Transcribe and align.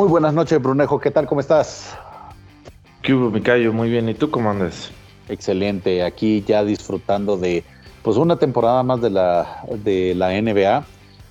Muy 0.00 0.08
buenas 0.08 0.32
noches, 0.32 0.62
Brunejo. 0.62 0.98
¿Qué 0.98 1.10
tal? 1.10 1.26
¿Cómo 1.26 1.42
estás? 1.42 1.94
¿Qué 3.02 3.12
hubo, 3.12 3.28
Micayo? 3.28 3.70
Muy 3.70 3.90
bien. 3.90 4.08
¿Y 4.08 4.14
tú 4.14 4.30
cómo 4.30 4.50
andas? 4.50 4.90
Excelente. 5.28 6.02
Aquí 6.02 6.42
ya 6.42 6.64
disfrutando 6.64 7.36
de 7.36 7.64
pues 8.00 8.16
una 8.16 8.36
temporada 8.36 8.82
más 8.82 9.02
de 9.02 9.10
la, 9.10 9.62
de 9.84 10.14
la 10.14 10.32
NBA, 10.40 10.84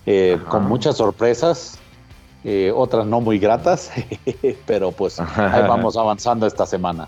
eh, 0.05 0.39
con 0.49 0.67
muchas 0.67 0.97
sorpresas, 0.97 1.79
eh, 2.43 2.71
otras 2.75 3.07
no 3.07 3.21
muy 3.21 3.39
gratas, 3.39 3.91
pero 4.67 4.91
pues 4.91 5.19
ahí 5.19 5.63
vamos 5.67 5.97
avanzando 5.97 6.45
esta 6.45 6.67
semana. 6.67 7.07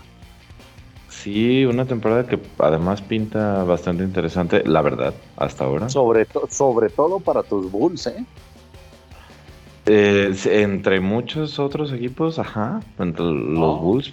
Sí, 1.10 1.64
una 1.64 1.84
temporada 1.84 2.26
que 2.26 2.40
además 2.58 3.02
pinta 3.02 3.62
bastante 3.62 4.02
interesante, 4.02 4.64
la 4.66 4.82
verdad, 4.82 5.14
hasta 5.36 5.62
ahora. 5.62 5.88
Sobre, 5.88 6.26
sobre 6.50 6.88
todo 6.88 7.20
para 7.20 7.44
tus 7.44 7.70
Bulls, 7.70 8.08
¿eh? 8.08 8.26
¿Eh? 9.86 10.34
entre 10.44 11.00
muchos 11.00 11.58
otros 11.58 11.92
equipos, 11.92 12.38
ajá, 12.38 12.80
entre 12.98 13.24
los 13.24 13.80
Bulls. 13.80 14.12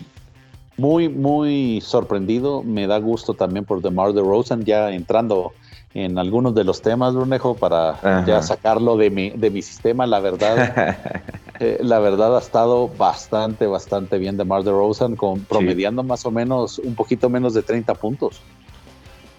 Muy, 0.77 1.09
muy 1.09 1.81
sorprendido. 1.81 2.63
Me 2.63 2.87
da 2.87 2.99
gusto 2.99 3.33
también 3.33 3.65
por 3.65 3.81
DeMar 3.81 4.13
DeRozan 4.13 4.63
ya 4.63 4.91
entrando 4.91 5.51
en 5.93 6.17
algunos 6.17 6.53
de 6.55 6.63
los 6.63 6.81
temas, 6.81 7.13
Brunejo, 7.15 7.55
para 7.55 8.25
ya 8.25 8.41
sacarlo 8.41 8.95
de 8.95 9.09
mi, 9.09 9.31
de 9.31 9.49
mi 9.49 9.61
sistema. 9.61 10.05
La 10.05 10.19
verdad, 10.19 10.95
eh, 11.59 11.79
la 11.81 11.99
verdad 11.99 12.35
ha 12.35 12.39
estado 12.39 12.87
bastante, 12.87 13.67
bastante 13.67 14.17
bien 14.17 14.37
de 14.37 14.45
Mar 14.45 14.63
de 14.63 14.71
Rosen, 14.71 15.15
con, 15.15 15.41
promediando 15.41 16.03
más 16.03 16.25
o 16.25 16.31
menos 16.31 16.79
un 16.79 16.95
poquito 16.95 17.29
menos 17.29 17.53
de 17.53 17.63
30 17.63 17.95
puntos. 17.95 18.41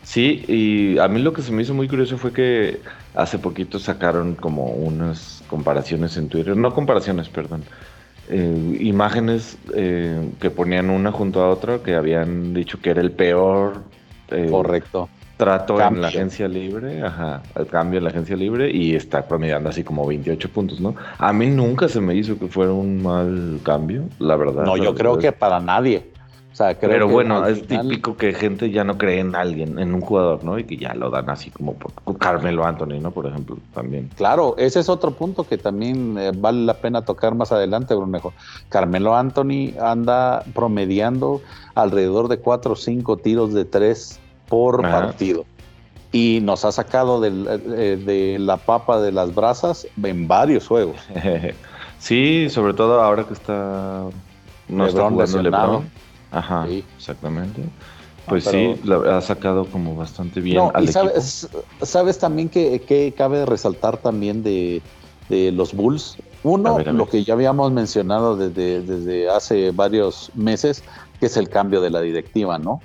Sí, 0.03 0.45
y 0.49 0.99
a 0.99 1.09
mí 1.09 1.21
lo 1.21 1.33
que 1.33 1.43
se 1.43 1.53
me 1.53 1.63
hizo 1.63 1.75
muy 1.75 1.89
curioso 1.89 2.19
fue 2.19 2.33
que 2.33 2.81
hace 3.15 3.39
poquito 3.39 3.79
sacaron 3.79 4.35
como 4.35 4.67
unas 4.67 5.45
comparaciones 5.49 6.17
en 6.17 6.29
Twitter, 6.29 6.57
no 6.57 6.75
comparaciones, 6.75 7.29
perdón, 7.29 7.65
eh, 8.29 8.77
imágenes 8.81 9.59
eh, 9.75 10.31
que 10.41 10.51
ponían 10.51 10.91
una 10.91 11.13
junto 11.13 11.43
a 11.43 11.51
otra 11.51 11.81
que 11.81 11.95
habían 11.95 12.55
dicho 12.55 12.81
que 12.81 12.91
era 12.91 13.01
el 13.01 13.13
peor. 13.13 13.83
Correcto 14.51 15.09
trato 15.41 15.81
en 15.81 16.03
la 16.03 16.09
agencia 16.09 16.47
libre, 16.47 17.03
ajá, 17.03 17.43
el 17.57 17.67
cambio 17.67 17.97
en 17.97 18.05
la 18.05 18.11
agencia 18.11 18.37
libre 18.37 18.71
y 18.71 18.95
está 18.95 19.27
promediando 19.27 19.71
así 19.71 19.83
como 19.83 20.07
28 20.07 20.51
puntos, 20.51 20.81
¿no? 20.83 20.95
A 21.17 21.33
mí 21.33 21.47
nunca 21.47 21.89
se 21.89 21.99
me 21.99 22.15
hizo 22.15 22.39
que 22.39 22.47
fuera 22.47 22.75
un 22.75 23.03
mal 23.03 23.59
cambio, 23.63 24.05
la 24.19 24.37
verdad. 24.37 24.67
No, 24.67 24.77
yo 24.77 24.95
creo 24.95 25.19
que 25.19 25.33
para 25.33 25.59
nadie. 25.59 26.11
O 26.61 26.63
sea, 26.63 26.75
creo 26.79 26.91
Pero 26.91 27.09
bueno, 27.09 27.47
es 27.47 27.67
típico 27.67 28.19
que 28.19 28.35
gente 28.35 28.71
ya 28.71 28.85
no 28.85 28.99
cree 28.99 29.21
en 29.21 29.35
alguien, 29.35 29.79
en 29.79 29.95
un 29.95 30.03
jugador, 30.03 30.45
¿no? 30.45 30.59
Y 30.59 30.65
que 30.65 30.77
ya 30.77 30.93
lo 30.93 31.09
dan 31.09 31.31
así 31.31 31.51
como 31.51 31.73
por 31.73 32.19
Carmelo 32.19 32.67
Anthony, 32.67 33.01
¿no? 33.01 33.13
Por 33.13 33.27
ejemplo, 33.27 33.57
también. 33.73 34.11
Claro, 34.15 34.55
ese 34.59 34.81
es 34.81 34.91
otro 34.91 35.13
punto 35.13 35.45
que 35.45 35.57
también 35.57 36.19
eh, 36.19 36.33
vale 36.37 36.67
la 36.67 36.75
pena 36.75 37.01
tocar 37.01 37.35
más 37.35 37.51
adelante, 37.51 37.95
Brunejo. 37.95 38.35
Carmelo 38.69 39.17
Anthony 39.17 39.73
anda 39.81 40.45
promediando 40.53 41.41
alrededor 41.75 42.29
de 42.29 42.37
4 42.41 42.73
o 42.73 42.77
5 42.77 43.17
tiros 43.17 43.55
de 43.55 43.65
3 43.65 44.21
por 44.47 44.83
partido. 44.83 45.47
Y 46.13 46.41
nos 46.43 46.67
ha 46.67 46.73
sacado 46.73 47.25
eh, 47.25 47.31
de 47.31 48.37
la 48.39 48.59
papa 48.59 49.01
de 49.01 49.13
las 49.13 49.35
brasas 49.35 49.87
en 50.03 50.29
varios 50.29 50.67
juegos. 50.67 50.97
sí, 51.99 52.49
sobre 52.51 52.75
todo 52.75 53.01
ahora 53.01 53.25
que 53.25 53.33
está 53.33 54.05
no 54.69 54.87
está 54.87 55.09
jugando 55.09 55.43
LeBron. 55.43 56.10
Ajá, 56.31 56.67
exactamente. 56.69 57.63
Pues 58.27 58.45
sí, 58.45 58.75
ha 59.09 59.21
sacado 59.21 59.65
como 59.65 59.97
bastante 59.97 60.41
bien 60.41 60.63
al 60.75 60.89
sabes, 60.89 61.49
sabes, 61.83 62.19
también 62.19 62.49
que, 62.49 63.15
cabe 63.17 63.45
resaltar 63.45 63.97
también 63.97 64.43
de, 64.43 64.83
los 65.29 65.75
Bulls. 65.75 66.17
Uno, 66.43 66.79
lo 66.79 67.09
que 67.09 67.25
ya 67.25 67.35
habíamos 67.35 67.71
mencionado 67.73 68.37
desde, 68.37 68.81
desde 68.83 69.29
hace 69.29 69.73
varios 69.73 70.31
meses, 70.35 70.83
que 71.19 71.27
es 71.27 71.37
el 71.37 71.49
cambio 71.49 71.81
de 71.81 71.91
la 71.91 72.01
directiva, 72.01 72.59
¿no? 72.59 72.81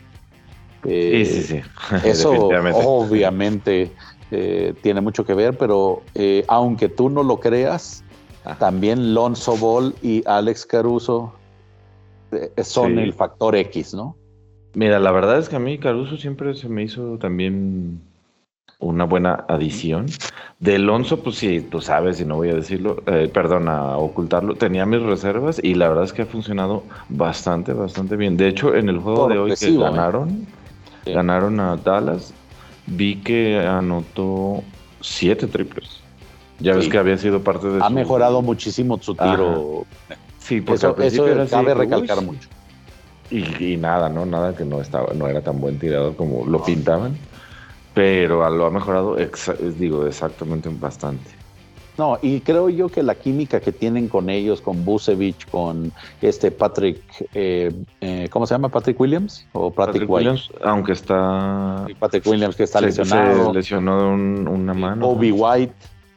sí, 0.84 1.26
sí, 1.26 1.44
sí. 1.44 1.62
Eso 2.04 2.32
obviamente 2.32 3.92
eh, 4.32 4.74
tiene 4.82 5.02
mucho 5.02 5.26
que 5.26 5.34
ver, 5.34 5.58
pero 5.58 6.02
eh, 6.16 6.44
aunque 6.48 6.90
tú 6.90 7.10
no 7.10 7.24
lo 7.24 7.40
creas, 7.40 8.04
ah. 8.44 8.56
también 8.58 9.14
Lonzo 9.14 9.58
Ball 9.58 9.96
y 10.02 10.24
Alex 10.26 10.66
Caruso 10.66 11.34
eh, 12.32 12.64
son 12.64 13.00
el 13.00 13.14
factor 13.14 13.56
X, 13.56 13.94
¿no? 13.94 14.16
Mira, 14.74 15.00
la 15.00 15.12
verdad 15.12 15.40
es 15.40 15.48
que 15.50 15.56
a 15.56 15.60
mí 15.60 15.78
Caruso 15.78 16.18
siempre 16.18 16.54
se 16.54 16.68
me 16.68 16.84
hizo 16.84 17.18
también 17.18 18.02
una 18.80 19.06
buena 19.06 19.46
adición. 19.48 20.08
De 20.60 20.76
Alonso, 20.76 21.24
pues 21.24 21.38
sí, 21.38 21.62
tú 21.62 21.80
sabes, 21.82 22.20
y 22.20 22.26
no 22.26 22.36
voy 22.36 22.50
a 22.50 22.56
decirlo, 22.56 23.02
eh, 23.06 23.30
perdón, 23.34 23.70
a 23.70 23.98
ocultarlo, 23.98 24.56
tenía 24.56 24.86
mis 24.86 25.02
reservas 25.02 25.62
y 25.64 25.76
la 25.76 25.88
verdad 25.88 26.04
es 26.04 26.14
que 26.14 26.24
ha 26.24 26.26
funcionado 26.26 26.84
bastante, 27.08 27.72
bastante 27.74 28.18
bien. 28.18 28.36
De 28.36 28.48
hecho, 28.48 28.76
en 28.76 28.90
el 28.90 29.00
juego 29.00 29.30
de 29.30 29.38
hoy 29.38 29.54
que 29.56 29.78
ganaron, 29.78 30.46
Ganaron 31.06 31.60
a 31.60 31.78
Dallas. 31.78 32.34
Vi 32.88 33.16
que 33.18 33.58
anotó 33.60 34.64
siete 35.02 35.48
triples. 35.48 36.02
Ya 36.60 36.74
ves 36.74 36.88
que 36.88 36.98
había 36.98 37.18
sido 37.18 37.42
parte 37.42 37.68
de. 37.68 37.84
Ha 37.84 37.90
mejorado 37.90 38.42
muchísimo 38.42 38.98
su 39.02 39.16
tiro. 39.16 39.86
Sí, 40.46 40.62
porque 40.62 41.08
eso, 41.08 41.26
cabe 41.50 41.74
recalcar 41.74 42.22
mucho. 42.22 42.48
Y, 43.32 43.78
nada, 43.78 44.10
¿no? 44.10 44.28
Nada 44.28 44.56
que 44.56 44.64
no 44.64 44.80
estaba, 44.80 45.12
no 45.16 45.28
era 45.28 45.42
tan 45.42 45.60
buen 45.60 45.80
tirador 45.80 46.16
como 46.16 46.46
lo 46.46 46.64
pintaban. 46.64 47.18
Pero 47.96 48.48
lo 48.52 48.66
ha 48.68 48.70
mejorado, 48.70 49.16
digo, 49.80 50.06
exactamente 50.06 50.70
bastante. 50.70 51.32
No, 51.98 52.20
y 52.22 52.42
creo 52.42 52.70
yo 52.70 52.90
que 52.90 53.02
la 53.02 53.16
química 53.16 53.60
que 53.60 53.72
tienen 53.72 54.08
con 54.08 54.30
ellos, 54.30 54.62
con 54.62 54.86
Busevich, 54.86 55.50
con 55.50 55.92
este 56.22 56.52
Patrick, 56.52 57.02
eh, 57.34 57.72
eh, 58.02 58.28
¿cómo 58.30 58.46
se 58.46 58.54
llama? 58.54 58.70
Patrick 58.70 59.00
Williams 59.00 59.48
o 59.54 59.72
Patrick, 59.72 60.08
Williams, 60.08 60.52
aunque 60.62 60.92
está 60.92 61.88
Patrick 61.98 62.28
Williams 62.28 62.56
que 62.56 62.64
está 62.64 62.82
lesionado, 62.82 63.48
se 63.48 63.54
lesionó 63.54 64.12
una 64.12 64.74
mano. 64.74 65.08
Kobe 65.08 65.32
White, 65.32 65.74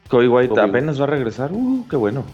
Kobe 0.09 0.27
White 0.27 0.59
apenas 0.59 0.99
va 0.99 1.05
a 1.05 1.07
regresar, 1.07 1.51
uh, 1.53 1.87
qué 1.89 1.95
bueno. 1.95 2.25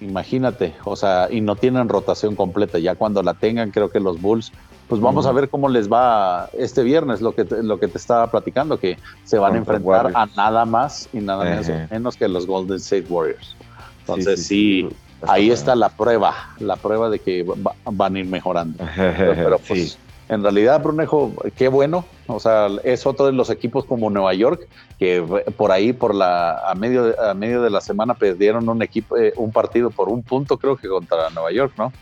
Imagínate, 0.00 0.74
o 0.84 0.94
sea, 0.94 1.28
y 1.30 1.40
no 1.40 1.56
tienen 1.56 1.88
rotación 1.88 2.34
completa. 2.34 2.78
Ya 2.78 2.94
cuando 2.94 3.22
la 3.22 3.34
tengan, 3.34 3.70
creo 3.70 3.90
que 3.90 4.00
los 4.00 4.20
Bulls 4.20 4.52
pues 4.88 5.00
vamos 5.00 5.26
a 5.26 5.32
ver 5.32 5.48
cómo 5.48 5.68
les 5.68 5.90
va 5.90 6.48
este 6.56 6.84
viernes, 6.84 7.20
lo 7.20 7.34
que 7.34 7.44
te, 7.44 7.62
lo 7.62 7.80
que 7.80 7.88
te 7.88 7.98
estaba 7.98 8.30
platicando, 8.30 8.78
que 8.78 8.96
se 9.24 9.38
van 9.38 9.54
a 9.54 9.58
enfrentar 9.58 10.12
a 10.14 10.26
nada 10.36 10.64
más 10.64 11.08
y 11.12 11.18
nada 11.18 11.60
menos, 11.90 12.16
que 12.16 12.28
los 12.28 12.46
Golden 12.46 12.76
State 12.76 13.06
Warriors. 13.08 13.56
Entonces 14.00 14.46
sí, 14.46 14.88
ahí 15.26 15.50
está 15.50 15.74
la 15.74 15.88
prueba, 15.88 16.34
la 16.60 16.76
prueba 16.76 17.10
de 17.10 17.18
que 17.18 17.44
van 17.84 18.16
a 18.16 18.18
ir 18.18 18.26
mejorando. 18.26 18.84
Pero, 18.96 19.58
pues 19.66 19.98
en 20.28 20.42
realidad, 20.42 20.80
Brunejo, 20.82 21.32
qué 21.56 21.68
bueno. 21.68 22.04
O 22.28 22.40
sea, 22.40 22.68
es 22.84 23.06
otro 23.06 23.26
de 23.26 23.32
los 23.32 23.50
equipos 23.50 23.84
como 23.84 24.10
Nueva 24.10 24.34
York, 24.34 24.68
que 24.98 25.22
por 25.56 25.70
ahí, 25.70 25.92
por 25.92 26.14
la, 26.14 26.58
a 26.68 26.74
medio, 26.74 27.14
a 27.20 27.34
medio 27.34 27.62
de 27.62 27.70
la 27.70 27.80
semana 27.80 28.14
perdieron 28.14 28.68
un 28.68 28.82
equipo, 28.82 29.16
eh, 29.16 29.32
un 29.36 29.52
partido 29.52 29.90
por 29.90 30.08
un 30.08 30.22
punto, 30.22 30.58
creo 30.58 30.76
que 30.76 30.88
contra 30.88 31.30
Nueva 31.30 31.52
York, 31.52 31.72
¿no? 31.78 31.92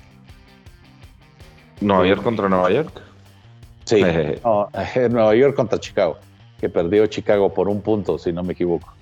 Nueva 1.81 2.07
York 2.07 2.23
contra 2.23 2.49
Nueva 2.49 2.71
York. 2.71 3.03
Sí, 3.85 4.03
Nueva 5.11 5.35
York 5.35 5.55
contra 5.55 5.79
Chicago, 5.79 6.17
que 6.59 6.69
perdió 6.69 7.07
Chicago 7.07 7.53
por 7.53 7.69
un 7.69 7.83
punto, 7.83 8.19
si 8.19 8.33
no 8.33 8.43
me 8.43 8.55
equivoco. 8.55 8.93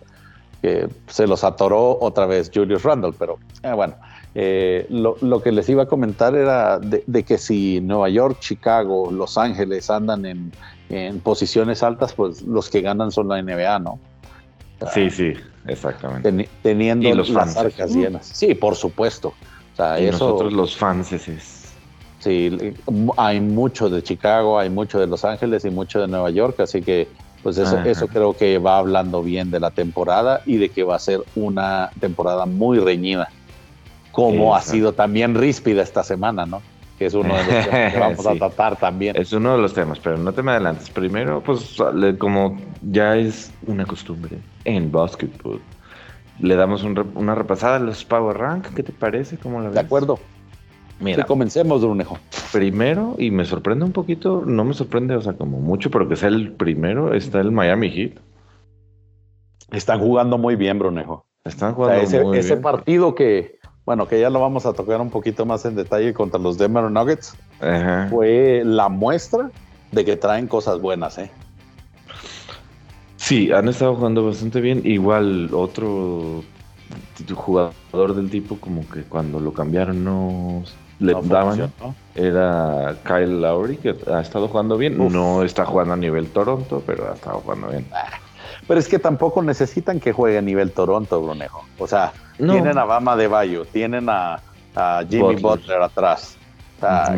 Que 0.61 0.89
se 1.09 1.27
los 1.27 1.45
atoró 1.45 1.99
otra 2.01 2.27
vez 2.27 2.51
Julius 2.53 2.83
Randle, 2.83 3.13
pero 3.19 3.39
eh, 3.63 3.73
bueno, 3.73 3.95
eh, 4.35 4.87
lo, 4.89 5.43
que 5.43 5.53
les 5.53 5.69
iba 5.69 5.83
a 5.83 5.87
comentar 5.87 6.35
era 6.35 6.79
de, 6.79 7.23
que 7.23 7.37
si 7.37 7.81
Nueva 7.81 8.09
York, 8.09 8.39
Chicago, 8.41 9.11
Los 9.11 9.37
Ángeles 9.37 9.91
andan 9.91 10.25
en, 10.25 10.53
posiciones 11.23 11.83
altas, 11.83 12.13
pues 12.13 12.43
los 12.43 12.69
que 12.69 12.81
ganan 12.81 13.11
son 13.11 13.29
la 13.29 13.41
NBA, 13.43 13.79
¿no? 13.79 13.99
sí, 14.93 15.11
sí, 15.11 15.33
exactamente. 15.67 16.49
teniendo 16.63 17.15
las 17.15 17.57
arcas 17.57 17.95
llenas. 17.95 18.27
Sí, 18.27 18.55
por 18.55 18.75
supuesto. 18.75 19.33
y 19.99 20.07
nosotros 20.07 20.53
los 20.53 20.77
fans 20.77 21.13
es 21.13 21.63
Sí, 22.19 22.57
hay 23.17 23.41
mucho 23.41 23.91
de 23.91 24.01
Chicago, 24.01 24.57
hay 24.57 24.71
mucho 24.71 25.01
de 25.01 25.09
Los 25.09 25.25
Ángeles 25.25 25.65
y 25.65 25.71
mucho 25.71 26.01
de 26.01 26.07
Nueva 26.07 26.31
York, 26.31 26.61
así 26.61 26.81
que 26.81 27.09
pues 27.43 27.59
eso, 27.59 27.81
eso 27.81 28.07
creo 28.07 28.37
que 28.37 28.59
va 28.59 28.79
hablando 28.79 29.25
bien 29.25 29.51
de 29.51 29.59
la 29.59 29.73
temporada 29.73 30.43
y 30.47 30.59
de 30.59 30.69
que 30.69 30.85
va 30.85 30.95
a 30.95 31.01
ser 31.01 31.25
una 31.35 31.91
temporada 31.99 32.47
muy 32.47 32.79
reñida, 32.79 33.29
como 34.13 34.55
ha 34.55 34.63
sido 34.63 34.93
también 34.93 35.35
ríspida 35.35 35.83
esta 35.83 36.05
semana, 36.05 36.47
¿no? 36.47 36.63
Que 37.03 37.07
es 37.07 37.15
uno 37.15 37.35
de 37.35 37.43
los 37.43 37.65
temas 37.65 37.93
que 37.93 37.99
vamos 37.99 38.27
a 38.29 38.35
tratar 38.39 38.77
también. 38.77 39.17
Es 39.17 39.33
uno 39.33 39.57
de 39.57 39.59
los 39.59 39.75
temas, 39.75 39.99
pero 39.99 40.19
no 40.19 40.33
te 40.33 40.41
me 40.41 40.53
adelantes. 40.53 40.89
Primero, 40.89 41.43
pues 41.45 41.77
como 42.17 42.57
ya 42.81 43.17
es 43.17 43.53
una 43.67 43.85
costumbre 43.85 44.39
en 44.65 44.93
básquetbol, 44.93 45.61
le 46.39 46.55
damos 46.55 46.85
una 46.85 47.35
repasada 47.35 47.75
a 47.75 47.79
los 47.81 48.05
Power 48.05 48.39
Rank, 48.39 48.69
¿qué 48.77 48.85
te 48.85 48.93
parece? 48.93 49.37
¿Cómo 49.37 49.59
la 49.59 49.67
ves? 49.67 49.75
De 49.75 49.81
acuerdo. 49.81 50.21
Mira, 51.01 51.25
comencemos, 51.25 51.83
Brunejo. 51.83 52.21
Primero, 52.53 53.17
y 53.19 53.33
me 53.33 53.45
sorprende 53.45 53.85
un 53.85 53.91
poquito, 53.91 54.45
no 54.47 54.65
me 54.65 54.73
sorprende, 54.73 55.17
o 55.17 55.23
sea, 55.23 55.33
como 55.33 55.59
mucho, 55.59 55.91
pero 55.91 56.09
que 56.09 56.15
sea 56.15 56.29
el 56.29 56.53
primero, 56.53 57.15
está 57.15 57.41
el 57.41 57.51
Miami 57.51 57.91
Heat. 57.91 58.13
Están 59.73 59.99
jugando 59.99 60.39
muy 60.39 60.55
bien, 60.55 60.79
Brunejo. 60.79 61.27
Están 61.45 61.75
jugando 61.75 62.01
ese, 62.01 62.23
muy 62.23 62.39
ese 62.39 62.59
partido 62.59 63.17
que, 63.17 63.59
bueno, 63.85 64.07
que 64.07 64.21
ya 64.21 64.31
lo 64.31 64.41
vamos 64.41 64.67
a 64.67 64.73
tocar 64.73 65.01
un 65.01 65.11
poquito 65.11 65.45
más 65.47 65.65
en 65.65 65.75
detalle 65.75 66.15
contra 66.15 66.39
los 66.39 66.59
Denver 66.59 66.91
Nuggets, 66.91 67.35
fue 68.11 68.63
la 68.65 68.89
muestra 68.89 69.51
de 69.91 70.05
que 70.05 70.17
traen 70.17 70.47
cosas 70.47 70.81
buenas, 70.81 71.19
¿eh? 71.19 71.31
Sí, 73.17 73.53
han 73.53 73.69
estado 73.69 73.95
jugando 73.95 74.27
bastante 74.27 74.61
bien. 74.61 74.83
Igual 74.85 75.51
otro 75.53 76.43
jugador 77.35 78.15
del 78.17 78.29
tipo 78.31 78.57
como 78.57 78.89
que 78.89 79.03
cuando 79.03 79.39
lo 79.39 79.53
cambiaron 79.53 80.05
no 80.05 80.65
le 80.99 81.15
daban. 81.23 81.73
Era 82.17 82.97
Kyle 83.05 83.41
Lowry, 83.41 83.77
que 83.77 83.95
ha 84.13 84.21
estado 84.21 84.49
jugando 84.49 84.77
bien. 84.77 84.99
No 84.99 85.45
está 85.45 85.65
jugando 85.65 85.95
a 85.95 85.97
nivel 85.97 86.29
Toronto, 86.31 86.83
pero 86.85 87.11
ha 87.11 87.15
estado 87.15 87.39
jugando 87.41 87.69
bien. 87.69 87.87
Ah, 87.93 88.09
pero 88.67 88.81
es 88.81 88.89
que 88.89 88.99
tampoco 88.99 89.41
necesitan 89.41 90.01
que 90.01 90.13
juegue 90.13 90.39
a 90.39 90.43
nivel 90.43 90.73
Toronto, 90.73 91.23
Brunejo. 91.23 91.65
O 91.79 91.87
sea, 91.87 92.13
tienen 92.37 92.79
a 92.79 92.85
Bama 92.85 93.17
de 93.17 93.29
Bayo, 93.29 93.65
tienen 93.65 94.09
a, 94.09 94.41
Jimmy 95.09 95.37
Butler, 95.37 95.83
atrás. 95.83 96.37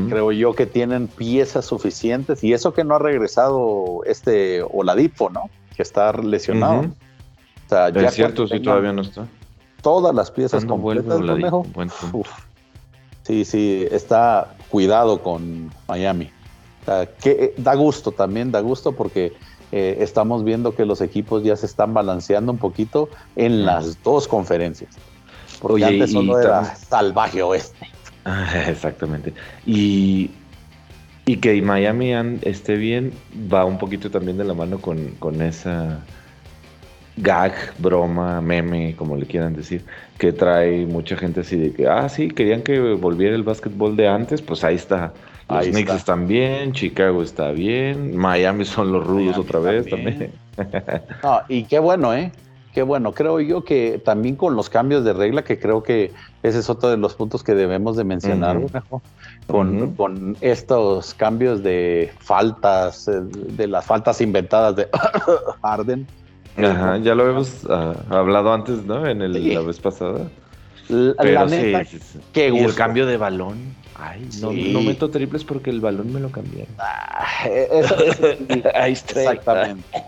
Creo 0.09 0.33
yo 0.33 0.55
que 0.55 0.67
tienen 0.67 1.09
piezas 1.09 1.65
suficientes 1.65 2.45
y 2.45 2.53
eso 2.53 2.75
que 2.75 2.85
no 2.85 2.97
ha 2.97 2.99
regresado 2.99 4.01
este 4.05 4.63
Oladipo, 4.63 5.31
¿no? 5.31 5.49
Que 5.77 5.83
está 5.83 6.13
lesionado. 6.13 6.81
o 6.81 7.69
sea, 7.69 7.89
es 7.89 8.15
cierto, 8.15 8.47
sí, 8.47 8.61
todavía 8.61 8.93
no 8.93 9.03
está. 9.03 9.27
Todas 9.83 10.15
las 10.15 10.31
piezas 10.31 10.65
completas, 10.65 11.19
Brunejo. 11.19 11.65
Sí, 13.23 13.45
sí, 13.45 13.87
está 13.91 14.55
cuidado 14.69 15.23
con 15.23 15.71
Miami. 15.89 16.31
que 17.23 17.31
eh, 17.31 17.55
da 17.57 17.75
gusto 17.75 18.13
también, 18.13 18.53
da 18.53 18.61
gusto 18.61 18.93
porque 18.93 19.33
eh, 19.77 19.97
estamos 20.05 20.45
viendo 20.45 20.77
que 20.77 20.85
los 20.85 21.01
equipos 21.01 21.43
ya 21.43 21.57
se 21.57 21.67
están 21.67 21.95
balanceando 21.95 22.53
un 22.53 22.59
poquito 22.59 23.09
en 23.35 23.67
las 23.67 24.01
dos 24.05 24.29
conferencias. 24.29 24.95
Porque 25.61 25.85
antes 25.85 26.13
solo 26.13 26.39
era 26.39 26.77
salvaje 26.77 27.43
oeste. 27.43 27.89
exactamente. 28.69 29.35
Y, 29.67 30.31
y 31.27 31.39
que 31.39 31.61
Miami 31.61 32.13
esté 32.43 32.77
bien 32.77 33.13
va 33.53 33.65
un 33.65 33.77
poquito 33.79 34.13
también 34.13 34.39
de 34.39 34.45
la 34.45 34.55
mano 34.55 34.79
con, 34.79 35.09
con 35.19 35.43
esa 35.43 36.05
gag, 37.17 37.55
broma, 37.79 38.41
meme, 38.41 38.95
como 38.95 39.17
le 39.17 39.27
quieran 39.27 39.57
decir, 39.57 39.85
que 40.19 40.33
trae 40.33 40.87
mucha 40.87 41.17
gente 41.17 41.41
así 41.41 41.57
de 41.57 41.73
que, 41.73 41.89
ah, 41.89 42.09
sí, 42.09 42.29
querían 42.29 42.63
que 42.63 42.79
volviera 42.79 43.35
el 43.35 43.43
básquetbol 43.43 43.97
de 43.97 44.07
antes, 44.07 44.41
pues 44.41 44.63
ahí 44.63 44.77
está. 44.77 45.13
Los 45.59 45.69
Knicks 45.69 45.95
están 45.95 46.27
bien, 46.27 46.73
Chicago 46.73 47.23
está 47.23 47.51
bien, 47.51 48.17
Miami 48.17 48.65
son 48.65 48.93
los 48.93 49.07
rudos 49.07 49.39
otra 49.39 49.61
vez 49.61 49.89
también. 49.89 50.33
no, 51.23 51.41
y 51.49 51.65
qué 51.65 51.79
bueno, 51.79 52.15
¿eh? 52.15 52.33
Qué 52.73 52.83
bueno. 52.83 53.13
Creo 53.13 53.41
yo 53.41 53.63
que 53.63 54.03
también 54.05 54.35
con 54.35 54.57
los 54.57 54.69
cambios 54.69 55.05
de 55.05 55.13
regla, 55.13 55.45
que 55.45 55.61
creo 55.61 55.83
que 55.83 56.11
ese 56.43 56.59
es 56.59 56.69
otro 56.69 56.91
de 56.91 56.97
los 56.97 57.15
puntos 57.15 57.45
que 57.45 57.55
debemos 57.55 57.97
de 57.97 58.03
mencionar, 58.03 58.61
con, 59.47 59.95
con, 59.95 60.37
estos 60.41 61.15
cambios 61.15 61.63
de 61.63 62.13
faltas, 62.19 63.07
eh, 63.07 63.21
de 63.23 63.69
las 63.69 63.87
faltas 63.87 64.21
inventadas 64.21 64.75
de 64.75 64.89
Harden 65.63 66.07
Ajá, 66.57 66.99
ya 66.99 67.15
lo 67.15 67.29
hemos 67.29 67.67
ah, 67.69 67.95
hablado 68.11 68.53
antes, 68.53 68.85
¿no? 68.85 69.07
En 69.07 69.23
el, 69.23 69.55
la 69.55 69.61
vez 69.61 69.81
pasada. 69.81 70.29
Pero 70.89 71.49
sí, 71.49 71.73
y 72.35 72.41
el 72.41 72.75
cambio 72.75 73.07
de 73.07 73.17
balón. 73.17 73.75
Ay, 73.97 74.29
no, 74.41 74.53
no, 74.53 74.81
meto 74.81 75.11
triples 75.11 75.45
porque 75.45 75.71
el 75.71 75.81
balón 75.81 76.13
me 76.13 76.21
lo 76.21 76.31
cambiaron. 76.31 76.75
Ah, 76.79 77.27
Ahí 78.75 78.93
está. 78.93 79.21
Exactamente. 79.21 80.03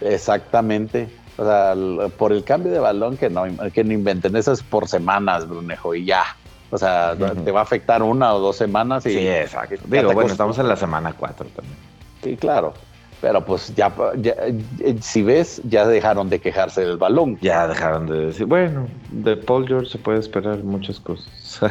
Exactamente. 0.00 1.08
O 1.36 1.44
sea, 1.44 1.74
por 2.16 2.32
el 2.32 2.44
cambio 2.44 2.72
de 2.72 2.78
balón 2.78 3.16
que 3.16 3.30
no, 3.30 3.44
que 3.72 3.84
no 3.84 3.92
inventen. 3.92 4.36
Eso 4.36 4.52
es 4.52 4.62
por 4.62 4.88
semanas, 4.88 5.48
Brunejo, 5.48 5.94
y 5.94 6.04
ya. 6.04 6.24
O 6.70 6.78
sea, 6.78 7.16
te 7.16 7.50
va 7.50 7.60
a 7.60 7.62
afectar 7.62 8.02
una 8.02 8.34
o 8.34 8.38
dos 8.38 8.56
semanas. 8.56 9.04
Y, 9.06 9.10
sí, 9.10 9.28
exacto. 9.28 9.76
Digo, 9.86 10.12
bueno, 10.12 10.30
estamos 10.30 10.58
en 10.58 10.68
la 10.68 10.76
semana 10.76 11.12
cuatro 11.12 11.46
también. 11.54 11.76
Sí, 12.22 12.36
claro. 12.36 12.74
Pero 13.20 13.44
pues 13.44 13.74
ya, 13.74 13.92
eh, 14.22 14.96
si 15.00 15.22
ves, 15.22 15.60
ya 15.64 15.86
dejaron 15.86 16.30
de 16.30 16.40
quejarse 16.40 16.80
del 16.82 16.96
balón. 16.96 17.38
Ya 17.42 17.68
dejaron 17.68 18.06
de 18.06 18.26
decir, 18.26 18.46
bueno, 18.46 18.88
de 19.10 19.36
Paul 19.36 19.66
George 19.66 19.90
se 19.90 19.98
puede 19.98 20.20
esperar 20.20 20.64
muchas 20.64 20.98
cosas. 21.00 21.28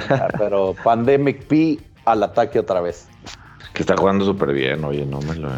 Ah, 0.09 0.27
pero 0.37 0.75
Pandemic 0.83 1.45
P 1.45 1.79
al 2.05 2.21
ataque 2.21 2.59
otra 2.59 2.81
vez. 2.81 3.07
Que 3.73 3.81
está 3.81 3.97
jugando 3.97 4.25
súper 4.25 4.53
bien, 4.53 4.83
oye, 4.83 5.05
no 5.05 5.19
me 5.21 5.35
lo... 5.35 5.49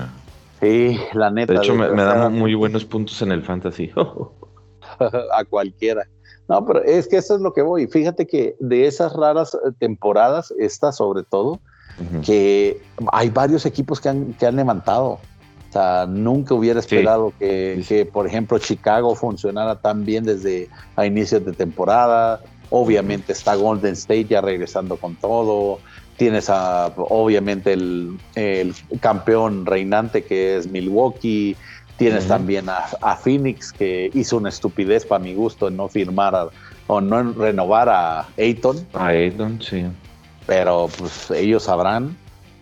Sí, 0.62 1.00
la 1.14 1.32
neta. 1.32 1.54
De 1.54 1.60
hecho, 1.60 1.76
me, 1.76 1.90
me 1.90 2.04
da 2.04 2.30
muy 2.30 2.54
buenos 2.54 2.86
puntos 2.86 3.22
en 3.22 3.32
el 3.32 3.42
fantasy. 3.42 3.92
a 5.34 5.44
cualquiera. 5.46 6.08
No, 6.48 6.66
pero 6.66 6.84
es 6.84 7.08
que 7.08 7.18
eso 7.18 7.36
es 7.36 7.42
lo 7.42 7.54
que 7.54 7.62
voy. 7.62 7.88
Fíjate 7.88 8.28
que 8.28 8.56
de 8.60 8.86
esas 8.86 9.14
raras 9.14 9.54
eh, 9.54 9.72
temporadas, 9.80 10.54
esta 10.60 10.92
sobre 10.92 11.24
todo, 11.24 11.60
que 12.26 12.82
hay 13.12 13.30
varios 13.30 13.66
equipos 13.66 14.02
que 14.02 14.10
han, 14.10 14.34
que 14.34 14.48
han 14.48 14.56
levantado. 14.56 15.20
O 15.72 15.74
sea, 15.74 16.06
nunca 16.06 16.54
hubiera 16.54 16.82
esperado 16.82 17.32
que, 17.40 18.06
por 18.12 18.28
ejemplo, 18.28 18.60
Chicago 18.60 19.16
funcionara 19.16 19.80
tan 19.80 20.04
bien 20.04 20.26
desde 20.26 20.68
a 20.98 21.06
inicios 21.06 21.46
de 21.46 21.54
temporada. 21.54 22.42
Obviamente 22.70 23.32
está 23.32 23.56
Golden 23.56 23.94
State 23.94 24.26
ya 24.26 24.42
regresando 24.42 24.98
con 24.98 25.16
todo. 25.16 25.80
Tienes 26.18 26.50
a, 26.50 26.88
obviamente, 26.98 27.72
el, 27.72 28.20
campeón 29.00 29.66
reinante 29.66 30.26
que 30.26 30.58
es 30.58 30.68
Milwaukee. 30.70 31.56
Tienes 31.96 32.28
también 32.28 32.68
a, 32.68 33.16
Phoenix, 33.16 33.72
que 33.72 34.12
hizo 34.14 34.36
una 34.36 34.50
estupidez 34.50 35.06
para 35.06 35.24
mi 35.24 35.34
gusto 35.34 35.70
en 35.70 35.78
no 35.78 35.88
firmar 35.88 36.50
o 36.88 37.00
no 37.00 37.32
renovar 37.32 37.88
a 37.88 38.28
Ayton. 38.38 38.86
A 38.94 39.06
Ayton, 39.06 39.62
sí. 39.62 39.86
Pero 40.46 40.90
pues 40.98 41.32
ellos 41.32 41.64
sabrán. 41.64 42.18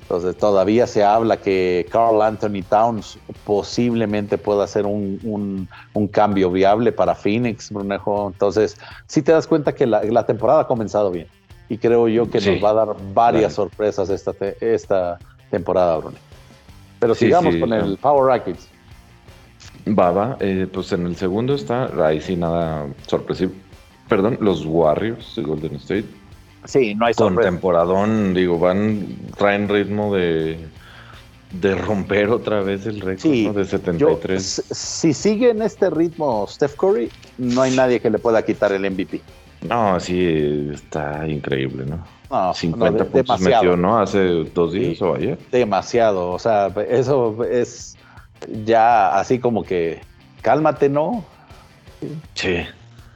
Entonces 0.10 0.38
todavía 0.38 0.88
se 0.88 1.04
habla 1.04 1.38
que 1.38 1.86
Carl 1.92 2.20
Anthony 2.24 2.64
Towns 2.68 3.20
posiblemente 3.44 4.40
pueda 4.40 4.64
hacer 4.64 4.88
un, 4.88 5.70
cambio 6.12 6.50
viable 6.50 6.92
para 6.92 7.14
Phoenix, 7.14 7.72
Brunejo. 7.72 8.32
Entonces, 8.34 8.76
sí 9.06 9.22
te 9.22 9.34
das 9.34 9.46
cuenta 9.46 9.76
que 9.76 9.86
la, 9.86 10.26
temporada 10.26 10.62
ha 10.62 10.68
comenzado 10.68 11.12
bien. 11.12 11.28
Y 11.70 11.78
creo 11.78 12.08
yo 12.08 12.28
que 12.28 12.42
nos 12.42 12.64
va 12.64 12.72
a 12.72 12.74
dar 12.74 12.96
varias 13.14 13.54
sorpresas 13.54 14.10
esta, 14.10 14.34
esta 14.60 15.20
temporada, 15.52 15.98
Brunejo. 15.98 16.24
Pero 17.00 17.14
sigamos 17.14 17.56
con 17.58 17.72
el 17.72 17.96
Power 17.98 18.26
Rackets. 18.26 18.68
Va. 19.88 20.38
Eh, 20.39 20.66
pues 20.74 20.92
en 20.92 21.06
el 21.06 21.18
segundo 21.18 21.54
está, 21.54 21.88
ahí 22.04 22.20
sí 22.20 22.36
nada 22.36 22.88
sorpresivo. 23.06 23.51
Perdón, 24.08 24.39
los 24.42 24.66
Warriors 24.66 25.36
de 25.36 25.44
Golden 25.44 25.75
State 25.75 26.19
Sí, 26.66 26.96
no 26.96 27.06
hay 27.06 27.13
Con 27.13 27.38
temporadón, 27.38 28.34
digo, 28.34 28.60
van, 28.60 29.08
traen 29.38 29.70
ritmo 29.70 30.13
de, 30.13 30.60
de 31.51 31.75
romper 31.75 32.30
otra 32.30 32.62
vez 32.62 32.86
el 32.86 33.01
récord 33.01 33.56
de 33.56 33.66
73. 33.66 34.63
si 34.70 35.13
sigue 35.13 35.51
en 35.51 35.62
este 35.62 35.89
ritmo 35.89 36.46
Steph 36.48 36.75
Curry, 36.75 37.10
no 37.38 37.62
hay 37.62 37.75
nadie 37.75 38.00
que 38.00 38.10
le 38.10 38.20
pueda 38.20 38.44
quitar 38.44 38.72
el 38.72 38.89
MVP. 38.89 39.22
No, 39.68 40.00
sí, 40.00 40.70
está 40.74 41.28
increíble, 41.28 41.86
¿no? 41.86 42.06
No, 42.30 42.54
50 42.54 43.06
puntos 43.06 43.42
metió, 43.42 43.75
¿no? 43.75 44.00
Hace 44.00 44.44
dos 44.54 44.74
días 44.74 45.01
o 45.01 45.16
ayer. 45.16 45.38
Demasiado, 45.51 46.32
o 46.32 46.39
sea, 46.39 46.68
eso 46.89 47.44
es 47.44 47.98
ya 48.63 49.18
así 49.20 49.39
como 49.39 49.63
que 49.63 50.01
cálmate, 50.42 50.89
¿no? 50.89 51.25
Sí. 52.36 52.58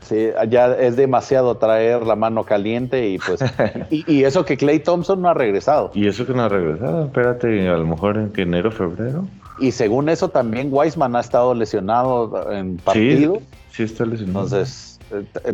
Sí, 0.03 0.29
ya 0.49 0.73
es 0.73 0.95
demasiado 0.95 1.55
traer 1.55 2.05
la 2.05 2.15
mano 2.15 2.43
caliente 2.43 3.09
y 3.09 3.17
pues 3.19 3.39
y, 3.89 4.23
eso 4.23 4.45
que 4.45 4.57
Clay 4.57 4.79
Thompson 4.79 5.21
no 5.21 5.29
ha 5.29 5.33
regresado. 5.33 5.91
Y 5.93 6.07
eso 6.07 6.25
que 6.25 6.33
no 6.33 6.43
ha 6.43 6.49
regresado, 6.49 7.05
espérate, 7.05 7.67
a 7.67 7.77
lo 7.77 7.85
mejor 7.85 8.17
en 8.17 8.31
enero, 8.35 8.71
febrero. 8.71 9.25
Y 9.59 9.71
según 9.71 10.09
eso 10.09 10.29
también 10.29 10.69
Weisman 10.71 11.15
ha 11.15 11.19
estado 11.19 11.53
lesionado 11.53 12.51
en 12.51 12.77
partido. 12.77 13.35
Sí, 13.69 13.77
sí 13.77 13.83
está 13.83 14.05
lesionado. 14.05 14.45
Entonces 14.45 14.99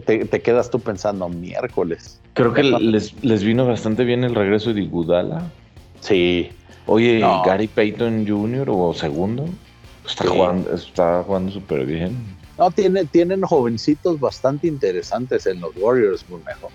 te, 0.05 0.41
quedas 0.41 0.69
tú 0.69 0.79
pensando 0.79 1.29
miércoles. 1.29 2.19
Creo 2.33 2.53
que 2.53 2.63
les, 2.63 3.23
les 3.23 3.43
vino 3.43 3.65
bastante 3.65 4.03
bien 4.03 4.23
el 4.23 4.35
regreso 4.35 4.73
de 4.73 4.81
Igudala. 4.81 5.43
Sí. 5.99 6.49
Oye, 6.85 7.19
Gary 7.45 7.67
Payton 7.67 8.25
Jr. 8.27 8.67
o 8.69 8.93
segundo 8.93 9.45
está 10.09 10.27
jugando, 10.27 10.73
está 10.73 11.23
jugando 11.23 11.51
súper 11.51 11.85
bien. 11.85 12.15
No, 12.59 12.71
tiene, 12.71 13.05
tienen 13.05 13.41
jovencitos 13.41 14.19
bastante 14.19 14.67
interesantes 14.67 15.47
en 15.47 15.61
los 15.61 15.71
Warriors, 15.77 16.25
muy 16.29 16.41
mejor. 16.43 16.71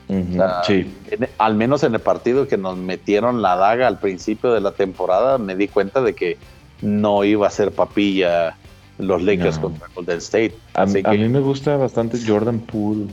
sí. 0.66 0.90
al 1.36 1.54
menos 1.54 1.84
en 1.84 1.94
el 1.94 2.00
partido 2.00 2.48
que 2.48 2.56
nos 2.56 2.78
metieron 2.78 3.42
la 3.42 3.54
daga 3.56 3.86
al 3.86 3.98
principio 3.98 4.54
de 4.54 4.62
la 4.62 4.72
temporada, 4.72 5.36
me 5.36 5.54
di 5.54 5.68
cuenta 5.68 6.00
de 6.00 6.14
que 6.14 6.38
no 6.80 7.22
iba 7.22 7.46
a 7.46 7.50
ser 7.50 7.70
papilla 7.70 8.56
los 8.98 9.22
Lakers 9.22 9.58
contra 9.58 9.88
Golden 9.94 10.18
State. 10.18 10.54
A, 10.72 10.86
mí 10.86 11.02
me 11.28 11.40
gusta 11.40 11.76
bastante 11.76 12.18
Jordan 12.26 12.60
Poole. 12.60 13.08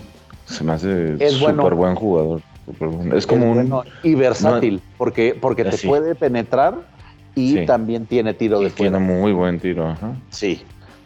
Se 0.46 0.64
me 0.64 0.72
hace 0.72 1.30
súper 1.30 1.76
buen 1.76 1.96
jugador. 1.96 2.42
Es 3.14 3.28
como 3.28 3.52
un. 3.52 3.84
y 4.04 4.16
versátil, 4.16 4.82
porque, 4.98 5.38
porque 5.40 5.66
te 5.66 5.78
puede 5.78 6.16
penetrar 6.16 6.76
y 7.36 7.66
también 7.66 8.06
tiene 8.06 8.34
tiro 8.34 8.60
de 8.60 8.70
fuera. 8.70 8.98
Tiene 8.98 9.20
muy 9.20 9.34
buen 9.34 9.60
tiro, 9.60 9.90
ajá. 9.90 10.16
Sí, 10.30 10.64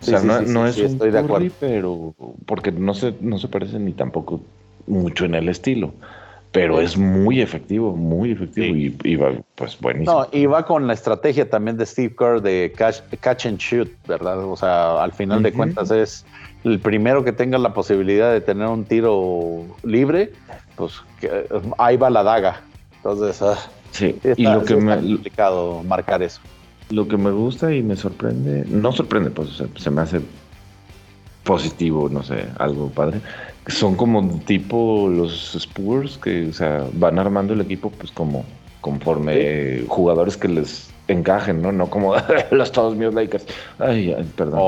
o 0.08 0.20
sea, 0.20 0.42
no, 0.42 0.68
es 0.68 0.78
un 0.78 0.86
estoy 0.86 1.12
de 1.12 1.20
acuerdo. 1.20 1.48
pero 1.60 2.16
porque 2.46 2.72
no 2.72 2.94
se, 2.94 3.16
no 3.22 3.38
se 3.38 3.48
parece 3.48 3.80
ni 3.80 3.94
tampoco 3.94 4.42
mucho 4.88 5.26
en 5.26 5.36
el 5.36 5.50
estilo. 5.50 5.94
pero 6.52 6.80
es 6.80 6.98
muy 6.98 7.42
efectivo, 7.42 7.96
muy 7.98 8.32
efectivo 8.32 8.76
y, 9.04 9.16
va, 9.18 9.34
pues 9.56 9.78
buenísimo. 9.82 10.22
No, 10.22 10.28
y 10.32 10.46
va 10.46 10.66
con 10.66 10.88
la 10.88 10.94
estrategia 10.94 11.50
también 11.50 11.76
de 11.76 11.86
Steve 11.86 12.16
Kerr 12.18 12.42
de 12.42 12.72
catch, 12.78 13.46
and 13.46 13.58
shoot, 13.58 13.90
¿verdad? 14.08 14.42
O 14.42 14.56
sea, 14.56 15.04
al 15.04 15.12
final 15.12 15.44
de 15.44 15.52
cuentas 15.52 15.92
es 15.92 16.26
el 16.64 16.80
primero 16.80 17.26
que 17.26 17.34
tenga 17.34 17.58
la 17.58 17.74
posibilidad 17.74 18.32
de 18.32 18.40
tener 18.40 18.68
un 18.68 18.86
tiro 18.86 19.66
libre, 19.84 20.32
pues 20.78 20.94
ahí 21.78 21.98
va 21.98 22.10
la 22.10 22.24
daga. 22.24 22.62
Entonces, 22.98 23.42
ah, 23.42 23.58
sí, 23.92 24.18
y 24.38 24.44
lo 24.44 24.64
que 24.64 24.78
me 24.78 24.96
complicado 24.96 25.84
marcar 25.84 26.24
eso. 26.24 26.40
Lo 26.90 27.08
que 27.08 27.18
me 27.18 27.32
gusta 27.32 27.74
y 27.74 27.82
me 27.82 27.96
sorprende, 27.96 28.64
no 28.68 28.92
sorprende, 28.92 29.32
pues 29.32 29.64
se 29.76 29.90
me 29.90 30.02
hace 30.02 30.22
positivo, 31.44 32.10
no 32.10 32.24
sé, 32.24 32.46
algo 32.58 32.90
padre, 32.90 33.22
son 33.68 33.96
como 33.96 34.40
tipo 34.42 35.08
los 35.10 35.56
Spurs 35.56 36.18
que 36.18 36.50
o 36.50 36.54
sea, 36.54 36.86
van 36.94 37.18
armando 37.20 37.54
el 37.54 37.62
equipo 37.62 37.90
pues 37.92 38.12
como 38.12 38.46
conforme 38.82 39.84
jugadores 39.88 40.38
que 40.38 40.48
les 40.48 40.90
encajen, 41.08 41.62
¿no? 41.62 41.72
No 41.72 41.90
como 41.90 42.16
los 42.52 42.72
todos 42.72 42.96
míos 42.96 43.14
Lakers. 43.14 43.46
Ay, 43.80 44.16
perdón. 44.36 44.60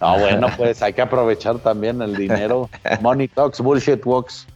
No, 0.00 0.18
bueno, 0.18 0.46
pues 0.56 0.82
hay 0.82 0.92
que 0.92 1.02
aprovechar 1.02 1.58
también 1.58 2.00
el 2.02 2.16
dinero. 2.16 2.68
Money 3.00 3.28
talks, 3.28 3.60
bullshit 3.60 4.04
walks. 4.04 4.46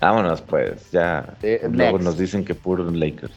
Vámonos, 0.00 0.42
pues, 0.42 0.90
ya. 0.90 1.36
Luego 1.70 1.98
nos 1.98 2.18
dicen 2.18 2.44
que 2.44 2.54
puro 2.54 2.90
Lakers. 2.90 3.32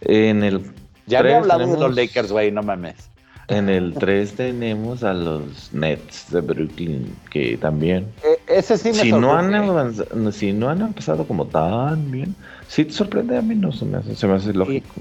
En 0.00 0.42
el. 0.42 0.72
Ya 1.06 1.22
no 1.22 1.36
hablamos 1.36 1.72
de 1.72 1.78
los 1.78 1.94
Lakers, 1.94 2.32
güey, 2.32 2.50
no 2.50 2.62
mames. 2.62 3.10
En 3.48 3.68
el 3.68 3.92
3 3.94 4.36
tenemos 4.36 5.04
a 5.04 5.12
los 5.12 5.72
Nets 5.72 6.30
de 6.30 6.40
Brooklyn, 6.40 7.14
que 7.30 7.58
también. 7.58 8.06
E, 8.22 8.58
ese 8.58 8.78
sí 8.78 8.88
me 8.88 8.94
si 8.94 9.12
no 9.12 9.36
han 9.36 10.32
Si 10.32 10.52
no 10.52 10.70
han 10.70 10.80
empezado 10.80 11.26
como 11.26 11.46
tan 11.46 12.10
bien, 12.10 12.34
sí 12.68 12.86
te 12.86 12.92
sorprende 12.92 13.36
a 13.36 13.42
mí, 13.42 13.54
no 13.54 13.70
se 13.70 13.84
me 13.84 13.98
hace, 13.98 14.16
se 14.16 14.26
me 14.26 14.34
hace 14.34 14.54
lógico. 14.54 14.94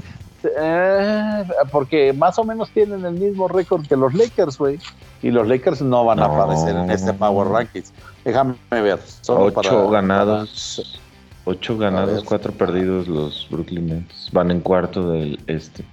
Eh, 0.60 1.44
porque 1.72 2.12
más 2.12 2.38
o 2.38 2.44
menos 2.44 2.70
tienen 2.72 3.06
el 3.06 3.14
mismo 3.14 3.48
récord 3.48 3.88
que 3.88 3.96
los 3.96 4.14
Lakers, 4.14 4.58
güey. 4.58 4.78
Y 5.22 5.32
los 5.32 5.48
Lakers 5.48 5.82
no 5.82 6.04
van 6.04 6.20
a 6.20 6.26
aparecer 6.26 6.76
en 6.76 6.92
este 6.92 7.14
Power 7.14 7.48
Rankings. 7.48 7.94
Déjame 8.26 8.56
ver. 8.70 9.00
ocho 9.30 9.90
ganados. 9.90 11.00
Ocho 11.46 11.78
ganados, 11.78 12.24
cuatro 12.24 12.52
perdidos 12.54 13.08
los 13.08 13.48
Brooklyn 13.50 13.88
Nets. 13.88 14.30
Van 14.32 14.50
en 14.52 14.62
cuarto 14.62 15.12
del 15.12 15.40
este. 15.48 15.84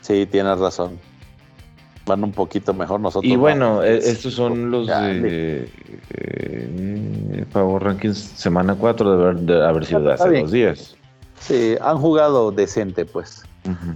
Sí, 0.00 0.26
tienes 0.26 0.58
razón 0.58 0.98
van 2.06 2.24
un 2.24 2.32
poquito 2.32 2.74
mejor 2.74 3.00
nosotros. 3.00 3.30
Y 3.30 3.36
bueno, 3.36 3.82
e, 3.82 3.96
estos 3.98 4.34
son 4.34 4.70
los 4.70 4.86
de 4.86 5.68
eh, 6.10 7.46
Power 7.52 7.82
Rankings 7.82 8.18
semana 8.18 8.74
4 8.74 9.34
de 9.34 9.64
haber, 9.64 9.84
sido 9.84 10.02
de 10.02 10.12
hace 10.12 10.40
dos 10.40 10.50
días. 10.50 10.96
Sí, 11.40 11.76
han 11.80 11.98
jugado 11.98 12.50
decente, 12.50 13.04
pues. 13.04 13.42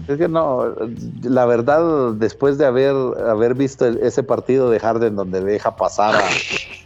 Es 0.09 0.17
que 0.17 0.29
no, 0.29 0.75
la 1.23 1.45
verdad, 1.45 2.15
después 2.15 2.57
de 2.57 2.65
haber, 2.65 2.95
haber 3.29 3.55
visto 3.55 3.87
ese 3.87 4.23
partido 4.23 4.71
de 4.71 4.81
Harden 4.81 5.15
donde 5.15 5.43
deja 5.43 5.77
pasar 5.77 6.15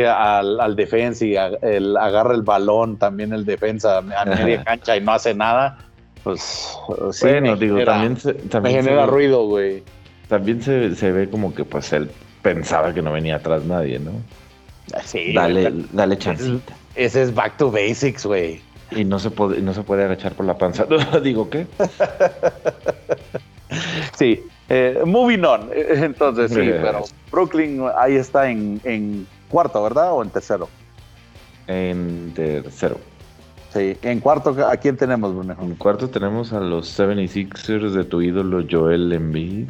al, 0.00 0.60
al 0.60 0.76
defensa 0.76 1.24
y 1.24 1.36
el, 1.36 1.96
agarra 1.96 2.34
el 2.34 2.42
balón, 2.42 2.96
también 2.96 3.32
el 3.32 3.44
defensa 3.44 3.98
a 3.98 4.24
media 4.24 4.64
cancha 4.64 4.96
y 4.96 5.00
no 5.00 5.12
hace 5.12 5.34
nada, 5.34 5.78
pues 6.24 6.76
sí, 7.10 7.26
bueno, 7.26 7.56
digo, 7.56 7.84
también, 7.84 8.16
también 8.48 8.76
me 8.76 8.82
genera 8.82 9.06
ruido, 9.06 9.46
güey 9.46 9.82
también 10.32 10.62
se, 10.62 11.12
ve 11.12 11.28
como 11.28 11.54
que 11.54 11.62
pues 11.62 11.92
él 11.92 12.10
pensaba 12.40 12.94
que 12.94 13.02
no 13.02 13.12
venía 13.12 13.36
atrás 13.36 13.66
nadie, 13.66 13.98
¿no? 13.98 14.12
Sí, 15.04 15.34
dale, 15.34 15.70
dale 15.92 16.16
chancita. 16.16 16.72
Ese 16.94 17.20
es 17.20 17.34
back 17.34 17.58
to 17.58 17.70
basics, 17.70 18.24
güey. 18.24 18.62
Y 18.92 19.04
no 19.04 19.18
se 19.18 19.30
puede, 19.30 19.60
no 19.60 19.74
se 19.74 19.82
puede 19.82 20.04
agachar 20.04 20.32
por 20.32 20.46
la 20.46 20.56
panza. 20.56 20.86
Digo, 21.22 21.50
¿qué? 21.50 21.66
sí. 24.18 24.42
Eh, 24.70 25.02
moving 25.04 25.44
on. 25.44 25.68
Entonces, 25.74 26.50
sí, 26.50 26.70
pero 26.80 27.04
Brooklyn 27.30 27.82
ahí 27.98 28.16
está 28.16 28.48
en, 28.48 28.80
en, 28.84 29.26
cuarto, 29.52 29.82
¿verdad? 29.82 30.12
¿O 30.12 30.22
en 30.22 30.30
tercero? 30.30 30.68
En 31.66 32.32
tercero. 32.34 32.98
Sí. 33.72 33.96
En 34.02 34.20
cuarto, 34.20 34.56
¿a 34.66 34.76
quién 34.76 34.96
tenemos, 34.96 35.34
Bruno? 35.34 35.56
En 35.60 35.74
cuarto 35.76 36.08
tenemos 36.08 36.52
a 36.52 36.60
los 36.60 36.98
76ers 36.98 37.92
de 37.92 38.04
tu 38.04 38.20
ídolo 38.20 38.66
Joel 38.68 39.12
Embiid. 39.12 39.68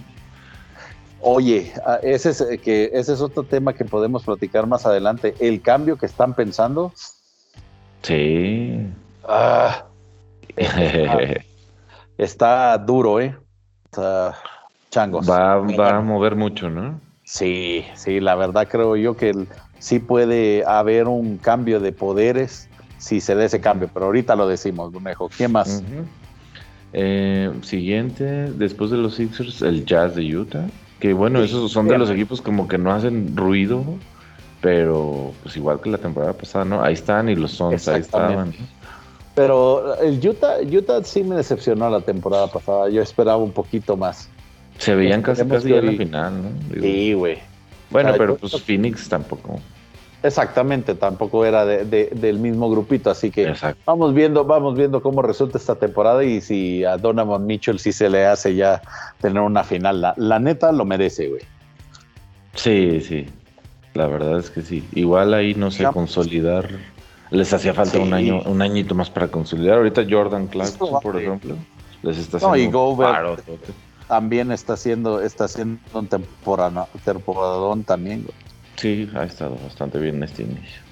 Oye, 1.21 1.73
ah, 1.87 1.99
ese 2.03 2.31
es, 2.31 2.41
eh, 2.41 2.59
que 2.59 2.91
ese 2.93 3.13
es 3.13 3.21
otro 3.21 3.45
tema 3.45 3.73
que 3.75 3.85
podemos 3.85 4.25
platicar 4.25 4.67
más 4.67 4.87
adelante. 4.87 5.35
El 5.39 5.61
cambio 5.61 5.97
que 5.97 6.07
están 6.07 6.35
pensando. 6.35 6.93
Sí. 8.03 8.89
Ah, 9.25 9.85
está, 12.19 12.79
duro, 12.79 13.21
¿eh? 13.21 13.37
Está 13.85 14.37
changos. 14.91 15.29
Va, 15.29 15.59
va, 15.59 15.97
a 15.97 16.01
mover 16.01 16.35
mucho, 16.35 16.69
¿no? 16.69 17.01
Sí, 17.25 17.85
sí, 17.95 18.21
la 18.21 18.35
verdad 18.35 18.69
creo 18.69 18.97
yo 18.97 19.17
que 19.17 19.33
sí 19.83 19.99
puede 19.99 20.65
haber 20.65 21.09
un 21.09 21.39
cambio 21.39 21.81
de 21.81 21.91
poderes 21.91 22.69
si 22.99 23.21
se 23.21 23.35
da 23.35 23.45
ese 23.45 23.61
cambio, 23.61 23.91
pero 23.93 24.07
ahorita 24.07 24.37
lo 24.37 24.47
decimos, 24.47 24.93
mejor. 25.03 25.33
¿Quién 25.37 25.51
más? 25.51 25.83
Eh, 26.93 27.51
siguiente, 27.63 28.25
después 28.53 28.93
de 28.93 28.99
los 28.99 29.17
Sixers, 29.17 29.61
el 29.63 29.85
Jazz 29.85 30.15
de 30.15 30.37
Utah. 30.37 30.67
Que 31.01 31.13
bueno, 31.13 31.43
esos 31.43 31.73
son 31.73 31.89
de 31.89 31.99
los 31.99 32.11
equipos 32.11 32.41
como 32.41 32.69
que 32.69 32.79
no 32.79 32.93
hacen 32.93 33.37
ruido, 33.37 33.85
pero 34.61 35.33
pues 35.43 35.57
igual 35.57 35.81
que 35.81 35.91
la 35.91 35.99
temporada 35.99 36.33
pasada, 36.33 36.65
¿no? 36.65 36.81
Ahí 36.81 36.95
están 36.95 37.29
y 37.29 37.35
los 37.35 37.51
Suns 37.51 37.89
ahí 37.89 38.03
estaban. 38.03 38.55
Pero 39.35 39.97
el 40.01 40.25
Utah, 40.25 40.59
Utah 40.61 41.03
sí 41.03 41.25
me 41.25 41.35
decepcionó 41.35 41.91
la 41.91 42.03
temporada 42.03 42.47
pasada. 42.47 42.89
Yo 42.89 43.03
esperaba 43.03 43.39
un 43.39 43.51
poquito 43.51 43.97
más. 43.97 44.29
Se 44.79 44.95
veían 44.95 45.23
casi 45.23 45.45
casi 45.45 45.73
en 45.73 45.87
la 45.87 45.93
final, 45.93 46.35
¿no? 46.41 46.81
sí, 46.81 47.15
güey. 47.15 47.52
Bueno, 47.93 48.15
pero 48.17 48.37
pues 48.37 48.61
Phoenix 48.63 49.09
tampoco. 49.09 49.61
Exactamente, 50.23 50.95
tampoco 50.95 51.45
era 51.45 51.67
del 51.67 52.39
mismo 52.39 52.71
grupito, 52.71 53.11
así 53.11 53.31
que 53.31 53.53
vamos 53.85 54.15
viendo, 54.15 54.45
vamos 54.45 54.77
viendo 54.77 55.03
cómo 55.03 55.21
resulta 55.21 55.59
esta 55.59 55.75
temporada 55.75 56.23
y 56.23 56.41
si 56.41 56.85
a 56.85 56.97
Donovan 56.97 57.45
Mitchell 57.45 57.81
sí 57.81 57.91
se 57.93 58.09
le 58.09 58.25
hace 58.25 58.55
ya 58.55 58.81
tener 59.21 59.43
una 59.43 59.65
final. 59.65 60.15
La, 60.17 60.39
neta 60.39 60.71
lo 60.71 60.85
merece, 60.85 61.29
güey. 61.29 61.43
Sí, 62.55 63.01
sí. 63.01 63.27
La 63.95 64.07
verdad 64.07 64.39
es 64.39 64.51
que 64.51 64.63
sí. 64.63 64.87
Igual 64.93 65.35
ahí 65.35 65.55
no 65.55 65.73
sé, 65.73 65.85
consolidar. 65.87 66.69
Les 67.31 67.53
hacía 67.53 67.75
falta 67.75 67.99
un 67.99 68.15
año, 68.15 68.43
un 68.43 68.63
añito 68.63 68.95
más 68.95 69.11
para 69.11 69.27
consolidar. 69.27 69.79
Ahorita 69.79 70.05
Jordan 70.09 70.47
Clarkson, 70.47 71.01
por 71.03 71.21
ejemplo, 71.21 71.57
les 72.03 72.19
está 72.19 72.37
haciendo 72.37 72.57
no, 72.57 72.63
y 72.63 72.71
Gobert 72.71 73.41
también 74.13 74.53
está 74.53 74.75
haciendo, 74.75 75.23
está 75.23 75.45
haciendo 75.45 75.81
un 75.95 76.07
temporada, 76.07 76.87
temporadón 77.03 77.83
también, 77.83 78.25
güey. 78.25 78.35
Sí, 78.77 79.09
ha 79.15 79.25
estado 79.25 79.57
bastante 79.65 79.99
bien 79.99 80.23
este 80.23 80.43
inicio. 80.43 80.83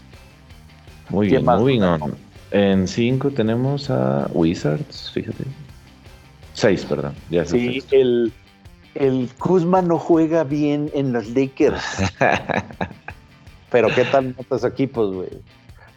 Muy 1.10 1.26
bien, 1.26 1.44
moving 1.44 1.82
on. 1.82 2.14
En 2.50 2.88
5 2.88 3.32
tenemos 3.32 3.90
a 3.90 4.26
Wizards, 4.32 5.10
fíjate. 5.12 5.44
6, 6.54 6.86
perdón. 6.86 7.12
Ya 7.28 7.44
sí, 7.44 7.84
el, 7.90 8.32
el 8.94 9.28
Kuzma 9.38 9.82
no 9.82 9.98
juega 9.98 10.42
bien 10.42 10.90
en 10.94 11.12
los 11.12 11.28
Lakers. 11.28 11.84
Pero 13.70 13.88
qué 13.94 14.06
tal 14.06 14.34
otros 14.38 14.64
equipos, 14.64 15.14
güey. 15.14 15.28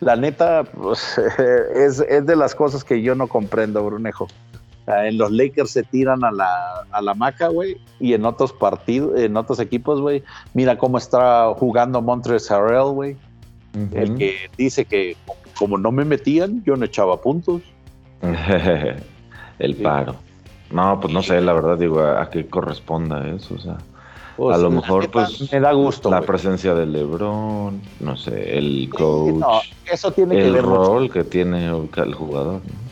La 0.01 0.17
neta, 0.17 0.65
pues, 0.65 1.17
es, 1.73 2.01
es, 2.01 2.25
de 2.25 2.35
las 2.35 2.53
cosas 2.53 2.83
que 2.83 3.01
yo 3.01 3.15
no 3.15 3.27
comprendo, 3.27 3.81
Brunejo. 3.81 4.27
En 4.87 5.17
los 5.17 5.31
Lakers 5.31 5.71
se 5.71 5.83
tiran 5.83 6.23
a 6.23 6.31
la, 6.31 6.85
a 6.91 7.01
la 7.01 7.13
maca, 7.13 7.47
güey, 7.47 7.77
y 7.99 8.13
en 8.13 8.25
otros 8.25 8.51
partidos, 8.51 9.17
en 9.19 9.37
otros 9.37 9.59
equipos, 9.59 10.01
güey, 10.01 10.23
mira 10.53 10.77
cómo 10.77 10.97
está 10.97 11.53
jugando 11.53 12.01
Montres 12.01 12.51
Harrell, 12.51 12.91
güey. 12.91 13.15
El 13.93 14.15
que 14.17 14.35
dice 14.55 14.85
que 14.85 15.17
como 15.57 15.77
no 15.77 15.91
me 15.91 16.05
metían, 16.05 16.63
yo 16.63 16.75
no 16.75 16.85
echaba 16.85 17.21
puntos. 17.21 17.61
el 19.59 19.75
paro. 19.77 20.15
No, 20.71 20.99
pues 20.99 21.13
no 21.13 21.21
sé, 21.21 21.39
la 21.41 21.53
verdad, 21.53 21.77
digo, 21.77 22.01
a, 22.01 22.29
qué 22.29 22.47
corresponda 22.47 23.27
eso, 23.27 23.55
o 23.55 23.59
sea. 23.59 23.77
Pues, 24.37 24.55
a 24.55 24.59
lo 24.59 24.71
mejor, 24.71 25.09
pues. 25.11 25.51
Me 25.51 25.59
da 25.59 25.71
gusto. 25.73 26.09
La 26.09 26.21
presencia 26.21 26.73
de 26.73 26.87
LeBron, 26.87 27.79
no 27.99 28.17
sé, 28.17 28.57
el 28.57 28.89
coach. 28.89 29.35
No, 29.35 29.61
eso 29.91 30.11
tiene 30.11 30.35
que 30.35 30.43
ver. 30.43 30.55
El 30.55 30.63
rol 30.63 31.11
que 31.11 31.23
tiene 31.23 31.67
el 31.67 32.13
jugador. 32.15 32.61
¿no? 32.65 32.82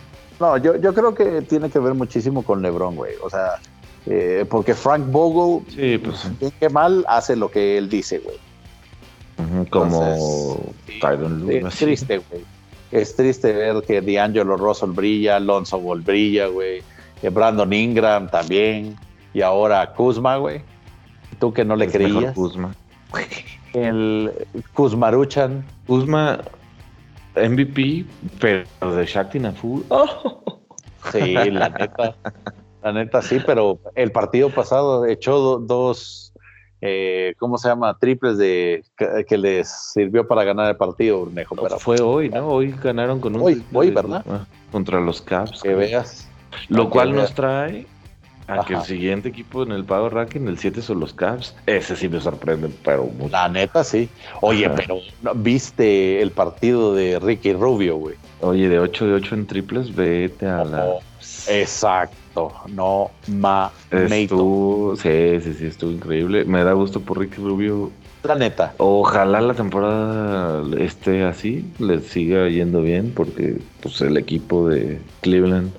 No, 0.41 0.57
yo, 0.57 0.75
yo 0.77 0.91
creo 0.91 1.13
que 1.13 1.43
tiene 1.43 1.69
que 1.69 1.77
ver 1.77 1.93
muchísimo 1.93 2.41
con 2.41 2.63
LeBron, 2.63 2.95
güey. 2.95 3.13
O 3.23 3.29
sea, 3.29 3.59
eh, 4.07 4.43
porque 4.49 4.73
Frank 4.73 5.05
Vogel, 5.11 5.63
sí, 5.71 5.99
pues, 5.99 6.51
que 6.59 6.67
mal, 6.67 7.05
hace 7.07 7.35
lo 7.35 7.51
que 7.51 7.77
él 7.77 7.87
dice, 7.87 8.17
güey. 8.17 9.67
como 9.69 10.59
Tyron. 10.99 11.47
Es 11.51 11.75
triste, 11.75 12.21
güey. 12.27 12.43
Es 12.91 13.15
triste 13.15 13.53
ver 13.53 13.83
que 13.83 14.01
D'Angelo 14.01 14.57
Russell 14.57 14.89
brilla, 14.89 15.35
Alonso 15.35 15.79
Ball 15.79 16.01
brilla, 16.01 16.47
güey. 16.47 16.81
Brandon 17.31 17.71
Ingram 17.71 18.27
también. 18.27 18.97
Y 19.35 19.41
ahora 19.41 19.93
Kuzma, 19.93 20.37
güey. 20.37 20.63
Tú 21.39 21.53
que 21.53 21.63
no 21.63 21.75
le 21.75 21.87
creías. 21.87 22.33
Kuzma. 22.33 22.73
El 23.73 24.31
Kuzmaruchan. 24.73 25.63
Kuzma 25.85 26.39
MVP, 27.35 28.05
pero 28.39 28.95
de 28.95 29.05
Shakti 29.05 29.39
Nafu. 29.39 29.83
Sí, 31.11 31.33
la 31.33 31.69
neta. 31.69 32.15
La 32.83 32.91
neta 32.91 33.23
sí, 33.23 33.39
pero 33.45 33.79
el 33.95 34.11
partido 34.11 34.49
pasado 34.49 35.05
echó 35.07 35.57
dos, 35.57 36.31
eh, 36.79 37.33
¿cómo 37.39 37.57
se 37.57 37.69
llama? 37.69 37.97
Triples 37.97 38.37
de 38.37 38.83
que, 39.27 39.37
les 39.37 39.67
sirvió 39.67 40.27
para 40.27 40.43
ganar 40.43 40.69
el 40.69 40.77
partido, 40.77 41.21
Urnejo. 41.21 41.55
Pero 41.55 41.79
fue 41.79 41.99
hoy, 42.01 42.29
¿no? 42.29 42.47
Hoy 42.47 42.75
ganaron 42.83 43.19
con 43.19 43.35
un. 43.35 43.41
Hoy, 43.41 43.63
hoy 43.73 43.89
¿verdad? 43.89 44.23
Contra 44.71 44.99
los 44.99 45.23
Caps. 45.23 45.63
Que 45.63 45.73
veas. 45.73 46.29
Lo 46.69 46.89
cual 46.89 47.15
nos 47.15 47.33
trae 47.33 47.87
a 48.59 48.65
que 48.65 48.73
el 48.73 48.81
siguiente 48.83 49.29
equipo 49.29 49.63
en 49.63 49.71
el 49.71 49.85
Power 49.85 50.13
Ranking, 50.13 50.47
el 50.47 50.57
7 50.57 50.81
son 50.81 50.99
los 50.99 51.13
Caps. 51.13 51.55
Ese 51.65 51.95
sí 51.95 52.09
me 52.09 52.19
sorprende, 52.19 52.69
pero 52.83 53.05
mucho. 53.05 53.31
La 53.31 53.47
neta 53.47 53.83
sí. 53.83 54.09
Oye, 54.41 54.69
pero 54.69 54.99
¿viste 55.35 56.21
el 56.21 56.31
partido 56.31 56.93
de 56.93 57.19
Ricky 57.19 57.53
Rubio, 57.53 57.97
güey? 57.97 58.15
Oye, 58.41 58.69
de 58.69 58.79
8 58.79 59.07
de 59.07 59.13
8 59.13 59.35
en 59.35 59.47
triples, 59.47 59.95
vete 59.95 60.47
a 60.47 60.63
la. 60.63 60.95
exacto, 61.47 62.53
no 62.69 63.11
ma 63.27 63.71
estuvo, 63.91 64.95
Sí, 64.95 65.39
sí, 65.41 65.53
sí, 65.53 65.65
estuvo 65.67 65.91
increíble. 65.91 66.45
Me 66.45 66.63
da 66.63 66.73
gusto 66.73 66.99
por 66.99 67.19
Ricky 67.19 67.37
Rubio. 67.37 67.91
La 68.23 68.35
neta. 68.35 68.73
Ojalá 68.77 69.41
la 69.41 69.55
temporada 69.55 70.63
esté 70.77 71.23
así, 71.23 71.65
les 71.79 72.05
siga 72.05 72.47
yendo 72.49 72.83
bien, 72.83 73.11
porque 73.15 73.57
pues 73.81 73.99
el 74.01 74.15
equipo 74.15 74.69
de 74.69 74.99
Cleveland 75.21 75.71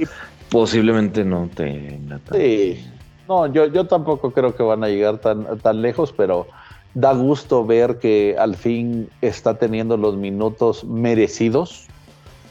posiblemente 0.52 1.25
no 1.25 1.49
tenga 1.54 2.21
Sí, 2.30 2.85
no, 3.26 3.50
yo, 3.52 3.66
yo 3.66 3.87
tampoco 3.87 4.32
creo 4.32 4.54
que 4.54 4.62
van 4.62 4.85
a 4.85 4.88
llegar 4.88 5.18
tan, 5.18 5.59
tan 5.59 5.80
lejos, 5.80 6.12
pero 6.14 6.47
da 6.94 7.14
gusto 7.14 7.64
ver 7.64 7.99
que 7.99 8.37
al 8.38 8.54
fin 8.54 9.09
está 9.23 9.59
teniendo 9.59 9.97
los 9.97 10.16
minutos 10.16 10.85
merecidos 10.85 11.87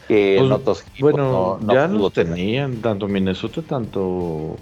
que 0.08 0.36
pues, 0.40 0.50
otros 0.50 0.84
Bueno, 0.98 1.60
ya 1.72 1.86
lo 1.86 2.10
tenían, 2.10 2.76
tanto 2.78 3.06
Minnesota, 3.06 3.62
tanto 3.62 4.56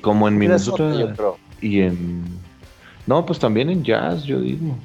como 0.00 0.26
en 0.26 0.36
Minnesota, 0.36 1.14
y 1.60 1.80
en... 1.80 2.24
No, 3.06 3.24
pues 3.24 3.38
también 3.38 3.70
en 3.70 3.84
Jazz, 3.84 4.24
yo 4.24 4.40
digo. 4.40 4.76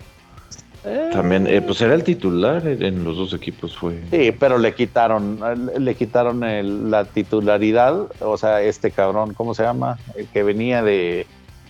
También, 1.12 1.48
eh, 1.48 1.62
pues 1.62 1.82
era 1.82 1.94
el 1.94 2.04
titular 2.04 2.66
en 2.66 3.04
los 3.04 3.18
dos 3.18 3.34
equipos 3.34 3.78
fue. 3.78 4.00
Sí, 4.12 4.32
pero 4.32 4.58
le 4.58 4.74
quitaron, 4.74 5.40
le 5.78 5.96
quitaron 5.96 6.92
la 6.92 7.06
titularidad, 7.06 8.08
o 8.22 8.38
sea, 8.38 8.62
este 8.62 8.92
cabrón, 8.92 9.34
¿cómo 9.34 9.54
se 9.54 9.64
llama? 9.64 9.98
El 10.16 10.28
que 10.28 10.44
venía 10.44 10.84
de 10.84 11.26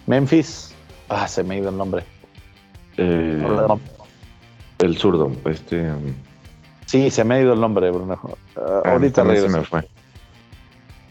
Memphis. 0.07 0.73
Ah, 1.07 1.27
se 1.27 1.43
me 1.43 1.55
ha 1.55 1.57
ido 1.59 1.69
el 1.69 1.77
nombre. 1.77 2.03
Eh, 2.97 3.43
el 4.79 4.97
zurdo, 4.97 5.31
este. 5.45 5.91
Um, 5.91 6.13
sí, 6.85 7.09
se 7.09 7.23
me 7.23 7.35
ha 7.35 7.41
ido 7.41 7.53
el 7.53 7.61
nombre, 7.61 7.89
Bruno. 7.91 8.19
Ah, 8.55 8.81
ah, 8.85 8.91
ahorita 8.91 9.23
se 9.35 9.49
me 9.49 9.63
fue. 9.63 9.87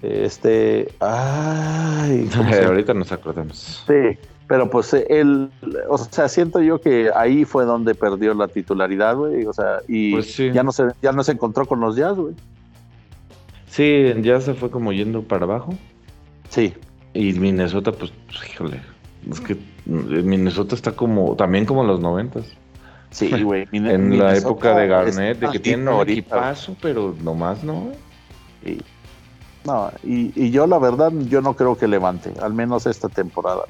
Este, 0.03 0.93
ay, 1.01 2.31
ahorita 2.67 2.95
nos 2.95 3.11
acordamos. 3.11 3.85
Sí, 3.87 4.19
pero 4.49 4.71
pues 4.71 4.93
eh, 4.95 5.07
él, 5.11 5.51
o 5.89 5.99
sea, 5.99 6.29
siento 6.29 6.61
yo 6.61 6.81
que 6.81 7.11
ahí 7.15 7.45
fue 7.45 7.67
donde 7.67 7.95
perdió 7.95 8.33
la 8.35 8.49
titularidad, 8.49 9.15
güey, 9.15 9.45
o 9.45 9.53
sea, 9.53 9.81
y 9.87 10.13
pues 10.13 10.37
ya 10.37 10.63
no 10.63 10.73
se 10.73 10.85
ya 11.03 11.13
no 11.13 11.23
se 11.23 11.33
encontró 11.33 11.67
con 11.67 11.81
los 11.81 11.95
Jazz, 11.95 12.17
güey. 12.17 12.35
Sí, 13.67 14.11
ya 14.23 14.41
se 14.41 14.55
fue 14.55 14.71
como 14.71 14.93
yendo 14.93 15.23
para 15.23 15.45
abajo. 15.45 15.75
Sí. 16.49 16.73
Y 17.13 17.35
Minnesota, 17.35 17.93
pues, 17.93 18.11
pues 18.27 18.51
híjole, 18.51 18.81
es 19.31 19.41
que 19.41 19.57
Minnesota 19.85 20.75
está 20.75 20.93
como, 20.93 21.37
también 21.37 21.67
como 21.67 21.85
los 21.85 22.01
noventas. 22.01 22.47
Sí, 23.11 23.43
güey. 23.43 23.69
en 23.73 24.19
la 24.19 24.35
época 24.35 24.75
de 24.75 24.87
Garnett, 24.87 25.39
de 25.41 25.51
que 25.51 25.59
tiene 25.59 25.91
un 25.91 26.09
equipazo, 26.09 26.75
pero 26.81 27.15
nomás 27.23 27.63
no. 27.63 27.93
Sí. 28.65 28.81
No, 29.67 29.91
y, 30.03 30.33
y, 30.35 30.51
yo 30.51 30.67
la 30.67 30.79
verdad, 30.79 31.13
yo 31.29 31.43
no 31.43 31.55
creo 31.55 31.77
que 31.77 31.87
levante, 31.87 32.33
al 32.41 32.55
menos 32.55 32.87
esta 32.87 33.11
temporada. 33.11 33.65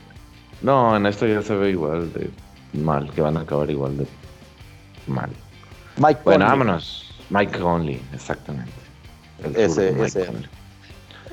No, 0.63 0.97
en 0.97 1.07
esto 1.07 1.27
ya 1.27 1.43
se 1.43 1.55
ve 1.55 1.71
igual 1.71 2.13
de 2.13 2.31
mal, 2.73 3.11
que 3.13 3.21
van 3.21 3.37
a 3.37 3.41
acabar 3.41 3.71
igual 3.71 3.97
de 3.97 4.07
mal. 5.07 5.31
Mike 5.97 6.21
bueno, 6.25 6.45
vámonos. 6.47 7.13
Mike 7.31 7.59
Conley, 7.59 8.01
exactamente. 8.13 8.73
ese, 9.55 10.03
ese. 10.03 10.29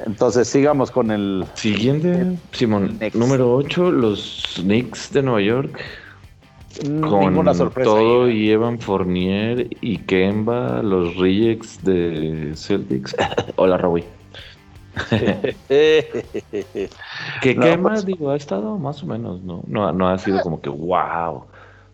Entonces 0.06 0.48
sigamos 0.48 0.92
con 0.92 1.10
el 1.12 1.46
siguiente, 1.54 2.38
Simón, 2.52 3.00
número 3.14 3.56
8, 3.56 3.92
los 3.92 4.60
Knicks 4.62 5.12
de 5.14 5.24
Nueva 5.24 5.42
York. 5.42 5.80
Mm, 6.86 7.00
con 7.00 7.56
sorpresa 7.56 7.90
todo 7.90 8.30
y 8.30 8.52
Evan 8.52 8.80
Fournier 8.80 9.70
y 9.80 9.98
Kemba, 10.00 10.82
los 10.84 11.16
Rejects 11.16 11.82
de 11.86 12.52
Celtics. 12.56 13.16
Hola, 13.56 13.78
Robbie. 13.78 14.04
que 15.70 16.90
Kemba, 17.42 17.92
pues, 17.92 18.06
digo, 18.06 18.32
ha 18.32 18.36
estado 18.36 18.78
más 18.78 19.04
o 19.04 19.06
menos, 19.06 19.42
¿no? 19.42 19.62
No, 19.68 19.92
no 19.92 20.08
ha 20.08 20.18
sido 20.18 20.42
como 20.42 20.62
que 20.62 20.70
wow. 20.70 21.46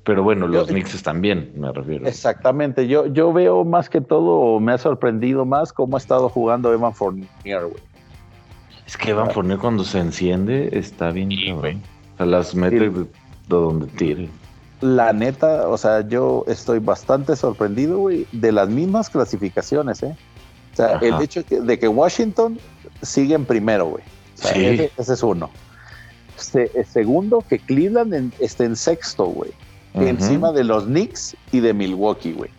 Pero 0.03 0.23
bueno, 0.23 0.47
los 0.47 0.67
Knicks 0.67 1.03
también, 1.03 1.51
me 1.55 1.71
refiero. 1.71 2.07
Exactamente. 2.07 2.87
Yo, 2.87 3.05
yo 3.05 3.31
veo 3.31 3.63
más 3.63 3.89
que 3.89 4.01
todo, 4.01 4.59
me 4.59 4.71
ha 4.71 4.77
sorprendido 4.77 5.45
más 5.45 5.71
cómo 5.71 5.95
ha 5.95 5.99
estado 5.99 6.27
jugando 6.27 6.73
Evan 6.73 6.93
Fournier, 6.93 7.27
güey. 7.43 7.91
Es 8.87 8.97
que 8.97 9.11
Evan 9.11 9.29
Fournier 9.29 9.59
cuando 9.59 9.83
se 9.83 9.99
enciende 9.99 10.69
está 10.73 11.11
bien, 11.11 11.29
güey. 11.59 11.75
O 11.75 12.17
sea, 12.17 12.25
las 12.25 12.55
mete 12.55 12.89
de, 12.89 13.05
donde 13.47 13.85
tire. 13.87 14.27
La 14.81 15.13
neta, 15.13 15.67
o 15.67 15.77
sea, 15.77 16.07
yo 16.07 16.43
estoy 16.47 16.79
bastante 16.79 17.35
sorprendido, 17.35 17.99
güey, 17.99 18.25
de 18.31 18.51
las 18.51 18.69
mismas 18.69 19.09
clasificaciones, 19.09 20.01
¿eh? 20.01 20.15
O 20.73 20.75
sea, 20.75 20.97
el 20.97 21.21
hecho 21.21 21.43
de 21.43 21.79
que 21.79 21.87
Washington 21.87 22.57
sigue 23.01 23.35
en 23.35 23.45
primero, 23.45 23.85
güey. 23.85 24.03
sí. 24.35 24.89
ese, 24.97 25.13
es 25.13 25.23
uno. 25.23 25.49
segundo, 26.91 27.43
que 27.47 27.59
Cleveland 27.59 28.33
esté 28.39 28.65
en 28.65 28.75
sexto, 28.75 29.25
güey. 29.25 29.51
Encima 29.93 30.51
de 30.51 30.63
los 30.63 30.85
Knicks 30.85 31.35
y 31.51 31.59
de 31.59 31.73
Milwaukee, 31.73 32.31
güey. 32.31 32.49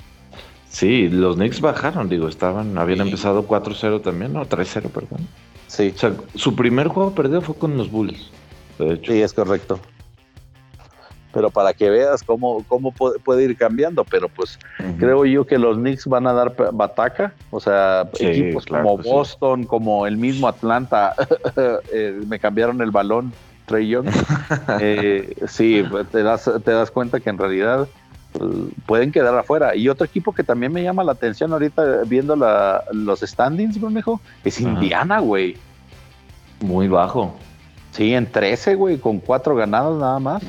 Sí, 0.69 1.09
los 1.09 1.37
Knicks 1.37 1.61
bajaron, 1.61 2.09
digo, 2.09 2.29
estaban, 2.29 2.77
habían 2.79 3.01
empezado 3.01 3.47
4-0 3.47 4.03
también, 4.03 4.33
no, 4.33 4.47
3-0, 4.47 4.91
perdón. 4.91 5.27
Sí. 5.67 5.93
O 5.95 5.99
sea, 5.99 6.15
su 6.35 6.55
primer 6.55 6.89
juego 6.89 7.15
perdido 7.15 7.41
fue 7.41 7.55
con 7.55 7.77
los 7.77 7.91
Bulls, 7.91 8.31
de 8.79 8.95
hecho. 8.95 9.13
Sí, 9.13 9.23
es 9.23 9.33
correcto 9.33 9.81
pero 11.33 11.51
para 11.51 11.73
que 11.73 11.91
veas 11.91 12.23
cómo, 12.23 12.65
cómo 12.69 12.93
puede, 12.93 13.45
ir 13.45 13.57
cambiando, 13.57 14.05
pero 14.05 14.29
pues 14.29 14.59
creo 14.99 15.25
yo 15.25 15.47
que 15.47 15.59
los 15.59 15.77
Knicks 15.77 16.07
van 16.07 16.27
a 16.27 16.33
dar 16.33 16.55
bataca, 16.73 17.33
o 17.51 17.61
sea, 17.61 18.09
equipos 18.19 18.67
como 18.67 18.99
Boston, 18.99 19.65
como 19.65 20.07
el 20.07 20.17
mismo 20.17 20.49
Atlanta, 20.49 21.15
eh, 21.93 22.21
me 22.27 22.39
cambiaron 22.39 22.81
el 22.83 22.91
balón, 22.91 23.33
Trey 23.67 23.89
Young, 23.89 24.09
eh, 24.81 25.35
sí, 25.47 25.85
te 26.11 26.23
das, 26.23 26.51
te 26.65 26.71
das 26.71 26.91
cuenta 26.91 27.21
que 27.21 27.31
en 27.31 27.39
realidad 27.39 27.89
pues, 28.33 28.51
pueden 28.87 29.13
quedar 29.13 29.37
afuera. 29.37 29.75
Y 29.77 29.89
otro 29.89 30.05
equipo 30.05 30.33
que 30.33 30.45
también 30.45 30.73
me 30.73 30.83
llama 30.83 31.05
la 31.05 31.13
atención 31.13 31.53
ahorita 31.53 32.03
viendo 32.07 32.37
la, 32.37 32.85
los 32.93 33.21
standings, 33.21 33.81
Brunejo, 33.81 34.21
es 34.45 34.61
Indiana, 34.61 35.21
güey. 35.21 35.57
Muy 36.61 36.89
bajo. 36.89 37.37
Sí, 37.93 38.15
en 38.15 38.27
13, 38.27 38.75
güey, 38.75 38.99
con 38.99 39.21
cuatro 39.21 39.55
ganados 39.55 40.01
nada 40.01 40.19
más. 40.19 40.43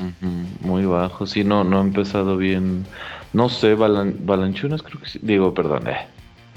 Muy 0.60 0.86
bajo, 0.86 1.26
sí, 1.26 1.44
no, 1.44 1.62
no 1.62 1.78
ha 1.78 1.82
empezado 1.82 2.38
bien. 2.38 2.86
No 3.34 3.50
sé, 3.50 3.74
Balanchunas 3.74 4.82
creo 4.82 5.00
que 5.00 5.08
sí, 5.08 5.20
digo, 5.22 5.52
perdón, 5.52 5.86
eh. 5.88 6.06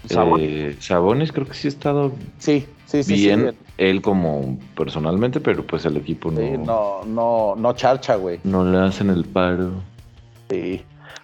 Sabonis. 0.05 1.29
Eh, 1.29 1.33
creo 1.33 1.45
que 1.45 1.53
sí 1.53 1.67
ha 1.67 1.69
estado 1.69 2.13
sí, 2.37 2.65
sí, 2.85 3.03
sí, 3.03 3.13
bien, 3.15 3.53
él 3.77 4.01
como 4.01 4.57
personalmente, 4.77 5.41
pero 5.41 5.65
pues 5.65 5.83
el 5.85 5.97
equipo 5.97 6.31
no. 6.31 6.57
no, 6.63 7.01
no, 7.05 7.55
no 7.57 7.73
charcha, 7.73 8.15
güey. 8.15 8.39
No 8.45 8.63
le 8.63 8.77
hacen 8.77 9.09
el 9.09 9.25
paro. 9.25 9.71
Sí, 10.49 10.81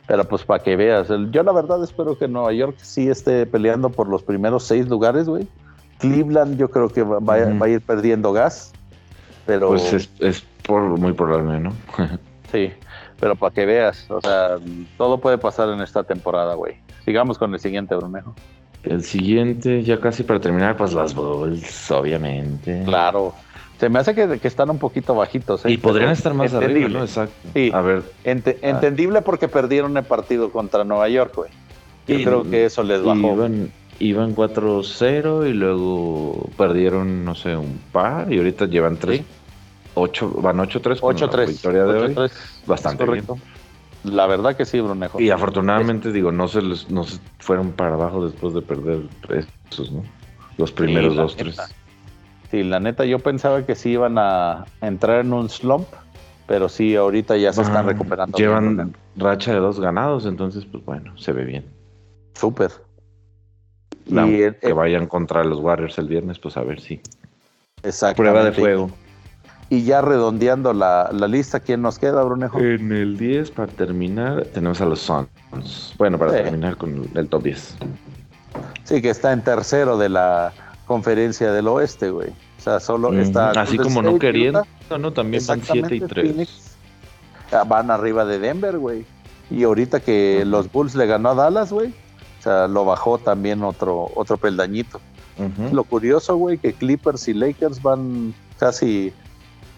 pero 0.08 0.26
pues 0.26 0.43
para 0.43 0.62
que 0.62 0.76
veas, 0.76 1.08
yo 1.32 1.43
la 1.43 1.54
verdad 1.54 1.82
espero 1.82 2.17
que 2.17 2.28
Nueva 2.28 2.52
York 2.52 2.76
sí 2.82 3.08
esté 3.08 3.45
peleando 3.45 3.89
por 3.89 4.10
los 4.10 4.23
primeros 4.23 4.65
seis 4.65 4.89
lugares, 4.89 5.30
güey. 5.30 5.47
Cleveland 5.99 6.58
yo 6.58 6.69
creo 6.69 6.89
que 6.89 7.04
va, 7.04 7.19
va 7.19 7.65
a 7.65 7.69
ir 7.69 7.80
perdiendo 7.80 8.34
gas 8.34 8.73
pero... 9.45 9.69
Pues 9.69 10.10
es, 10.19 10.43
por, 10.65 10.82
muy 10.82 11.13
probable, 11.13 11.60
¿no? 11.60 11.73
sí, 12.51 12.71
pero 13.19 13.36
para 13.36 13.53
que 13.53 13.65
veas, 13.65 14.10
o 14.10 14.21
sea, 14.21 14.58
todo 14.97 15.19
puede 15.19 15.38
pasar 15.38 15.69
en 15.69 15.82
esta 15.82 16.03
temporada, 16.03 16.56
güey. 16.56 16.75
Sigamos 17.06 17.38
con 17.38 17.53
el 17.53 17.60
siguiente, 17.60 17.95
Brunejo. 17.95 18.34
El 18.84 19.03
siguiente, 19.03 19.84
ya 19.84 19.99
casi 19.99 20.23
para 20.23 20.39
terminar, 20.39 20.75
pues 20.75 20.93
las 20.93 21.13
Bulls, 21.15 21.91
obviamente. 21.91 22.84
Claro. 22.86 23.34
Se 23.79 23.89
me 23.89 23.99
hace 23.99 24.13
que, 24.13 24.39
están 24.47 24.69
un 24.69 24.77
poquito 24.77 25.15
bajitos. 25.15 25.65
¿eh? 25.65 25.71
Y 25.71 25.77
podrían 25.77 26.12
estar 26.12 26.34
más 26.34 26.53
arriba, 26.53 26.89
¿no? 26.89 27.01
Exacto. 27.01 27.34
Sí. 27.53 27.71
A 27.73 27.82
ver. 27.82 28.03
Ah. 28.25 28.32
entendible 28.62 29.21
porque 29.21 29.47
perdieron 29.47 29.97
el 29.97 30.03
partido 30.03 30.51
contra 30.51 30.84
Nueva 30.84 31.10
York, 31.10 31.34
güey. 31.36 31.49
Yo 32.08 32.17
creo 32.23 32.49
que 32.49 32.65
eso 32.65 32.84
les 32.84 33.01
bajó. 33.01 33.34
Iban 33.36 33.71
4-0 33.99 35.49
y 35.49 35.53
luego 35.53 36.49
perdieron, 36.58 37.23
no 37.25 37.36
sé, 37.36 37.56
un 37.56 37.79
par 37.91 38.32
y 38.32 38.38
ahorita 38.38 38.65
llevan 38.65 38.97
3. 38.97 39.21
8, 39.95 40.32
van 40.41 40.58
8-3 40.58 40.99
con 40.99 41.15
8 41.15 41.29
la 41.38 41.45
victoria 41.45 41.84
de 41.84 41.99
hoy. 41.99 42.29
Bastante 42.65 43.06
correcto. 43.06 43.38
La 44.03 44.27
verdad 44.27 44.56
que 44.56 44.65
sí, 44.65 44.82
Brunejo. 44.82 45.19
Y 45.19 45.29
afortunadamente, 45.29 46.12
digo, 46.12 46.32
no 46.32 46.47
se, 46.47 46.62
les, 46.62 46.89
no 46.89 47.03
se 47.06 47.19
fueron 47.39 47.71
para 47.71 47.93
abajo 47.93 48.25
después 48.25 48.53
de 48.53 48.62
perder 48.62 49.01
esos, 49.69 49.91
¿no? 49.91 50.03
Los 50.58 50.71
primeros 50.71 51.15
dos, 51.15 51.36
tres. 51.36 51.58
Sí, 52.51 52.63
la 52.63 52.79
neta, 52.79 53.06
yo 53.06 53.19
pensaba 53.19 53.65
que 53.65 53.75
sí 53.75 53.91
iban 53.91 54.17
a 54.17 54.65
entrar 54.82 55.21
en 55.21 55.34
un 55.34 55.49
slump, 55.49 55.88
pero 56.47 56.67
sí, 56.69 56.95
ahorita 56.95 57.38
ya 57.38 57.53
se 57.53 57.62
están 57.62 57.88
recuperando. 57.88 58.38
Llevan 58.38 58.93
racha 59.15 59.53
de 59.53 59.60
dos 59.60 59.79
ganados, 59.79 60.25
entonces, 60.25 60.65
pues 60.65 60.84
bueno, 60.84 61.17
se 61.17 61.32
ve 61.32 61.45
bien. 61.45 61.65
Súper. 62.36 62.71
Y 64.06 64.52
que 64.54 64.74
vayan 64.74 65.08
contra 65.08 65.44
los 65.44 65.60
Warriors 65.60 65.98
el 65.98 66.08
viernes, 66.08 66.39
pues 66.39 66.58
a 66.58 66.63
ver 66.63 66.80
si. 66.80 67.02
Exacto. 67.84 68.22
Prueba 68.22 68.44
de 68.44 68.52
fuego. 68.52 68.89
Y 69.70 69.84
ya 69.84 70.02
redondeando 70.02 70.72
la, 70.74 71.10
lista, 71.28 71.60
¿quién 71.60 71.82
nos 71.82 71.98
queda, 71.98 72.24
Brunejo? 72.24 72.60
En 72.60 72.92
el 72.92 73.18
10, 73.18 73.52
para 73.52 73.72
terminar, 73.72 74.46
tenemos 74.54 74.80
a 74.82 74.86
los 74.86 75.00
Suns. 75.00 75.96
Bueno, 75.98 76.20
para 76.20 76.32
terminar 76.32 76.78
con 76.78 77.10
el 77.16 77.28
top 77.28 77.44
10. 77.44 77.78
Sí, 78.84 79.02
que 79.02 79.10
está 79.10 79.34
en 79.34 79.42
tercero 79.44 79.98
de 79.98 80.10
la 80.10 80.54
conferencia 80.86 81.52
del 81.52 81.68
oeste, 81.68 82.12
güey. 82.12 82.30
O 82.30 82.62
sea, 82.62 82.80
solo 82.80 83.13
está. 83.20 83.52
Así 83.52 83.78
como 83.78 84.02
no 84.02 84.20
queriendo, 84.20 84.66
¿no? 85.00 85.12
También 85.12 85.44
van 85.48 85.62
7 85.63 85.96
y 85.96 86.00
3. 86.02 86.78
Ah, 87.52 87.63
van 87.63 87.89
arriba 87.89 88.26
de 88.26 88.39
Denver, 88.39 88.78
güey. 88.78 89.06
Y 89.50 89.63
ahorita 89.63 90.00
que 90.00 90.44
los 90.46 90.72
Bulls 90.72 90.96
le 90.96 91.06
ganó 91.06 91.30
a 91.30 91.36
Dallas, 91.36 91.72
güey. 91.72 91.94
O 92.43 92.49
sea, 92.49 92.67
lo 92.67 92.84
bajó 92.84 93.17
también 93.17 93.63
otro, 93.63 94.12
otro 94.15 94.36
peldañito. 94.36 94.99
Lo 95.71 95.84
curioso, 95.86 96.36
güey, 96.36 96.58
que 96.58 96.73
Clippers 96.73 97.27
y 97.29 97.34
Lakers 97.34 97.82
van 97.82 98.34
casi 98.60 99.13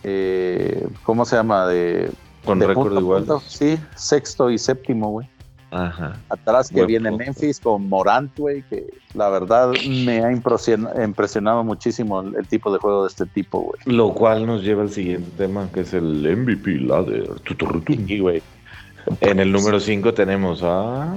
eh, 0.08 0.88
¿cómo 1.04 1.25
se 1.25 1.36
llama? 1.36 1.67
De, 1.67 2.12
Con 2.43 2.60
récord 2.60 2.95
igual. 2.97 3.25
Sí, 3.47 3.80
sexto 3.95 4.51
y 4.51 4.60
séptimo, 4.60 5.10
güey. 5.10 5.28
Ajá. 5.71 6.17
Atrás 6.30 6.69
que 6.69 6.86
viene 6.86 7.12
Memphis 7.12 7.60
con 7.60 7.89
Morant, 7.89 8.32
güey, 8.38 8.62
que 8.63 8.86
la 9.13 9.30
verdad 9.30 9.73
me 9.88 10.23
ha 10.23 10.32
impresionado 10.32 11.63
muchísimo 11.63 12.21
el, 12.21 12.47
tipo 12.47 12.71
de 12.71 12.78
juego 12.80 13.04
de 13.04 13.10
este 13.10 13.25
tipo, 13.25 13.62
güey. 13.62 13.80
Lo 13.86 14.13
cual 14.13 14.45
nos 14.45 14.63
lleva 14.63 14.84
al 14.84 14.91
siguiente 14.91 15.30
tema, 15.38 15.69
que 15.73 15.82
es 15.82 15.93
el 15.93 16.38
MVP 16.38 16.82
ladder. 16.82 17.30
Sí. 17.88 18.43
En 19.21 19.39
el 19.39 19.51
número 19.51 19.80
5 19.80 20.13
tenemos 20.13 20.62
a... 20.63 21.15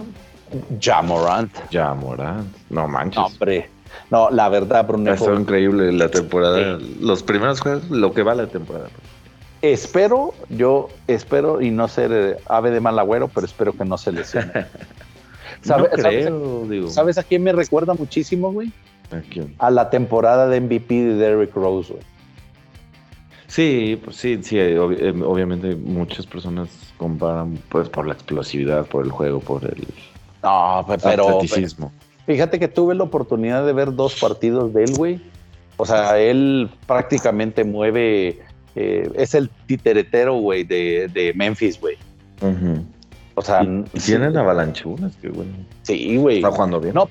Ja 0.81 1.03
Morant. 1.03 1.53
Ja 1.73 1.95
Morant. 1.95 2.49
No 2.71 2.89
manches. 2.89 3.19
hombre. 3.19 3.69
No, 4.11 4.31
la 4.31 4.49
verdad, 4.49 4.87
Bruno. 4.87 5.11
Ha 5.11 5.15
estado 5.15 5.39
increíble 5.39 5.93
la 5.93 6.09
temporada. 6.09 6.79
Los 7.01 7.23
primeros 7.23 7.61
juegos, 7.61 7.89
lo 7.91 8.13
que 8.13 8.23
va 8.23 8.35
la 8.35 8.47
temporada. 8.47 8.89
Espero, 9.61 10.35
yo 10.51 10.89
espero 11.09 11.61
y 11.61 11.71
no 11.71 11.89
ser 11.89 12.13
eh, 12.13 12.37
ave 12.47 12.71
de 12.71 12.81
mal 12.81 12.99
agüero, 12.99 13.29
pero 13.29 13.45
espero 13.45 13.73
que 13.73 13.85
no 13.85 13.99
se 13.99 14.13
lesione. 14.13 14.53
¿Sabe, 15.63 15.89
creo, 15.91 16.65
digo. 16.69 16.89
¿Sabes 16.89 17.19
a 17.19 17.25
quién 17.25 17.43
me 17.43 17.53
recuerda 17.53 17.95
muchísimo, 17.95 18.53
güey? 18.53 18.73
¿A 19.11 19.21
quién? 19.29 19.55
A 19.59 19.71
la 19.71 19.91
temporada 19.91 20.47
de 20.47 20.61
MVP 20.61 20.95
de 20.95 21.15
Derrick 21.15 21.55
Rose, 21.55 21.93
güey. 21.93 22.05
Sí, 23.49 24.01
pues 24.05 24.17
sí, 24.17 24.39
sí, 24.43 24.59
eh, 24.59 24.79
obviamente 24.79 25.75
muchas 25.75 26.27
personas 26.27 26.69
comparan 26.99 27.59
pues 27.71 27.89
por 27.89 28.07
la 28.07 28.13
explosividad, 28.13 28.87
por 28.87 29.05
el 29.05 29.11
juego, 29.11 29.41
por 29.41 29.65
el 29.65 29.87
no, 30.43 30.87
pero, 31.03 31.41
Fíjate 32.27 32.59
que 32.59 32.69
tuve 32.69 32.95
la 32.95 33.05
oportunidad 33.05 33.65
de 33.65 33.73
ver 33.73 33.95
dos 33.95 34.15
partidos 34.21 34.75
de 34.75 34.85
él, 34.85 34.93
güey. 34.97 35.21
O 35.79 35.87
sea, 35.87 36.19
él 36.19 36.69
prácticamente 36.87 37.65
mueve, 37.65 38.41
eh, 38.77 39.11
es 39.15 39.35
el 39.35 39.49
titeretero, 39.67 40.35
güey, 40.35 40.65
de, 40.65 41.33
Memphis, 41.35 41.81
güey. 41.81 41.97
O 43.35 43.43
sea, 43.43 43.67
tienen 44.05 44.37
avalanchunas, 44.37 45.17
qué 45.23 45.29
bueno. 45.29 45.53
Sí, 45.83 46.17
güey. 46.17 46.37
Está 46.37 46.51
jugando 46.51 46.81
bien. 46.81 46.95
No, 46.95 47.09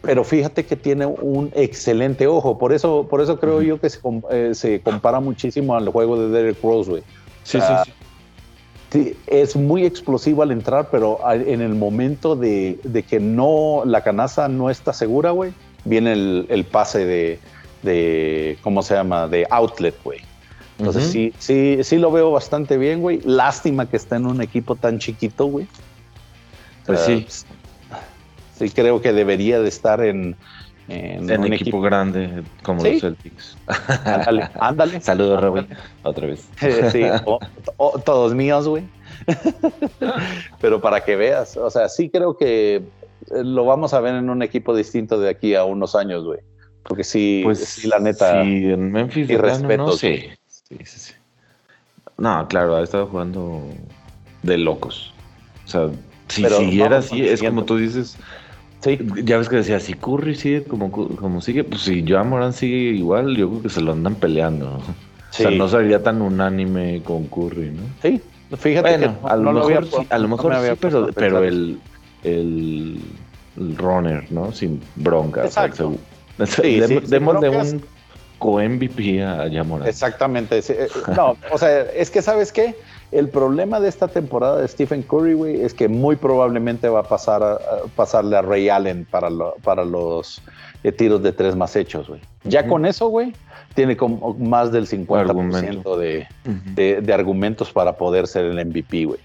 pero 0.00 0.24
fíjate 0.24 0.64
que 0.64 0.74
tiene 0.74 1.06
un 1.06 1.52
excelente 1.54 2.26
ojo. 2.26 2.58
Por 2.58 2.72
eso, 2.72 3.06
por 3.08 3.20
eso 3.20 3.38
creo 3.38 3.62
yo 3.62 3.80
que 3.80 3.90
se, 3.90 4.00
eh, 4.30 4.54
se, 4.54 4.80
compara 4.80 5.20
muchísimo 5.20 5.76
al 5.76 5.88
juego 5.90 6.20
de 6.20 6.30
Derek 6.30 6.62
Rose, 6.62 6.90
güey. 6.90 7.02
Sí, 7.42 7.60
sí, 7.60 7.66
sí. 7.84 7.92
Sí, 7.92 7.92
es 9.26 9.56
muy 9.56 9.84
explosivo 9.84 10.42
al 10.42 10.50
entrar, 10.50 10.88
pero 10.90 11.18
en 11.30 11.60
el 11.60 11.74
momento 11.74 12.36
de, 12.36 12.78
que 13.08 13.20
no 13.20 13.82
la 13.84 14.02
canasta 14.02 14.48
no 14.48 14.70
está 14.70 14.92
segura, 14.92 15.30
güey, 15.30 15.52
viene 15.84 16.12
el, 16.12 16.66
pase 16.70 17.38
de, 17.82 18.58
¿cómo 18.62 18.82
se 18.82 18.94
llama? 18.94 19.28
De 19.28 19.46
outlet, 19.50 19.94
güey. 20.02 20.20
Entonces 20.78 21.10
sí, 21.10 21.32
sí, 21.38 21.78
sí 21.82 21.96
lo 21.98 22.12
veo 22.12 22.30
bastante 22.30 22.76
bien, 22.76 23.00
güey. 23.00 23.20
Lástima 23.24 23.88
que 23.90 23.96
está 23.96 24.16
en 24.16 24.26
un 24.26 24.40
equipo 24.40 24.76
tan 24.76 25.00
chiquito, 25.00 25.46
güey. 25.46 25.66
Pues 26.86 27.00
sí. 27.00 27.26
Sí, 28.58 28.70
creo 28.70 29.02
que 29.02 29.12
debería 29.12 29.60
de 29.60 29.68
estar 29.68 30.00
en, 30.04 30.36
en, 30.88 31.40
un 31.40 31.52
equipo, 31.52 31.80
grande 31.80 32.42
como 32.62 32.82
los 32.82 33.00
Celtics. 33.00 33.56
Ándale, 34.04 34.48
ándale. 34.58 35.00
Saludos, 35.00 35.40
Raúl. 35.40 35.66
Otra 36.02 36.26
vez. 36.26 36.48
sí, 36.92 37.02
todos 38.04 38.34
míos, 38.34 38.66
güey. 38.66 38.84
Pero 40.60 40.80
para 40.80 41.04
que 41.04 41.16
veas, 41.16 41.56
o 41.56 41.70
sea, 41.70 41.88
sí 41.88 42.08
creo 42.08 42.36
que 42.36 42.76
eh, 42.76 42.82
lo 43.30 43.64
vamos 43.64 43.92
a 43.94 44.00
ver 44.00 44.14
en 44.14 44.30
un 44.30 44.42
equipo 44.42 44.74
distinto 44.74 45.20
de 45.20 45.28
aquí 45.28 45.54
a 45.54 45.64
unos 45.64 45.94
años, 45.94 46.24
güey. 46.24 46.40
Porque 46.84 47.04
sí, 47.04 47.42
pues, 47.44 47.58
sí, 47.58 47.86
la 47.86 47.98
neta. 47.98 48.42
Sí, 48.42 48.70
en 48.70 48.90
Memphis. 48.90 49.28
Y 49.28 49.36
respeto. 49.36 49.86
No, 49.86 49.92
sí, 49.92 50.30
sí, 50.46 50.78
sí. 50.84 51.12
No, 52.16 52.48
claro, 52.48 52.76
ha 52.76 52.82
estado 52.82 53.06
jugando 53.06 53.62
de 54.42 54.56
locos. 54.56 55.12
O 55.66 55.68
sea, 55.68 55.90
si 56.28 56.44
siguiera 56.44 56.98
así, 56.98 57.26
es 57.26 57.42
como 57.42 57.64
tú 57.64 57.76
dices, 57.76 58.16
Sí. 58.80 58.98
Ya 59.24 59.38
ves 59.38 59.48
que 59.48 59.56
decía, 59.56 59.80
si 59.80 59.94
Curry 59.94 60.34
sigue 60.34 60.64
como, 60.64 60.90
como 60.90 61.40
sigue, 61.40 61.64
pues 61.64 61.82
si 61.82 62.04
Joan 62.06 62.28
Morán 62.28 62.52
sigue 62.52 62.76
igual, 62.76 63.36
yo 63.36 63.48
creo 63.48 63.62
que 63.62 63.68
se 63.70 63.80
lo 63.80 63.92
andan 63.92 64.14
peleando. 64.14 64.76
O 64.76 65.32
sea, 65.32 65.50
no 65.50 65.68
sería 65.68 66.02
tan 66.02 66.22
unánime 66.22 67.02
con 67.02 67.24
Curry, 67.26 67.72
¿no? 67.72 67.82
Sí, 68.02 68.20
fíjate 68.56 68.98
que 68.98 69.10
a 69.24 69.36
lo 69.36 69.52
mejor, 69.52 69.86
sí, 69.86 70.06
a 70.08 70.18
lo 70.18 70.28
mejor 70.28 70.54
sí, 70.54 70.72
pero, 70.80 71.08
pero 71.14 71.44
el, 71.44 71.78
el, 72.22 73.00
runner, 73.76 74.30
¿no? 74.30 74.52
Sin 74.52 74.80
bronca. 74.96 75.44
Exacto. 75.44 75.96
sí, 76.46 76.80
démosle 76.80 77.48
un 77.50 77.82
co-MVP 78.38 79.22
a 79.22 79.48
Yamorán. 79.48 79.88
Exactamente. 79.88 80.58
Eh, 80.58 80.88
no, 81.16 81.36
o 81.50 81.58
sea, 81.58 81.82
es 81.82 82.10
que, 82.10 82.22
¿sabes 82.22 82.52
qué? 82.52 82.76
El 83.10 83.28
problema 83.30 83.80
de 83.80 83.88
esta 83.88 84.08
temporada 84.08 84.60
de 84.60 84.68
Stephen 84.68 85.02
Curry, 85.02 85.32
güey, 85.32 85.62
es 85.62 85.72
que 85.72 85.88
muy 85.88 86.16
probablemente 86.16 86.88
va 86.88 87.00
a 87.00 87.04
pasar 87.04 87.42
a, 87.42 87.58
pasarle 87.96 88.36
a 88.36 88.42
Ray 88.42 88.68
Allen 88.68 89.06
para, 89.10 89.30
para 89.62 89.84
los 89.84 90.42
eh, 90.84 90.92
tiros 90.92 91.22
de 91.22 91.32
tres 91.32 91.56
más 91.56 91.74
hechos, 91.74 92.08
güey. 92.08 92.20
Ya 92.44 92.66
con 92.66 92.84
eso, 92.84 93.08
güey, 93.08 93.32
tiene 93.74 93.96
como 93.96 94.34
más 94.34 94.72
del 94.72 94.86
50% 94.86 95.96
de, 95.96 97.00
de, 97.00 97.12
argumentos 97.12 97.72
para 97.72 97.94
poder 97.96 98.26
ser 98.26 98.44
el 98.44 98.66
MVP, 98.66 99.06
güey. 99.06 99.20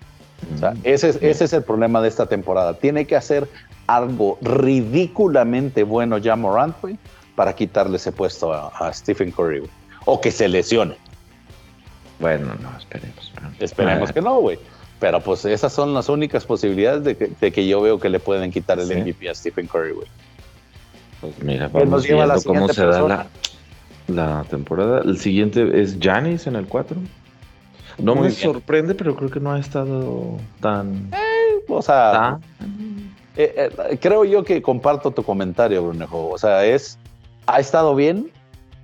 O 0.55 0.59
sea, 0.59 0.73
ese 0.83 1.09
es, 1.09 1.15
ese 1.21 1.45
es 1.45 1.53
el 1.53 1.63
problema 1.63 2.01
de 2.01 2.07
esta 2.07 2.25
temporada. 2.25 2.73
Tiene 2.75 3.05
que 3.05 3.15
hacer 3.15 3.47
algo 3.87 4.37
ridículamente 4.41 5.83
bueno 5.83 6.17
ya 6.17 6.35
Morant, 6.35 6.75
güey, 6.81 6.97
para 7.35 7.53
quitarle 7.53 7.97
ese 7.97 8.11
puesto 8.11 8.53
a, 8.53 8.93
Stephen 8.93 9.31
Curry, 9.31 9.59
güey. 9.59 9.71
O 10.05 10.19
que 10.19 10.31
se 10.31 10.47
lesione. 10.47 10.95
Bueno, 12.23 12.55
no, 12.61 12.69
esperemos. 12.77 13.33
Esperemos 13.59 14.13
que 14.13 14.21
no, 14.21 14.39
güey. 14.39 14.57
Pero 15.01 15.19
pues 15.19 15.43
esas 15.43 15.73
son 15.73 15.93
las 15.93 16.07
únicas 16.07 16.45
posibilidades 16.45 17.03
de 17.03 17.51
que, 17.51 17.67
yo 17.67 17.81
veo 17.81 17.99
que 17.99 18.07
le 18.07 18.21
pueden 18.21 18.49
quitar 18.49 18.79
el 18.79 18.87
MVP 18.87 19.29
a 19.29 19.35
Stephen 19.35 19.67
Curry, 19.67 19.91
güey. 19.91 20.07
Pues 21.19 21.43
mira, 21.43 21.67
vamos 21.67 22.07
viendo 22.07 22.41
cómo 22.45 22.69
se 22.69 22.85
da 22.85 23.27
la, 24.07 24.43
temporada. 24.45 25.01
El 25.01 25.17
siguiente 25.17 25.81
es 25.81 25.97
Janis 25.99 26.47
en 26.47 26.55
el 26.55 26.65
4. 26.65 26.95
No 27.97 28.15
me 28.15 28.31
sorprende, 28.31 28.95
pero 28.95 29.17
creo 29.17 29.29
que 29.29 29.41
no 29.41 29.51
ha 29.51 29.59
estado 29.59 30.37
tan... 30.61 31.09
Eh, 31.11 31.65
o 31.67 31.81
sea, 31.81 32.39
eh, 33.35 33.69
eh, 33.89 33.97
creo 33.99 34.23
yo 34.23 34.45
que 34.45 34.61
comparto 34.61 35.11
tu 35.11 35.23
comentario, 35.23 35.83
Brunejo. 35.83 36.29
O 36.29 36.37
sea, 36.37 36.63
es... 36.63 36.97
Ha 37.47 37.59
estado 37.59 37.93
bien, 37.93 38.31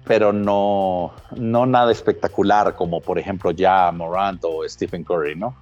pero 0.10 0.34
no, 0.34 1.13
no 1.36 1.67
nada 1.67 1.91
espectacular 1.91 2.76
como 2.76 3.00
por 3.00 3.19
ejemplo 3.19 3.52
ya 3.52 3.91
Morant 3.91 4.43
o 4.43 4.67
Stephen 4.67 5.04
Curry, 5.04 5.36
¿no? 5.36 5.56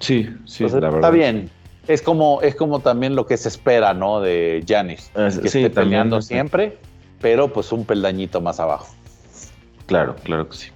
Sí, 0.00 0.28
sí, 0.44 0.64
la 0.64 0.74
verdad. 0.74 0.96
Está 0.96 1.10
bien. 1.10 1.48
Es 1.88 2.02
como, 2.02 2.42
es 2.42 2.54
como 2.54 2.80
también 2.80 3.16
lo 3.16 3.24
que 3.24 3.38
se 3.38 3.48
espera, 3.48 3.94
¿no? 3.94 4.20
De 4.20 4.62
Janis. 4.68 5.10
que 5.14 5.30
sí, 5.30 5.64
esté 5.64 5.70
peleando 5.70 6.20
siempre, 6.20 6.76
pero 7.22 7.50
pues 7.50 7.72
un 7.72 7.86
peldañito 7.86 8.42
más 8.42 8.60
abajo. 8.60 8.94
Claro, 9.86 10.14
claro 10.22 10.50
que 10.50 10.56
sí. 10.58 10.68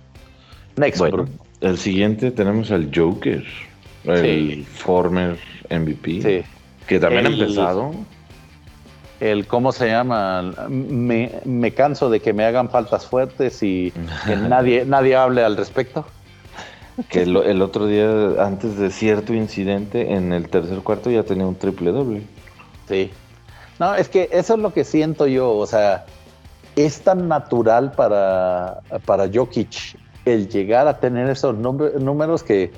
Next, 0.76 0.98
bueno, 0.98 1.26
el 1.60 1.76
siguiente 1.76 2.30
tenemos 2.30 2.70
al 2.70 2.90
Joker, 2.94 3.44
el 4.04 4.64
former 4.64 5.36
MVP, 5.68 6.22
sí. 6.22 6.42
que 6.86 6.98
también 6.98 7.26
ha 7.26 7.28
empezado 7.28 7.92
el 9.20 9.46
cómo 9.46 9.70
se 9.72 9.88
llama, 9.88 10.42
me, 10.68 11.72
canso 11.74 12.08
de 12.10 12.20
que 12.20 12.32
me 12.32 12.44
hagan 12.44 12.70
faltas 12.70 13.06
fuertes 13.06 13.62
y 13.62 13.92
que 14.26 14.36
nadie, 14.48 14.84
nadie 14.84 15.14
hable 15.14 15.44
al 15.44 15.56
respecto. 15.56 16.06
Que 17.08 17.22
el, 17.22 17.62
otro 17.62 17.86
día, 17.86 18.44
antes 18.44 18.76
de 18.76 18.90
cierto 18.90 19.32
incidente, 19.32 20.12
en 20.12 20.32
el 20.32 20.48
tercer 20.48 20.78
cuarto 20.80 21.10
ya 21.10 21.22
tenía 21.22 21.46
un 21.46 21.54
triple 21.54 21.92
doble. 21.92 22.22
Sí. 22.88 23.10
No, 23.78 23.94
es 23.94 24.08
que 24.08 24.28
eso 24.32 24.54
es 24.54 24.60
lo 24.60 24.72
que 24.74 24.84
siento 24.84 25.26
yo. 25.26 25.50
O 25.52 25.66
sea, 25.66 26.04
es 26.76 27.00
tan 27.00 27.28
natural 27.28 27.92
para, 27.92 28.80
para 29.06 29.30
Jokic 29.32 29.96
el 30.26 30.48
llegar 30.48 30.86
a 30.88 30.98
tener 30.98 31.30
esos 31.30 31.56
números 31.56 32.42
que 32.42 32.70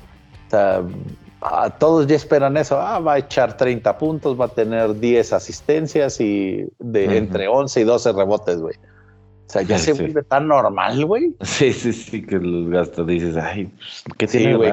todos 1.79 2.07
ya 2.07 2.15
esperan 2.15 2.57
eso. 2.57 2.79
Ah, 2.79 2.99
va 2.99 3.13
a 3.13 3.17
echar 3.19 3.57
30 3.57 3.97
puntos, 3.97 4.39
va 4.39 4.45
a 4.45 4.49
tener 4.49 4.99
10 4.99 5.33
asistencias 5.33 6.19
y 6.19 6.65
de 6.79 7.17
entre 7.17 7.47
11 7.47 7.81
y 7.81 7.83
12 7.83 8.11
rebotes, 8.13 8.61
güey. 8.61 8.75
O 8.75 9.51
sea, 9.53 9.61
ya 9.61 9.77
se 9.79 9.93
vuelve 9.93 10.23
tan 10.23 10.47
normal, 10.47 11.05
güey. 11.05 11.35
Sí, 11.41 11.73
sí, 11.73 11.93
sí, 11.93 12.25
que 12.25 12.37
los 12.39 12.69
gastos 12.69 13.05
dices, 13.07 13.35
ay, 13.37 13.65
pues, 13.65 14.03
¿qué 14.17 14.27
tiene 14.27 14.55
güey? 14.55 14.71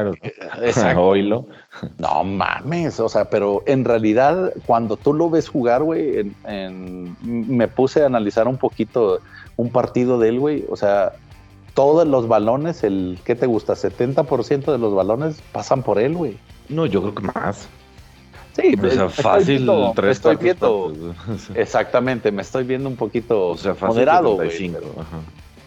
Oilo. 0.97 1.47
No 1.99 2.25
mames, 2.25 2.99
o 2.99 3.09
sea, 3.09 3.31
pero 3.31 3.63
en 3.67 3.85
realidad, 3.85 4.53
cuando 4.67 4.97
tú 4.97 5.15
lo 5.15 5.31
ves 5.31 5.49
jugar, 5.49 5.83
güey, 5.83 6.33
me 7.23 7.69
puse 7.69 8.03
a 8.03 8.07
analizar 8.07 8.49
un 8.49 8.57
poquito 8.57 9.21
un 9.57 9.71
partido 9.71 10.19
de 10.19 10.31
él, 10.31 10.41
güey. 10.41 10.65
O 10.69 10.77
sea, 10.77 11.13
todos 11.75 12.07
los 12.07 12.27
balones, 12.29 12.83
el 12.83 13.19
¿qué 13.25 13.35
te 13.35 13.47
gusta? 13.47 13.75
70% 13.75 14.73
de 14.73 14.79
los 14.79 14.95
balones 14.95 15.41
pasan 15.53 15.83
por 15.83 15.99
él, 15.99 16.15
güey. 16.17 16.37
No, 16.71 16.87
yo 16.87 17.03
creo 17.03 17.15
que 17.15 17.23
más. 17.23 17.69
Sí, 18.53 18.75
o 18.83 18.91
sea, 18.91 19.09
fácil, 19.09 19.65
me 19.65 20.11
estoy 20.11 20.37
viendo, 20.37 20.93
exactamente, 21.55 22.33
me 22.33 22.43
estoy 22.43 22.65
viendo 22.65 22.89
un 22.89 22.97
poquito 22.97 23.51
o 23.51 23.57
sea, 23.57 23.77
moderado, 23.81 24.35
güey. 24.35 24.73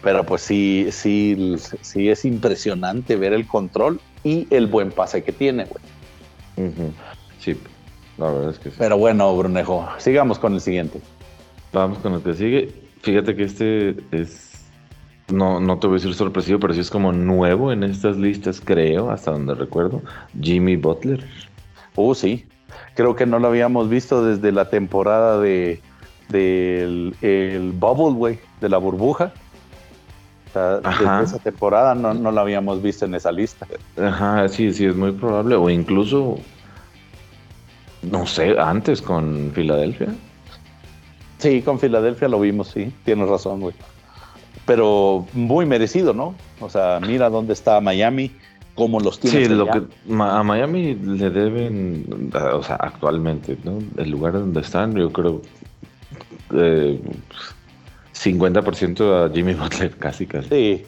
Pero 0.02 0.24
pues 0.24 0.42
sí, 0.42 0.88
sí, 0.90 1.56
sí 1.80 2.10
es 2.10 2.26
impresionante 2.26 3.16
ver 3.16 3.32
el 3.32 3.46
control 3.46 4.00
y 4.22 4.46
el 4.50 4.66
buen 4.66 4.90
pase 4.90 5.24
que 5.24 5.32
tiene, 5.32 5.64
güey. 5.64 6.72
Sí, 7.40 7.56
la 8.18 8.30
verdad 8.30 8.50
es 8.50 8.58
que 8.58 8.70
sí. 8.70 8.76
Pero 8.78 8.98
bueno, 8.98 9.34
Brunejo, 9.34 9.88
sigamos 9.96 10.38
con 10.38 10.52
el 10.52 10.60
siguiente. 10.60 11.00
Vamos 11.72 11.98
con 11.98 12.12
el 12.12 12.22
que 12.22 12.34
sigue. 12.34 12.72
Fíjate 13.00 13.34
que 13.34 13.44
este 13.44 13.96
es 14.12 14.53
no, 15.34 15.60
no 15.60 15.78
te 15.78 15.86
voy 15.86 15.96
a 15.96 15.98
decir 15.98 16.14
sorpresivo, 16.14 16.58
pero 16.58 16.72
sí 16.74 16.80
es 16.80 16.90
como 16.90 17.12
nuevo 17.12 17.72
en 17.72 17.82
estas 17.82 18.16
listas, 18.16 18.60
creo, 18.64 19.10
hasta 19.10 19.32
donde 19.32 19.54
recuerdo. 19.54 20.02
Jimmy 20.40 20.76
Butler. 20.76 21.24
Oh, 21.96 22.14
sí. 22.14 22.46
Creo 22.94 23.14
que 23.14 23.26
no 23.26 23.38
lo 23.38 23.48
habíamos 23.48 23.88
visto 23.88 24.24
desde 24.24 24.52
la 24.52 24.70
temporada 24.70 25.38
de 25.40 25.80
del 26.28 27.14
el 27.20 27.72
Bubble, 27.72 28.16
güey, 28.16 28.38
de 28.60 28.68
la 28.68 28.78
burbuja. 28.78 29.32
desde 30.54 31.22
esa 31.24 31.38
temporada 31.38 31.94
no, 31.94 32.14
no 32.14 32.32
lo 32.32 32.40
habíamos 32.40 32.80
visto 32.82 33.04
en 33.04 33.14
esa 33.14 33.30
lista. 33.30 33.66
Ajá, 34.00 34.48
sí, 34.48 34.72
sí, 34.72 34.86
es 34.86 34.96
muy 34.96 35.12
probable. 35.12 35.56
O 35.56 35.68
incluso, 35.68 36.38
no 38.02 38.26
sé, 38.26 38.58
antes 38.58 39.02
con 39.02 39.52
Filadelfia. 39.54 40.08
Sí, 41.38 41.60
con 41.60 41.78
Filadelfia 41.78 42.28
lo 42.28 42.40
vimos, 42.40 42.68
sí. 42.68 42.92
Tienes 43.04 43.28
razón, 43.28 43.60
güey 43.60 43.74
pero 44.66 45.26
muy 45.32 45.66
merecido, 45.66 46.12
¿no? 46.12 46.34
O 46.60 46.70
sea, 46.70 47.00
mira 47.00 47.30
dónde 47.30 47.52
está 47.52 47.80
Miami, 47.80 48.32
cómo 48.74 49.00
los 49.00 49.20
tiene. 49.20 49.46
Sí, 49.46 49.52
lo 49.52 49.66
que 49.66 49.82
a 50.10 50.42
Miami 50.42 50.94
le 50.94 51.30
deben, 51.30 52.30
o 52.34 52.62
sea, 52.62 52.76
actualmente, 52.76 53.56
¿no? 53.64 53.78
El 53.96 54.10
lugar 54.10 54.34
donde 54.34 54.60
están, 54.60 54.94
yo 54.94 55.12
creo, 55.12 55.42
eh, 56.52 57.00
50% 58.14 59.26
a 59.26 59.32
Jimmy 59.32 59.54
Butler, 59.54 59.96
casi, 59.98 60.26
casi. 60.26 60.48
Sí, 60.48 60.84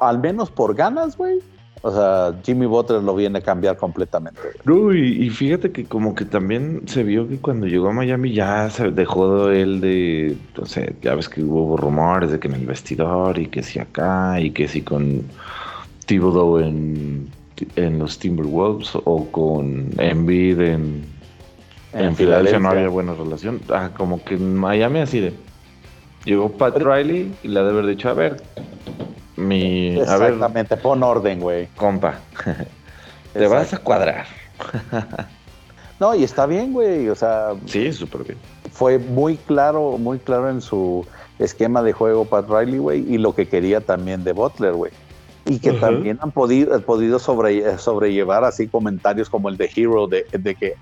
al 0.00 0.18
menos 0.18 0.50
por 0.50 0.74
ganas, 0.74 1.16
güey. 1.16 1.38
O 1.82 1.92
sea, 1.92 2.34
Jimmy 2.44 2.66
Butler 2.66 3.02
lo 3.02 3.14
viene 3.14 3.38
a 3.38 3.42
cambiar 3.42 3.76
completamente. 3.76 4.40
Uy, 4.66 5.24
y, 5.24 5.30
fíjate 5.30 5.70
que 5.70 5.84
como 5.84 6.14
que 6.14 6.24
también 6.24 6.82
se 6.86 7.04
vio 7.04 7.28
que 7.28 7.38
cuando 7.38 7.66
llegó 7.66 7.88
a 7.88 7.92
Miami 7.92 8.32
ya 8.32 8.68
se 8.70 8.90
dejó 8.90 9.50
él 9.50 9.80
de, 9.80 10.36
no 10.56 10.66
sé, 10.66 10.96
ya 11.02 11.14
ves 11.14 11.28
que 11.28 11.42
hubo 11.42 11.76
rumores 11.76 12.32
de 12.32 12.40
que 12.40 12.48
en 12.48 12.54
el 12.54 12.66
vestidor 12.66 13.38
y 13.38 13.46
que 13.46 13.62
si 13.62 13.78
acá 13.78 14.40
y 14.40 14.50
que 14.50 14.66
si 14.66 14.82
con 14.82 15.22
Thibodeau 16.06 16.58
en, 16.58 17.28
en 17.76 17.98
los 17.98 18.18
Timberwolves 18.18 18.90
o 18.94 19.28
con 19.30 19.90
Embiid 19.98 20.60
en, 20.60 21.04
en, 21.92 22.16
Filadelfia 22.16 22.58
no 22.58 22.70
había 22.70 22.88
buena 22.88 23.14
relación. 23.14 23.60
Ah, 23.68 23.90
como 23.96 24.22
que 24.24 24.34
en 24.34 24.56
Miami 24.56 25.00
así 25.00 25.20
de... 25.20 25.32
Llegó 26.24 26.50
Pat 26.50 26.76
Riley 26.76 27.32
y 27.44 27.48
le 27.48 27.60
ha 27.60 27.62
de 27.62 27.70
haber 27.70 27.86
dicho, 27.86 28.08
a 28.08 28.12
ver, 28.12 28.42
mi. 29.38 29.98
Exactamente, 29.98 30.76
pon 30.76 31.02
orden, 31.02 31.40
güey. 31.40 31.66
Compa. 31.76 32.20
Te 33.32 33.46
vas 33.46 33.72
a 33.72 33.78
cuadrar. 33.78 34.26
no, 36.00 36.14
y 36.14 36.24
está 36.24 36.46
bien, 36.46 36.72
güey. 36.72 37.08
O 37.08 37.14
sea. 37.14 37.52
Sí, 37.66 37.92
súper 37.92 38.24
bien. 38.24 38.38
Fue 38.72 38.98
muy 38.98 39.36
claro, 39.36 39.96
muy 39.98 40.18
claro 40.18 40.50
en 40.50 40.60
su 40.60 41.06
esquema 41.38 41.82
de 41.82 41.92
juego 41.92 42.24
Pat 42.24 42.48
Riley, 42.48 42.78
güey, 42.78 43.14
y 43.14 43.18
lo 43.18 43.34
que 43.34 43.48
quería 43.48 43.80
también 43.80 44.24
de 44.24 44.32
Butler, 44.32 44.72
güey. 44.72 44.92
Y 45.46 45.60
que 45.60 45.72
también 45.72 46.18
han 46.20 46.30
podido, 46.30 46.78
podido 46.82 47.18
sobre, 47.18 47.78
sobrellevar 47.78 48.44
así 48.44 48.68
comentarios 48.68 49.30
como 49.30 49.48
el 49.48 49.56
de 49.56 49.70
Hero, 49.74 50.06
de, 50.06 50.26
de 50.30 50.54
que 50.54 50.74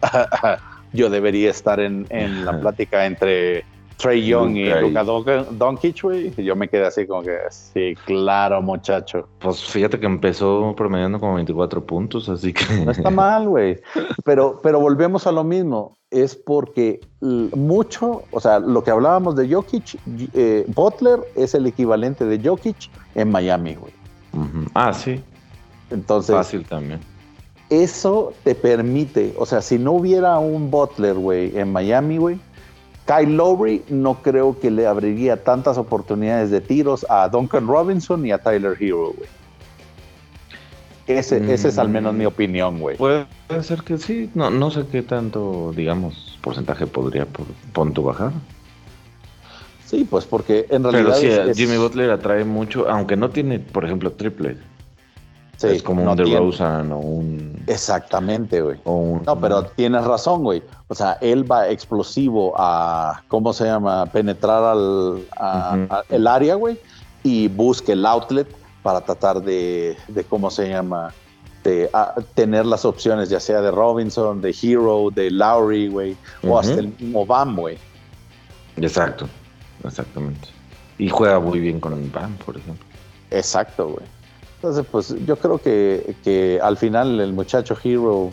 yo 0.92 1.08
debería 1.08 1.50
estar 1.50 1.78
en, 1.78 2.06
en 2.10 2.44
la 2.44 2.60
plática 2.60 3.06
entre 3.06 3.64
Trey 3.96 4.26
Young 4.26 4.56
y 4.56 4.68
Luka 4.80 5.04
Doncic, 5.04 6.02
güey. 6.02 6.32
Yo 6.36 6.54
me 6.54 6.68
quedé 6.68 6.86
así 6.86 7.06
como 7.06 7.22
que, 7.22 7.38
sí, 7.50 7.94
claro, 8.04 8.60
muchacho. 8.60 9.26
Pues 9.38 9.64
fíjate 9.64 9.98
que 9.98 10.06
empezó 10.06 10.74
promediando 10.76 11.18
como 11.18 11.34
24 11.34 11.84
puntos, 11.84 12.28
así 12.28 12.52
que... 12.52 12.64
No 12.84 12.90
está 12.90 13.10
mal, 13.10 13.48
güey. 13.48 13.80
Pero, 14.24 14.60
pero 14.62 14.80
volvemos 14.80 15.26
a 15.26 15.32
lo 15.32 15.44
mismo. 15.44 15.96
Es 16.10 16.36
porque 16.36 17.00
mucho, 17.20 18.22
o 18.30 18.40
sea, 18.40 18.58
lo 18.58 18.84
que 18.84 18.90
hablábamos 18.90 19.34
de 19.34 19.52
Jokic, 19.52 19.98
eh, 20.34 20.64
Butler 20.68 21.20
es 21.34 21.54
el 21.54 21.66
equivalente 21.66 22.24
de 22.26 22.38
Jokic 22.46 22.90
en 23.14 23.30
Miami, 23.30 23.74
güey. 23.74 23.92
Ah, 24.74 24.92
sí. 24.92 25.22
Entonces... 25.90 26.36
Fácil 26.36 26.64
también. 26.64 27.00
Eso 27.68 28.32
te 28.44 28.54
permite, 28.54 29.34
o 29.36 29.44
sea, 29.44 29.60
si 29.60 29.76
no 29.76 29.92
hubiera 29.92 30.38
un 30.38 30.70
Butler, 30.70 31.14
güey, 31.14 31.58
en 31.58 31.72
Miami, 31.72 32.18
güey, 32.18 32.38
Kyle 33.06 33.36
Lowry 33.36 33.84
no 33.88 34.14
creo 34.22 34.58
que 34.58 34.70
le 34.70 34.86
abriría 34.86 35.42
tantas 35.42 35.78
oportunidades 35.78 36.50
de 36.50 36.60
tiros 36.60 37.06
a 37.08 37.28
Duncan 37.28 37.66
Robinson 37.66 38.26
y 38.26 38.32
a 38.32 38.38
Tyler 38.38 38.76
Hero, 38.80 39.12
güey. 39.16 39.28
Ese, 41.06 41.54
es 41.54 41.78
al 41.78 41.88
menos 41.88 42.14
mi 42.14 42.24
mm. 42.24 42.28
opinión, 42.28 42.80
güey. 42.80 42.96
Puede 42.96 43.26
ser 43.62 43.82
que 43.82 43.96
sí. 43.96 44.28
No, 44.34 44.50
no 44.50 44.72
sé 44.72 44.84
qué 44.90 45.02
tanto, 45.02 45.72
digamos, 45.76 46.36
porcentaje 46.42 46.88
podría 46.88 47.26
por 47.26 47.46
punto 47.72 48.02
bajar. 48.02 48.32
Sí, 49.84 50.04
pues 50.08 50.24
porque 50.24 50.66
en 50.68 50.82
realidad. 50.82 51.16
Pero 51.20 51.54
sí, 51.54 51.64
Jimmy 51.64 51.78
Butler 51.78 52.10
atrae 52.10 52.44
mucho, 52.44 52.88
aunque 52.90 53.16
no 53.16 53.30
tiene, 53.30 53.60
por 53.60 53.84
ejemplo, 53.84 54.10
triple 54.12 54.56
es 55.62 55.82
como 55.82 56.10
un 56.10 56.16
DeRozan 56.16 56.92
o 56.92 56.98
un. 56.98 57.64
Exactamente, 57.66 58.60
güey. 58.60 58.78
No, 58.84 59.38
pero 59.40 59.64
tienes 59.64 60.04
razón, 60.04 60.42
güey. 60.42 60.62
O 60.88 60.94
sea, 60.94 61.18
él 61.20 61.50
va 61.50 61.68
explosivo 61.68 62.54
a. 62.56 63.22
¿Cómo 63.28 63.52
se 63.52 63.64
llama? 63.64 64.06
Penetrar 64.06 64.62
al 64.62 65.24
el 66.08 66.26
área, 66.26 66.54
güey. 66.54 66.78
Y 67.22 67.48
busque 67.48 67.92
el 67.92 68.04
outlet 68.06 68.48
para 68.82 69.00
tratar 69.00 69.42
de. 69.42 69.96
de 70.08 70.24
¿Cómo 70.24 70.50
se 70.50 70.68
llama? 70.68 71.12
De 71.64 71.90
tener 72.34 72.64
las 72.66 72.84
opciones, 72.84 73.28
ya 73.28 73.40
sea 73.40 73.60
de 73.60 73.70
Robinson, 73.70 74.40
de 74.40 74.54
Hero, 74.62 75.08
de 75.12 75.30
Lowry, 75.30 75.88
güey. 75.88 76.16
O 76.46 76.58
hasta 76.58 76.74
el 76.74 76.88
mismo 76.88 77.26
Bam, 77.26 77.56
güey. 77.56 77.78
Exacto. 78.76 79.26
Exactamente. 79.82 80.48
Y 80.98 81.08
juega 81.08 81.40
muy 81.40 81.58
bien 81.58 81.80
con 81.80 81.92
el 81.92 82.08
Bam, 82.10 82.34
por 82.44 82.56
ejemplo. 82.56 82.86
Exacto, 83.30 83.88
güey. 83.88 84.06
Entonces, 84.56 84.86
pues 84.90 85.14
yo 85.26 85.36
creo 85.36 85.58
que, 85.58 86.60
al 86.62 86.76
final 86.76 87.20
el 87.20 87.32
muchacho 87.32 87.76
Hero 87.82 88.30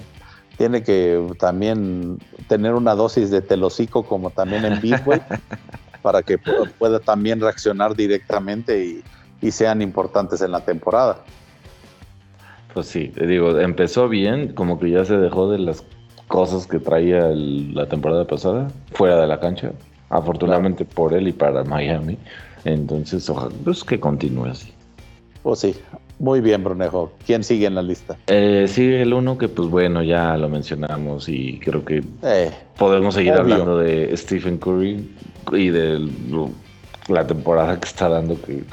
tiene 0.57 0.83
que 0.83 1.21
también 1.39 2.19
tener 2.47 2.73
una 2.73 2.95
dosis 2.95 3.29
de 3.29 3.41
telocico 3.41 4.03
como 4.03 4.29
también 4.29 4.65
en 4.65 4.79
Bitway 4.79 5.21
para 6.01 6.21
que 6.21 6.37
pueda 6.37 6.99
también 6.99 7.39
reaccionar 7.41 7.95
directamente 7.95 8.85
y, 8.85 9.03
sean 9.51 9.81
importantes 9.81 10.41
en 10.41 10.51
la 10.51 10.61
temporada. 10.61 11.17
Pues 12.73 12.87
sí, 12.87 13.09
te 13.09 13.27
digo, 13.27 13.59
empezó 13.59 14.07
bien, 14.07 14.53
como 14.53 14.79
que 14.79 14.89
ya 14.89 15.03
se 15.03 15.17
dejó 15.17 15.51
de 15.51 15.59
las 15.59 15.83
cosas 16.29 16.65
que 16.65 16.79
traía 16.79 17.27
la 17.27 17.85
temporada 17.89 18.25
pasada 18.25 18.69
fuera 18.93 19.19
de 19.19 19.27
la 19.27 19.41
cancha, 19.41 19.73
afortunadamente 20.09 20.85
por 20.85 21.13
él 21.13 21.27
y 21.27 21.33
para 21.33 21.65
Miami. 21.65 22.17
Entonces, 22.63 23.29
ojalá 23.29 23.53
pues, 23.65 23.83
que 23.83 23.99
continúe 23.99 24.45
así. 24.45 24.73
Pues 25.43 25.59
sí, 25.59 25.75
muy 26.23 26.39
bien, 26.39 26.63
Brunejo. 26.63 27.11
¿Quién 27.25 27.43
sigue 27.43 27.67
en 27.67 27.75
la 27.75 27.81
lista? 27.81 28.17
Eh, 28.27 28.65
sigue 28.69 29.01
el 29.01 29.13
uno 29.13 29.37
que, 29.37 29.49
pues 29.49 29.67
bueno, 29.67 30.01
ya 30.01 30.37
lo 30.37 30.47
mencionamos 30.47 31.27
y 31.27 31.59
creo 31.59 31.83
que 31.83 32.01
eh, 32.23 32.49
podemos 32.77 33.15
seguir 33.15 33.33
hablando 33.33 33.77
de 33.77 34.15
Stephen 34.15 34.57
Curry 34.57 35.09
y 35.51 35.67
de 35.67 36.09
la 37.09 37.27
temporada 37.27 37.77
que 37.77 37.89
está 37.89 38.07
dando 38.07 38.41
que 38.41 38.63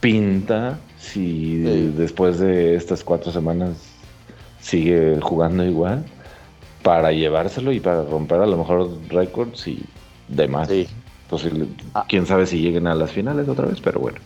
pinta 0.00 0.78
si 0.98 1.60
después 1.96 2.40
de 2.40 2.74
estas 2.74 3.02
cuatro 3.02 3.32
semanas 3.32 3.78
sigue 4.60 5.18
jugando 5.22 5.64
igual 5.64 6.04
para 6.82 7.10
llevárselo 7.10 7.72
y 7.72 7.80
para 7.80 8.04
romper 8.04 8.40
a 8.42 8.46
lo 8.46 8.58
mejor 8.58 8.90
récords 9.08 9.66
y 9.66 9.82
demás. 10.28 10.68
Sí. 10.68 10.86
Ah. 11.94 12.04
Quién 12.06 12.26
sabe 12.26 12.46
si 12.46 12.60
lleguen 12.60 12.86
a 12.86 12.94
las 12.94 13.10
finales 13.10 13.48
otra 13.48 13.66
vez, 13.66 13.80
pero 13.80 13.98
bueno. 13.98 14.18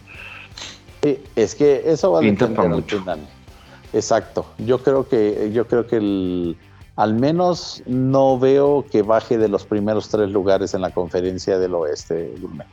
Sí, 1.03 1.23
es 1.37 1.55
que 1.55 1.83
eso 1.87 2.13
va 2.13 2.19
a 2.19 2.23
depender 2.23 2.69
mucho. 2.69 3.03
Exacto. 3.93 4.47
Yo 4.59 4.83
creo 4.83 5.09
que 5.09 5.51
yo 5.53 5.67
creo 5.67 5.87
que 5.87 5.97
el 5.97 6.57
al 7.01 7.15
menos 7.15 7.83
no 7.87 8.39
veo 8.39 8.85
que 8.91 9.01
baje 9.01 9.39
de 9.39 9.49
los 9.49 9.65
primeros 9.65 10.11
tres 10.11 10.29
lugares 10.31 10.75
en 10.75 10.83
la 10.83 10.91
conferencia 10.91 11.59
del 11.59 11.75
oeste, 11.75 12.35
Gourmet. 12.41 12.67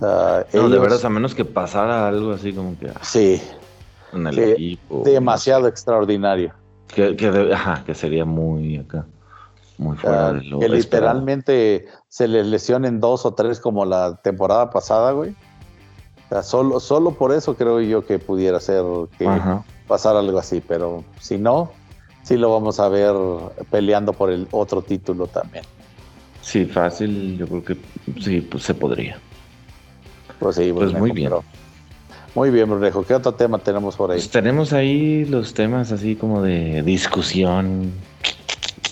no, 0.00 0.68
de 0.70 0.78
verdad, 0.78 1.04
a 1.04 1.08
menos 1.10 1.34
que 1.34 1.44
pasara 1.44 2.08
algo 2.08 2.32
así 2.32 2.54
como 2.54 2.78
que. 2.78 2.90
Sí. 3.02 3.42
En 4.14 4.26
el 4.28 4.38
equipo. 4.38 5.02
Demasiado 5.04 5.68
extraordinario. 5.68 6.54
Que, 6.88 7.50
ajá, 7.52 7.82
que 7.84 7.94
sería 7.94 8.24
muy 8.24 8.78
acá. 8.78 9.04
Muy 9.76 9.96
fuera 9.96 10.32
de 10.32 10.44
lo 10.44 10.60
Que 10.60 10.68
literalmente 10.68 11.86
se 12.08 12.28
les 12.28 12.46
lesionen 12.46 12.98
dos 12.98 13.26
o 13.26 13.34
tres 13.34 13.60
como 13.60 13.84
la 13.84 14.16
temporada 14.22 14.70
pasada, 14.70 15.12
güey. 15.12 15.34
O 16.26 16.28
sea, 16.30 16.42
solo, 16.42 16.80
solo 16.80 17.12
por 17.12 17.32
eso 17.32 17.54
creo 17.54 17.80
yo 17.80 18.06
que 18.06 18.18
pudiera 18.18 18.58
ser 18.60 18.82
que 19.18 19.28
pasar 19.86 20.16
algo 20.16 20.38
así, 20.38 20.62
pero 20.66 21.04
si 21.20 21.36
no, 21.38 21.70
sí 22.22 22.36
lo 22.36 22.52
vamos 22.52 22.80
a 22.80 22.88
ver 22.88 23.14
peleando 23.70 24.12
por 24.12 24.30
el 24.30 24.48
otro 24.50 24.82
título 24.82 25.26
también. 25.26 25.64
Sí, 26.40 26.64
fácil, 26.64 27.38
yo 27.38 27.46
creo 27.46 27.64
que 27.64 27.76
sí, 28.20 28.40
pues 28.40 28.64
se 28.64 28.74
podría. 28.74 29.18
Pues 30.38 30.56
sí, 30.56 30.72
pues 30.72 30.92
muy 30.92 31.12
bien. 31.12 31.32
Muy 32.34 32.50
bien, 32.50 32.68
Brunejo. 32.68 33.04
¿Qué 33.04 33.14
otro 33.14 33.32
tema 33.32 33.58
tenemos 33.58 33.96
por 33.96 34.10
ahí? 34.10 34.18
Pues 34.18 34.30
tenemos 34.30 34.72
ahí 34.72 35.24
los 35.24 35.54
temas 35.54 35.92
así 35.92 36.16
como 36.16 36.42
de 36.42 36.82
discusión 36.82 37.92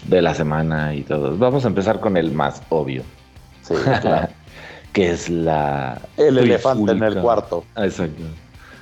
de 0.07 0.23
la 0.23 0.35
semana 0.35 0.95
y 0.95 1.03
todo. 1.03 1.37
Vamos 1.37 1.65
a 1.65 1.69
empezar 1.69 1.99
con 1.99 2.17
el 2.17 2.31
más 2.31 2.63
obvio. 2.69 3.03
Sí, 3.63 3.75
claro. 4.01 4.29
que 4.93 5.11
es 5.11 5.29
la... 5.29 6.01
El 6.17 6.39
elefante 6.39 6.93
en 6.93 7.03
el 7.03 7.21
cuarto. 7.21 7.65
Exacto. 7.77 8.23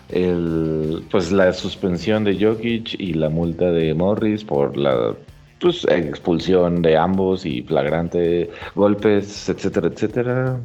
El, 0.09 1.05
pues 1.11 1.31
la 1.31 1.53
suspensión 1.53 2.25
de 2.25 2.37
Jokic 2.37 2.99
y 2.99 3.15
la 3.15 3.29
multa 3.29 3.67
de 3.67 3.95
Morris 3.95 4.43
por 4.43 4.77
la 4.77 5.15
pues, 5.61 5.85
expulsión 5.85 6.83
de 6.83 6.97
ambos 6.97 7.47
y 7.47 7.63
flagrante 7.63 8.51
golpes, 8.75 9.49
etcétera, 9.49 9.87
etcétera. 9.87 10.59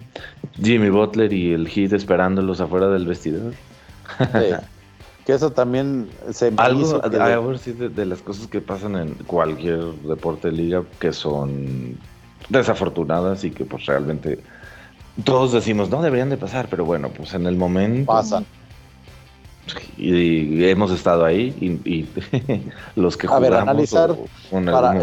Jimmy 0.62 0.90
Butler 0.90 1.32
y 1.32 1.54
el 1.54 1.68
Heat 1.68 1.94
esperándolos 1.94 2.60
afuera 2.60 2.88
del 2.90 3.06
vestidor. 3.06 3.54
Que 5.26 5.34
eso 5.34 5.52
también 5.52 6.08
se 6.32 6.54
Algo, 6.58 7.00
de, 7.00 7.90
de, 7.90 8.06
las 8.06 8.22
cosas 8.22 8.46
que 8.46 8.62
pasan 8.62 8.96
en 8.96 9.16
cualquier 9.26 9.80
deporte 10.08 10.52
de 10.52 10.54
liga 10.54 10.84
que 11.00 11.12
son 11.12 11.98
desafortunadas 12.50 13.44
y 13.44 13.50
que 13.50 13.66
pues 13.66 13.88
realmente 13.88 14.38
todos 15.24 15.52
decimos 15.52 15.90
no 15.90 16.02
deberían 16.02 16.30
de 16.30 16.38
pasar, 16.38 16.68
pero 16.70 16.86
bueno, 16.86 17.10
pues 17.10 17.34
en 17.34 17.46
el 17.46 17.56
momento 17.56 18.12
pasan. 18.12 18.46
Y, 19.98 20.64
hemos 20.66 20.92
estado 20.92 21.26
ahí 21.26 21.48
y, 21.86 22.08
los 22.96 23.18
que 23.18 23.28
a 23.28 23.40
ver 23.40 23.56
analizar 23.56 24.16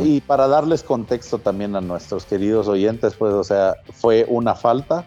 y 0.04 0.20
para 0.20 0.46
darles 0.46 0.84
contexto 0.84 1.38
también 1.38 1.74
a 1.74 1.80
nuestros 1.80 2.24
queridos 2.24 2.68
oyentes 2.68 3.14
pues 3.14 3.32
o 3.32 3.42
sea 3.42 3.74
fue 3.92 4.24
una 4.28 4.54
falta 4.54 5.04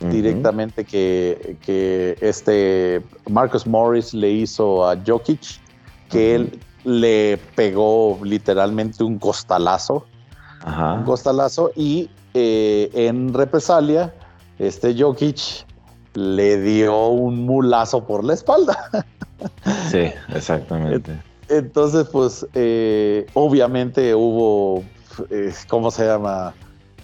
directamente 0.00 0.84
que, 0.84 1.56
que, 1.64 2.16
este 2.20 3.02
Marcus 3.30 3.66
Morris 3.66 4.12
le 4.12 4.30
hizo 4.30 4.88
a 4.88 4.96
Jokic, 4.96 5.60
que 6.10 6.34
él 6.34 6.60
le 6.84 7.38
pegó 7.54 8.18
literalmente 8.22 9.02
un 9.02 9.18
costalazo, 9.18 10.06
un 10.66 11.04
costalazo, 11.04 11.72
y 11.74 12.10
eh, 12.34 12.90
en 12.92 13.32
represalia, 13.32 14.14
este 14.58 14.94
Jokic 14.98 15.66
le 16.14 16.60
dio 16.60 17.08
un 17.08 17.44
mulazo 17.44 18.04
por 18.04 18.24
la 18.24 18.34
espalda. 18.34 18.76
Sí, 19.90 20.10
exactamente. 20.34 21.20
Entonces, 21.50 22.06
pues, 22.10 22.46
eh, 22.54 23.26
obviamente 23.34 24.14
hubo, 24.14 24.82
eh, 25.28 25.52
¿cómo 25.68 25.90
se 25.90 26.06
llama? 26.06 26.54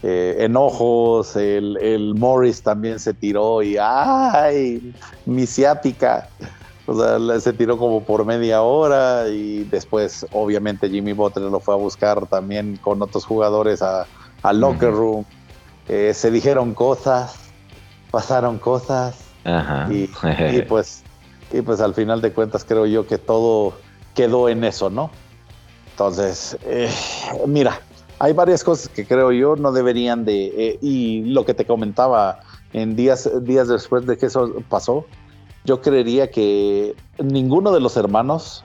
Eh, 0.02 0.36
enojos, 0.40 1.36
el, 1.36 2.14
Morris 2.16 2.62
también 2.62 2.98
se 2.98 3.12
tiró 3.12 3.62
y 3.62 3.76
¡ay! 3.78 4.94
Mi 5.26 5.46
ciática. 5.46 6.28
O 6.86 6.98
sea, 6.98 7.40
se 7.40 7.52
tiró 7.52 7.76
como 7.76 8.02
por 8.02 8.24
media 8.24 8.62
hora 8.62 9.28
y 9.28 9.64
después, 9.64 10.26
obviamente, 10.32 10.88
Jimmy 10.88 11.12
Butler 11.12 11.50
lo 11.50 11.60
fue 11.60 11.74
a 11.74 11.76
buscar 11.76 12.26
también 12.26 12.78
con 12.78 13.02
otros 13.02 13.26
jugadores 13.26 13.82
a, 13.82 14.06
locker 14.52 14.90
room. 14.90 15.24
Eh, 15.92 16.14
se 16.14 16.30
dijeron 16.30 16.72
cosas, 16.72 17.34
pasaron 18.12 18.58
cosas. 18.58 19.16
Y, 19.90 20.06
pues, 20.68 21.02
y 21.52 21.62
pues 21.62 21.80
al 21.80 21.94
final 21.94 22.20
de 22.20 22.32
cuentas 22.32 22.64
creo 22.64 22.86
yo 22.86 23.08
que 23.08 23.18
todo 23.18 23.74
quedó 24.14 24.48
en 24.48 24.62
eso, 24.62 24.88
¿no? 24.88 25.10
Entonces, 25.90 26.56
eh, 26.62 26.88
mira, 27.48 27.80
hay 28.20 28.32
varias 28.34 28.62
cosas 28.62 28.88
que 28.88 29.04
creo 29.04 29.32
yo 29.32 29.56
no 29.56 29.72
deberían 29.72 30.24
de, 30.24 30.52
eh, 30.56 30.78
y 30.80 31.24
lo 31.24 31.44
que 31.44 31.54
te 31.54 31.64
comentaba 31.66 32.38
en 32.72 32.94
días, 32.94 33.28
días 33.42 33.66
después 33.66 34.06
de 34.06 34.16
que 34.16 34.26
eso 34.26 34.62
pasó, 34.68 35.06
yo 35.64 35.82
creería 35.82 36.30
que 36.30 36.94
ninguno 37.18 37.72
de 37.72 37.80
los 37.80 37.96
hermanos, 37.96 38.62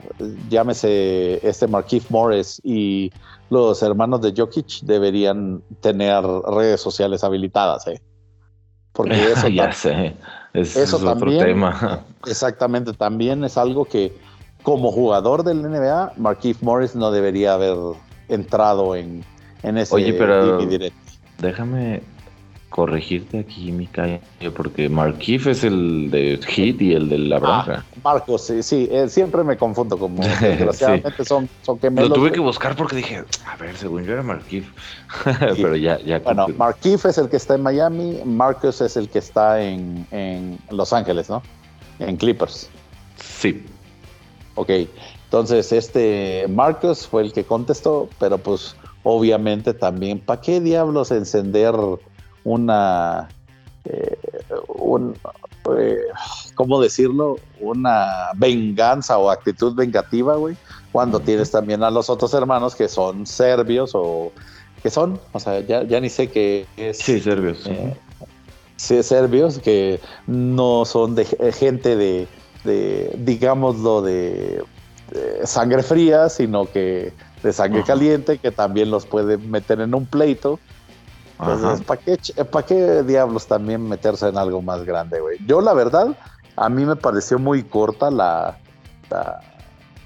llámese 0.48 1.46
este 1.46 1.66
Marquise 1.66 2.06
Morris 2.08 2.60
y 2.62 3.10
los 3.50 3.82
hermanos 3.82 4.20
de 4.20 4.32
Jokic, 4.36 4.80
deberían 4.82 5.62
tener 5.80 6.22
redes 6.24 6.80
sociales 6.80 7.22
habilitadas, 7.24 7.86
¿eh? 7.86 8.00
Porque 8.92 9.12
eso 9.32 9.48
ya 9.48 9.72
sé, 9.72 10.16
es, 10.52 10.76
eso 10.76 10.96
otro 10.96 11.38
tema. 11.38 12.04
Exactamente, 12.26 12.92
también 12.92 13.44
es 13.44 13.56
algo 13.56 13.84
que 13.84 14.16
como 14.62 14.90
jugador 14.90 15.44
del 15.44 15.62
NBA, 15.62 16.14
Marquise 16.16 16.64
Morris 16.64 16.96
no 16.96 17.10
debería 17.12 17.54
haber 17.54 17.76
entrado 18.28 18.96
en, 18.96 19.24
en 19.62 19.78
ese 19.78 19.94
Oye, 19.94 20.12
pero 20.14 20.58
déjame 21.38 22.02
corregirte 22.76 23.38
aquí, 23.38 23.72
Mika, 23.72 24.20
porque 24.54 24.90
Markif 24.90 25.46
es 25.46 25.64
el 25.64 26.10
de 26.10 26.38
Hit 26.46 26.82
y 26.82 26.92
el 26.92 27.08
de 27.08 27.16
la 27.16 27.38
bronca. 27.38 27.86
Ah, 27.86 27.98
Marcos, 28.04 28.42
sí, 28.42 28.62
sí, 28.62 28.86
eh, 28.92 29.08
siempre 29.08 29.42
me 29.42 29.56
confundo 29.56 29.96
como 29.96 30.22
desgraciadamente 30.40 31.24
son, 31.24 31.48
son 31.62 31.78
Lo 31.82 32.12
tuve 32.12 32.32
que 32.32 32.40
buscar 32.40 32.76
porque 32.76 32.96
dije, 32.96 33.24
a 33.46 33.56
ver, 33.56 33.74
según 33.78 34.04
yo 34.04 34.12
era 34.12 34.22
Markif, 34.22 34.70
pero 35.24 35.74
ya, 35.74 35.98
ya. 36.00 36.18
Bueno, 36.18 36.48
Markif 36.58 37.06
es 37.06 37.16
el 37.16 37.30
que 37.30 37.38
está 37.38 37.54
en 37.54 37.62
Miami, 37.62 38.20
Marcos 38.26 38.82
es 38.82 38.98
el 38.98 39.08
que 39.08 39.20
está 39.20 39.62
en, 39.62 40.06
en 40.10 40.58
Los 40.70 40.92
Ángeles, 40.92 41.30
¿no? 41.30 41.42
En 41.98 42.18
Clippers. 42.18 42.68
Sí. 43.16 43.64
Ok, 44.54 44.70
entonces 45.24 45.72
este 45.72 46.44
Marcos 46.50 47.06
fue 47.06 47.22
el 47.22 47.32
que 47.32 47.44
contestó, 47.44 48.10
pero 48.20 48.36
pues 48.36 48.76
obviamente 49.02 49.72
también, 49.72 50.18
¿para 50.20 50.42
qué 50.42 50.60
diablos 50.60 51.10
encender 51.10 51.74
una, 52.46 53.28
eh, 53.84 54.16
eh, 55.78 55.98
¿cómo 56.54 56.80
decirlo? 56.80 57.38
Una 57.60 58.28
venganza 58.36 59.18
o 59.18 59.30
actitud 59.30 59.74
vengativa, 59.74 60.36
güey, 60.36 60.56
cuando 60.92 61.18
tienes 61.18 61.50
también 61.50 61.82
a 61.82 61.90
los 61.90 62.08
otros 62.08 62.32
hermanos 62.34 62.76
que 62.76 62.88
son 62.88 63.26
serbios 63.26 63.90
o 63.94 64.32
que 64.80 64.90
son, 64.90 65.18
o 65.32 65.40
sea, 65.40 65.58
ya, 65.60 66.00
ni 66.00 66.08
sé 66.08 66.30
qué 66.30 66.66
es. 66.76 66.98
Sí, 66.98 67.18
serbios. 67.20 67.66
Eh, 67.66 67.96
sí, 68.76 69.02
serbios, 69.02 69.58
que 69.58 70.00
no 70.28 70.84
son 70.84 71.16
de 71.16 71.24
gente 71.52 71.96
de, 71.96 72.28
de 72.62 73.12
digámoslo, 73.18 74.02
de 74.02 74.62
sangre 75.44 75.82
fría, 75.82 76.28
sino 76.28 76.70
que 76.70 77.12
de 77.42 77.52
sangre 77.52 77.82
caliente 77.82 78.38
que 78.38 78.52
también 78.52 78.90
los 78.90 79.04
puede 79.04 79.36
meter 79.36 79.80
en 79.80 79.94
un 79.94 80.06
pleito. 80.06 80.60
Entonces, 81.38 81.84
¿para 81.84 82.00
qué, 82.00 82.18
¿para 82.44 82.66
qué 82.66 83.02
diablos 83.02 83.46
también 83.46 83.86
meterse 83.86 84.28
en 84.28 84.38
algo 84.38 84.62
más 84.62 84.84
grande, 84.84 85.20
güey? 85.20 85.38
Yo, 85.46 85.60
la 85.60 85.74
verdad, 85.74 86.16
a 86.56 86.68
mí 86.68 86.84
me 86.84 86.96
pareció 86.96 87.38
muy 87.38 87.62
corta 87.62 88.10
la, 88.10 88.58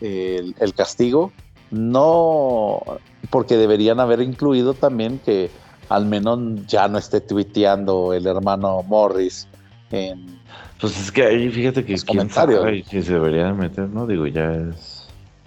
el, 0.01 0.75
castigo. 0.75 1.33
No, 1.71 2.83
porque 3.31 3.57
deberían 3.57 4.01
haber 4.01 4.21
incluido 4.21 4.75
también 4.75 5.21
que 5.25 5.51
al 5.89 6.07
menos 6.07 6.67
ya 6.67 6.89
no 6.89 6.99
esté 6.99 7.21
tuiteando 7.21 8.13
el 8.13 8.27
hermano 8.27 8.83
Morris 8.83 9.47
en. 9.93 10.41
Pues 10.81 10.99
es 10.99 11.13
que 11.13 11.25
ahí 11.25 11.49
fíjate 11.51 11.85
que 11.85 11.97
comentarios. 12.01 12.65
se 12.89 13.03
debería 13.03 13.53
meter, 13.53 13.89
¿no? 13.89 14.07
Digo, 14.07 14.27
ya 14.27 14.53
es 14.53 15.01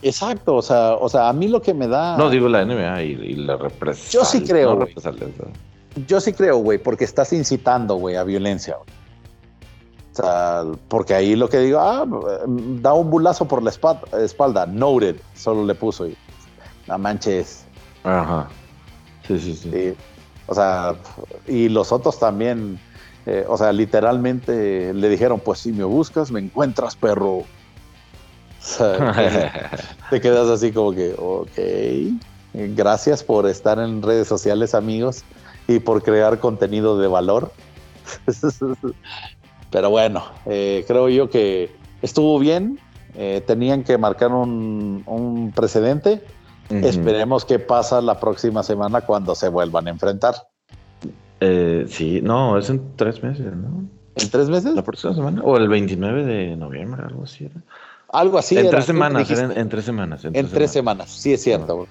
Exacto, 0.03 0.55
o 0.55 0.61
sea, 0.61 0.95
o 0.95 1.07
sea, 1.07 1.29
a 1.29 1.33
mí 1.33 1.47
lo 1.47 1.61
que 1.61 1.73
me 1.73 1.87
da. 1.87 2.17
No 2.17 2.29
digo 2.29 2.49
la 2.49 2.65
NBA 2.65 3.03
y, 3.03 3.35
la 3.35 3.55
represión. 3.55 4.21
Yo 4.21 4.25
sí 4.25 4.43
creo. 4.43 4.85
Yo 6.07 6.19
sí 6.19 6.33
creo, 6.33 6.57
güey, 6.57 6.77
porque 6.77 7.03
estás 7.03 7.33
incitando, 7.33 7.95
güey, 7.95 8.15
a 8.15 8.23
violencia. 8.23 8.77
O 8.77 10.15
sea, 10.15 10.63
porque 10.89 11.15
ahí 11.15 11.35
lo 11.35 11.49
que 11.49 11.59
digo, 11.59 11.79
ah, 11.79 12.05
da 12.47 12.93
un 12.93 13.09
bulazo 13.09 13.47
por 13.47 13.63
la 13.63 13.71
espalda, 13.71 14.65
noted, 14.67 15.15
solo 15.35 15.65
le 15.65 15.73
puso 15.73 16.07
y 16.07 16.15
la 16.85 16.97
manches. 16.97 17.65
Ajá. 18.03 18.47
Sí, 19.27 19.39
sí, 19.39 19.55
sí, 19.55 19.95
O 20.47 20.53
sea, 20.53 20.95
y 21.47 21.69
los 21.69 21.91
otros 21.91 22.19
también, 22.19 22.79
eh, 23.25 23.45
o 23.47 23.57
sea, 23.57 23.71
literalmente 23.71 24.93
le 24.93 25.09
dijeron, 25.09 25.39
pues 25.39 25.59
si 25.59 25.71
me 25.71 25.83
buscas, 25.83 26.31
me 26.31 26.39
encuentras, 26.39 26.95
perro. 26.95 27.43
O 28.63 28.65
sea, 28.65 29.69
te 30.09 30.21
quedas 30.21 30.47
así 30.47 30.71
como 30.71 30.93
que, 30.93 31.13
ok, 31.17 32.71
gracias 32.75 33.21
por 33.21 33.45
estar 33.45 33.77
en 33.77 34.01
redes 34.01 34.29
sociales, 34.29 34.73
amigos, 34.73 35.25
y 35.67 35.79
por 35.79 36.03
crear 36.03 36.39
contenido 36.39 36.97
de 36.97 37.07
valor. 37.07 37.51
Pero 39.71 39.89
bueno, 39.89 40.23
eh, 40.45 40.83
creo 40.87 41.09
yo 41.09 41.29
que 41.29 41.71
estuvo 42.01 42.39
bien. 42.39 42.79
Eh, 43.15 43.43
tenían 43.45 43.83
que 43.83 43.97
marcar 43.97 44.31
un, 44.31 45.51
precedente. 45.55 46.23
Esperemos 46.69 47.45
qué 47.45 47.59
pasa 47.59 48.01
la 48.01 48.19
próxima 48.19 48.63
semana 48.63 49.01
cuando 49.01 49.35
se 49.35 49.49
vuelvan 49.49 49.87
a 49.87 49.91
enfrentar. 49.91 50.35
Eh, 51.39 51.85
sí, 51.87 52.21
no, 52.23 52.57
es 52.57 52.69
en 52.69 52.95
tres 52.95 53.21
meses, 53.21 53.53
¿no? 53.55 53.85
¿En 54.15 54.29
tres 54.29 54.49
meses? 54.49 54.73
La 54.73 54.83
próxima 54.83 55.13
semana. 55.13 55.41
O 55.43 55.57
el 55.57 55.67
29 55.67 56.23
de 56.23 56.55
noviembre, 56.55 57.03
algo 57.03 57.23
así. 57.23 57.49
Algo 58.09 58.37
así. 58.37 58.57
En, 58.57 58.69
tres, 58.69 58.85
semanas, 58.85 59.29
en, 59.29 59.69
tres 59.69 59.85
semanas, 59.85 60.23
en, 60.23 60.47
tres, 60.49 60.71
semanas. 60.71 61.09
sí 61.09 61.33
es 61.33 61.41
cierto. 61.41 61.87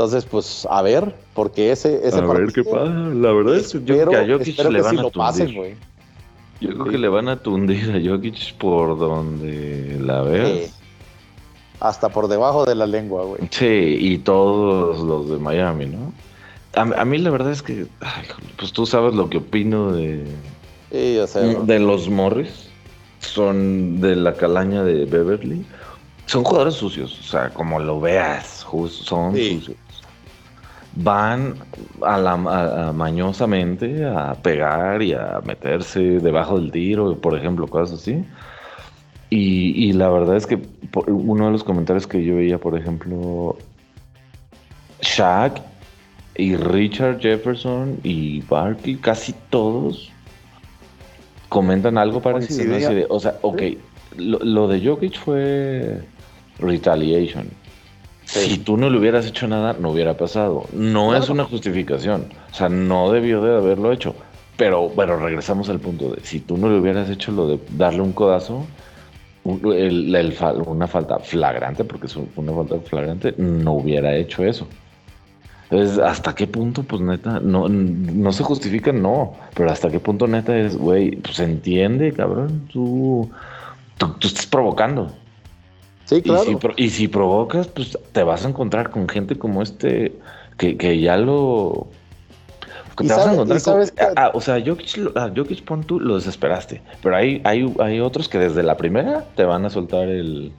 Entonces, 0.00 0.24
pues, 0.24 0.66
a 0.70 0.80
ver, 0.80 1.14
porque 1.34 1.72
ese, 1.72 2.00
ese 2.02 2.20
A 2.20 2.22
ver 2.22 2.50
qué 2.54 2.64
pasa. 2.64 2.86
La 2.86 3.32
verdad 3.32 3.56
es 3.56 3.70
que 3.70 3.84
yo 3.84 4.08
que 4.08 4.16
a 4.16 4.26
Jokic 4.26 4.58
le 4.70 4.80
van 4.80 4.98
a 4.98 5.10
pasen, 5.10 5.54
güey. 5.54 5.74
Yo 6.58 6.70
creo 6.70 6.84
que 6.86 6.96
le 6.96 7.08
van 7.10 7.28
a 7.28 7.36
tundir 7.36 7.90
a 7.90 8.00
Jokic 8.10 8.54
por 8.54 8.98
donde 8.98 9.98
la 10.00 10.22
veas. 10.22 10.74
Hasta 11.80 12.08
por 12.08 12.28
debajo 12.28 12.64
de 12.64 12.76
la 12.76 12.86
lengua, 12.86 13.24
güey. 13.24 13.42
Sí, 13.50 13.98
y 14.00 14.16
todos 14.16 15.00
los 15.00 15.28
de 15.28 15.36
Miami, 15.36 15.84
¿no? 15.84 16.14
A, 16.76 17.04
mí 17.04 17.18
la 17.18 17.28
verdad 17.28 17.52
es 17.52 17.60
que, 17.60 17.86
pues 18.56 18.72
tú 18.72 18.86
sabes 18.86 19.14
lo 19.14 19.28
que 19.28 19.36
opino 19.36 19.92
de, 19.92 20.24
sí, 20.90 21.20
sé, 21.26 21.58
de 21.62 21.78
los 21.78 22.08
Morris. 22.08 22.70
Son 23.18 24.00
de 24.00 24.16
la 24.16 24.32
calaña 24.32 24.82
de 24.82 25.04
Beverly. 25.04 25.62
Son 26.24 26.42
jugadores 26.42 26.76
sucios, 26.76 27.20
o 27.20 27.22
sea, 27.22 27.50
como 27.50 27.78
lo 27.78 28.00
veas, 28.00 28.64
son 29.04 29.36
sucios 29.36 29.76
van 30.96 31.54
a 32.02 32.18
la, 32.18 32.36
mañosamente 32.92 34.04
a 34.04 34.34
pegar 34.34 35.02
y 35.02 35.12
a 35.12 35.40
meterse 35.44 36.00
debajo 36.00 36.58
del 36.58 36.72
tiro, 36.72 37.16
por 37.16 37.36
ejemplo, 37.36 37.66
cosas 37.66 38.00
así. 38.00 38.24
Y, 39.32 39.92
la 39.92 40.08
verdad 40.08 40.36
es 40.36 40.44
que 40.44 40.60
uno 41.06 41.46
de 41.46 41.52
los 41.52 41.62
comentarios 41.62 42.06
que 42.06 42.24
yo 42.24 42.36
veía, 42.36 42.58
por 42.58 42.76
ejemplo, 42.76 43.56
Shaq 45.00 45.62
y 46.34 46.56
Richard 46.56 47.20
Jefferson 47.20 48.00
y 48.02 48.40
Barkley, 48.42 48.96
casi 48.96 49.32
todos 49.50 50.10
comentan 51.48 51.96
algo 51.96 52.20
parecido. 52.20 52.76
o 53.08 53.20
sea, 53.20 53.36
ok, 53.42 53.62
lo, 54.16 54.40
lo 54.40 54.66
de 54.66 54.84
Jokic 54.84 55.16
fue 55.16 56.00
retaliation 56.58 57.59
si 58.30 58.58
tú 58.58 58.76
no 58.76 58.88
le 58.88 58.98
hubieras 58.98 59.26
hecho 59.26 59.48
nada, 59.48 59.74
no 59.78 59.90
hubiera 59.90 60.16
pasado. 60.16 60.66
No 60.72 61.16
es 61.16 61.28
una 61.28 61.44
justificación. 61.44 62.26
O 62.52 62.54
sea, 62.54 62.68
no 62.68 63.10
debió 63.10 63.42
de 63.42 63.56
haberlo 63.56 63.92
hecho. 63.92 64.14
Pero 64.56 64.88
bueno, 64.90 65.16
regresamos 65.16 65.68
al 65.68 65.80
punto 65.80 66.10
de 66.10 66.20
si 66.22 66.40
tú 66.40 66.56
no 66.56 66.68
le 66.68 66.78
hubieras 66.78 67.10
hecho 67.10 67.32
lo 67.32 67.48
de 67.48 67.58
darle 67.76 68.02
un 68.02 68.12
codazo, 68.12 68.66
una 69.44 70.86
falta 70.86 71.18
flagrante, 71.18 71.82
porque 71.84 72.06
es 72.06 72.16
una 72.36 72.52
falta 72.52 72.78
flagrante, 72.80 73.34
no 73.36 73.72
hubiera 73.72 74.14
hecho 74.14 74.44
eso. 74.44 74.68
Entonces, 75.70 75.98
¿hasta 75.98 76.34
qué 76.34 76.46
punto, 76.46 76.82
pues 76.82 77.00
neta, 77.00 77.40
no, 77.40 77.68
no 77.68 78.32
se 78.32 78.42
justifica? 78.42 78.92
No, 78.92 79.34
pero 79.54 79.70
¿hasta 79.70 79.88
qué 79.88 79.98
punto 79.98 80.26
neta 80.26 80.56
es, 80.56 80.76
güey, 80.76 81.16
pues 81.16 81.38
entiende, 81.40 82.12
cabrón, 82.12 82.68
tú, 82.72 83.30
tú 83.96 84.28
estás 84.28 84.46
provocando. 84.46 85.12
Y 86.76 86.90
si, 86.90 87.08
provocas, 87.08 87.68
pues 87.68 87.98
te 88.12 88.22
vas 88.22 88.44
a 88.44 88.48
encontrar 88.48 88.90
con 88.90 89.08
gente 89.08 89.38
como 89.38 89.62
este 89.62 90.12
que, 90.56 91.00
ya 91.00 91.16
lo. 91.16 91.86
te 92.96 93.06
vas 93.06 93.26
a 93.26 93.32
encontrar 93.32 93.62
con, 93.62 93.82
ah, 94.16 94.30
o 94.34 94.40
sea, 94.40 94.60
Jokic, 94.64 95.16
a 95.16 95.30
Jokic 95.34 95.64
pon 95.64 95.84
tú 95.84 96.00
lo 96.00 96.16
desesperaste. 96.16 96.82
Pero 97.02 97.16
hay, 97.16 97.40
hay, 97.44 97.72
hay 97.78 98.00
otros 98.00 98.28
que 98.28 98.38
desde 98.38 98.62
la 98.62 98.76
primera 98.76 99.24
te 99.36 99.44
van 99.44 99.64
a 99.64 99.70
soltar 99.70 100.08
el. 100.08 100.52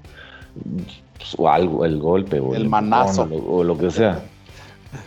Pues, 1.18 1.36
o 1.38 1.50
algo, 1.50 1.86
el 1.86 2.00
golpe 2.00 2.40
o 2.40 2.56
el, 2.56 2.68
manazo 2.68 3.30
o 3.48 3.64
lo, 3.64 3.78
que 3.78 3.92
sea. 3.92 4.22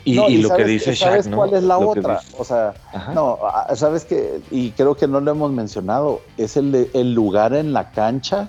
Y, 0.05 0.39
lo 0.39 0.55
que 0.55 0.65
dice 0.65 0.95
Shaq, 0.95 1.11
¿sabes 1.11 1.29
cuál 1.29 1.55
es 1.55 1.63
la 1.63 1.79
otra? 1.79 2.21
O 2.39 2.45
sea, 2.45 2.73
no, 3.15 3.39
sabes 3.75 4.05
que, 4.05 4.41
y 4.51 4.71
creo 4.71 4.95
que 4.95 5.07
no 5.09 5.21
lo 5.21 5.31
hemos 5.31 5.53
mencionado, 5.53 6.21
es 6.39 6.57
el, 6.57 6.89
el 6.95 7.13
lugar 7.15 7.53
en 7.53 7.73
la 7.73 7.91
cancha 7.91 8.49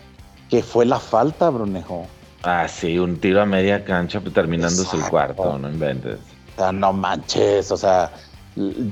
que 0.55 0.63
fue 0.63 0.85
la 0.85 1.01
falta, 1.01 1.49
Brunejo. 1.49 2.07
Ah, 2.43 2.65
sí, 2.69 2.97
un 2.97 3.17
tiro 3.17 3.41
a 3.41 3.45
media 3.45 3.83
cancha 3.83 4.21
pues, 4.21 4.33
terminándose 4.33 4.95
el 4.95 5.03
cuarto, 5.03 5.57
no 5.57 5.69
inventes. 5.69 6.17
O 6.55 6.59
sea, 6.61 6.71
no 6.71 6.93
manches, 6.93 7.71
o 7.71 7.75
sea, 7.75 8.09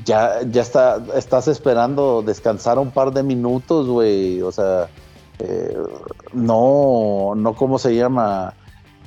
ya, 0.03 0.41
ya 0.51 0.61
está, 0.61 1.01
estás 1.15 1.47
esperando 1.47 2.21
descansar 2.21 2.79
un 2.79 2.91
par 2.91 3.13
de 3.13 3.23
minutos, 3.23 3.87
güey. 3.87 4.41
O 4.41 4.51
sea, 4.51 4.89
eh, 5.39 5.77
no, 6.33 7.31
no, 7.33 7.53
¿cómo 7.53 7.79
se 7.79 7.95
llama? 7.95 8.55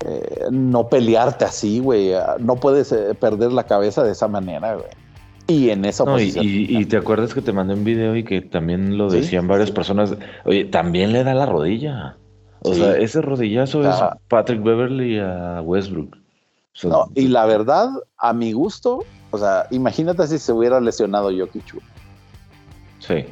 Eh, 0.03 0.47
no 0.51 0.89
pelearte 0.89 1.45
así, 1.45 1.81
güey. 1.81 2.13
No 2.39 2.57
puedes 2.57 2.91
eh, 2.91 3.13
perder 3.21 3.53
la 3.53 3.65
cabeza 3.65 4.03
de 4.03 4.13
esa 4.13 4.29
manera, 4.29 4.77
güey. 4.77 4.89
Y 5.47 5.69
en 5.69 5.85
esa 5.85 6.07
posición. 6.07 6.47
Y, 6.49 6.87
te 6.87 6.97
acuerdas 6.97 7.35
que 7.35 7.43
te 7.43 7.53
mandé 7.53 7.75
un 7.75 7.85
video 7.85 8.17
y 8.17 8.25
que 8.25 8.41
también 8.41 8.97
lo 8.97 9.11
decían 9.11 9.47
varias 9.47 9.71
personas. 9.71 10.15
Oye, 10.47 10.65
también 10.65 11.13
le 11.13 11.23
da 11.23 11.35
la 11.35 11.45
rodilla. 11.45 12.17
O 12.67 12.75
sea, 12.75 12.97
ese 12.97 13.21
rodillazo 13.23 13.89
es 13.89 13.97
Patrick 14.29 14.63
Beverly 14.63 15.19
a 15.19 15.61
Westbrook. 15.63 16.17
no, 16.85 17.09
y 17.15 17.29
la 17.29 17.47
verdad, 17.47 17.91
a 18.19 18.33
mi 18.33 18.53
gusto, 18.53 19.05
o 19.31 19.39
sea, 19.39 19.67
imagínate 19.71 20.27
si 20.27 20.39
se 20.39 20.53
hubiera 20.53 20.81
lesionado 20.81 21.31
Jokic. 21.37 21.83
Sí. 22.99 23.27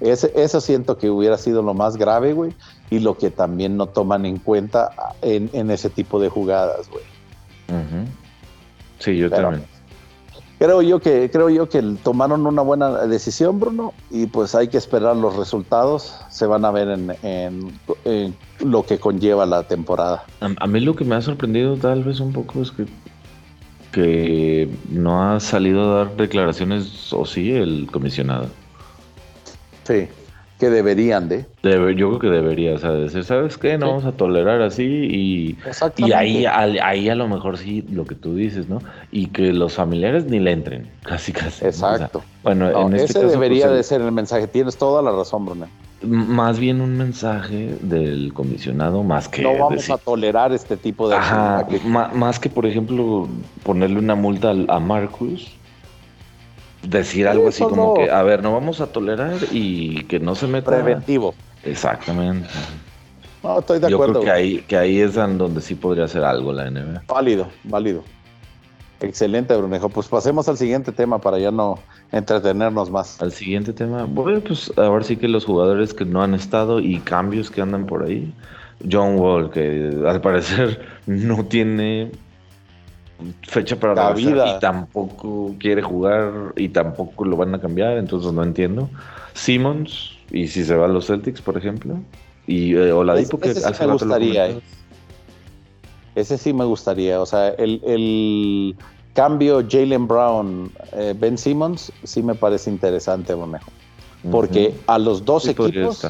ese, 0.00 0.32
eso 0.36 0.60
siento 0.60 0.98
que 0.98 1.10
hubiera 1.10 1.36
sido 1.36 1.62
lo 1.62 1.74
más 1.74 1.96
grave, 1.96 2.32
güey, 2.32 2.52
y 2.90 3.00
lo 3.00 3.18
que 3.18 3.30
también 3.30 3.76
no 3.76 3.86
toman 3.86 4.24
en 4.24 4.38
cuenta 4.38 4.90
en, 5.22 5.70
ese 5.70 5.90
tipo 5.90 6.20
de 6.20 6.28
jugadas, 6.28 6.88
güey. 6.88 7.04
Sí, 8.98 9.16
yo 9.16 9.30
también 9.30 9.64
creo 10.58 10.82
yo 10.82 11.00
que 11.00 11.30
creo 11.30 11.48
yo 11.48 11.68
que 11.68 11.82
tomaron 12.02 12.46
una 12.46 12.62
buena 12.62 13.06
decisión, 13.06 13.60
Bruno, 13.60 13.94
y 14.10 14.26
pues 14.26 14.54
hay 14.54 14.68
que 14.68 14.78
esperar 14.78 15.16
los 15.16 15.36
resultados. 15.36 16.14
Se 16.30 16.46
van 16.46 16.64
a 16.64 16.70
ver 16.70 16.88
en, 17.22 17.74
lo 18.60 18.84
que 18.84 18.98
conlleva 18.98 19.46
la 19.46 19.62
temporada. 19.62 20.24
A, 20.40 20.66
mí 20.66 20.80
lo 20.80 20.94
que 20.94 21.04
me 21.04 21.14
ha 21.14 21.22
sorprendido 21.22 21.76
tal 21.76 22.04
vez 22.04 22.20
un 22.20 22.32
poco 22.32 22.62
es 22.62 22.70
que 22.70 22.86
que 23.92 24.68
no 24.90 25.22
ha 25.22 25.40
salido 25.40 25.82
a 25.82 26.04
dar 26.04 26.16
declaraciones 26.16 27.10
o 27.12 27.24
sí 27.24 27.52
el 27.52 27.88
comisionado. 27.90 28.48
Sí 29.84 30.08
que 30.58 30.70
deberían 30.70 31.28
de. 31.28 31.46
yo 31.62 32.08
creo 32.08 32.18
que 32.18 32.28
debería, 32.28 32.74
o 32.74 32.78
sea, 32.78 32.90
decir, 32.90 33.24
¿sabes 33.24 33.56
qué? 33.56 33.78
No 33.78 33.88
vamos 33.88 34.04
a 34.04 34.12
tolerar 34.12 34.60
así 34.60 34.82
y, 34.84 35.58
y 35.96 36.12
ahí, 36.12 36.46
ahí 36.46 37.08
a 37.08 37.14
lo 37.14 37.28
mejor 37.28 37.58
sí 37.58 37.84
lo 37.90 38.04
que 38.04 38.14
tú 38.14 38.34
dices, 38.34 38.68
¿no? 38.68 38.80
Y 39.12 39.26
que 39.26 39.52
los 39.52 39.74
familiares 39.74 40.24
ni 40.26 40.40
le 40.40 40.52
entren, 40.52 40.90
casi 41.04 41.32
casi. 41.32 41.64
Exacto. 41.64 42.22
bueno, 42.42 42.88
en 42.88 42.94
este 42.94 43.20
ese 43.20 43.26
debería 43.26 43.66
pues, 43.66 43.76
de 43.76 43.82
ser 43.84 44.00
el 44.00 44.12
mensaje, 44.12 44.48
tienes 44.48 44.76
toda 44.76 45.00
la 45.00 45.12
razón, 45.12 45.46
Bruno. 45.46 45.68
Más 46.02 46.60
bien 46.60 46.80
un 46.80 46.96
mensaje 46.96 47.76
del 47.80 48.32
comisionado 48.32 49.02
más 49.02 49.28
que... 49.28 49.42
No 49.42 49.58
vamos 49.58 49.90
a 49.90 49.98
tolerar 49.98 50.52
este 50.52 50.76
tipo 50.76 51.08
de... 51.08 51.16
Ajá, 51.16 51.66
más 52.14 52.38
que, 52.38 52.48
por 52.48 52.66
ejemplo, 52.66 53.28
ponerle 53.64 53.98
una 53.98 54.14
multa 54.14 54.54
a 54.68 54.78
Marcus, 54.78 55.58
decir 56.82 57.26
algo 57.28 57.48
así 57.48 57.62
como 57.62 57.94
que, 57.94 58.10
a 58.10 58.22
ver, 58.22 58.42
no 58.42 58.52
vamos 58.52 58.80
a 58.80 58.86
tolerar 58.88 59.36
y 59.50 60.04
que 60.04 60.20
no 60.20 60.34
se 60.34 60.46
meta. 60.46 60.70
Preventivo. 60.70 61.34
Exactamente. 61.64 62.48
No, 63.42 63.60
estoy 63.60 63.78
de 63.78 63.86
acuerdo. 63.86 64.14
Yo 64.14 64.20
creo 64.20 64.24
que 64.24 64.30
ahí, 64.30 64.64
que 64.66 64.76
ahí 64.76 65.00
es 65.00 65.14
donde 65.14 65.60
sí 65.60 65.74
podría 65.74 66.04
hacer 66.04 66.24
algo 66.24 66.52
la 66.52 66.70
NBA. 66.70 67.02
Válido, 67.06 67.48
válido. 67.64 68.02
Excelente, 69.00 69.56
Brunejo. 69.56 69.88
Pues 69.88 70.08
pasemos 70.08 70.48
al 70.48 70.56
siguiente 70.56 70.90
tema 70.90 71.20
para 71.20 71.38
ya 71.38 71.52
no 71.52 71.78
entretenernos 72.10 72.90
más. 72.90 73.20
Al 73.22 73.32
siguiente 73.32 73.72
tema. 73.72 74.04
Bueno, 74.04 74.40
pues 74.40 74.72
ahora 74.76 75.04
sí 75.04 75.16
que 75.16 75.28
los 75.28 75.44
jugadores 75.44 75.94
que 75.94 76.04
no 76.04 76.22
han 76.22 76.34
estado 76.34 76.80
y 76.80 76.98
cambios 77.00 77.50
que 77.50 77.60
andan 77.60 77.86
por 77.86 78.04
ahí. 78.04 78.32
John 78.90 79.16
Wall, 79.16 79.50
que 79.50 79.92
al 80.06 80.20
parecer 80.20 80.80
no 81.06 81.44
tiene 81.44 82.10
fecha 83.42 83.76
para 83.76 83.94
la 83.94 84.12
vida 84.12 84.56
y 84.56 84.60
tampoco 84.60 85.54
quiere 85.58 85.82
jugar 85.82 86.52
y 86.56 86.68
tampoco 86.68 87.24
lo 87.24 87.36
van 87.36 87.54
a 87.54 87.60
cambiar, 87.60 87.98
entonces 87.98 88.32
no 88.32 88.42
entiendo. 88.42 88.88
Simmons, 89.34 90.18
¿Y 90.30 90.48
si 90.48 90.64
se 90.64 90.74
va 90.74 90.86
a 90.86 90.88
los 90.88 91.06
Celtics, 91.06 91.40
por 91.40 91.56
ejemplo? 91.56 91.98
Y 92.46 92.74
eh, 92.74 92.92
Oladipo 92.92 93.38
que 93.38 93.50
ese 93.50 93.60
sí 93.74 93.86
me 93.86 93.92
gustaría. 93.92 94.50
Eh. 94.50 94.60
Ese 96.14 96.38
sí 96.38 96.52
me 96.52 96.64
gustaría. 96.64 97.20
O 97.20 97.26
sea, 97.26 97.48
el, 97.50 98.76
cambio 99.14 99.64
Jalen 99.68 100.06
Brown, 100.06 100.70
eh, 100.92 101.14
Ben 101.18 101.36
Simmons, 101.36 101.92
sí 102.04 102.22
me 102.22 102.34
parece 102.34 102.70
interesante, 102.70 103.34
Bonejo. 103.34 103.70
Porque 104.30 104.74
a 104.86 104.98
los 104.98 105.24
dos 105.24 105.46
equipos 105.46 106.06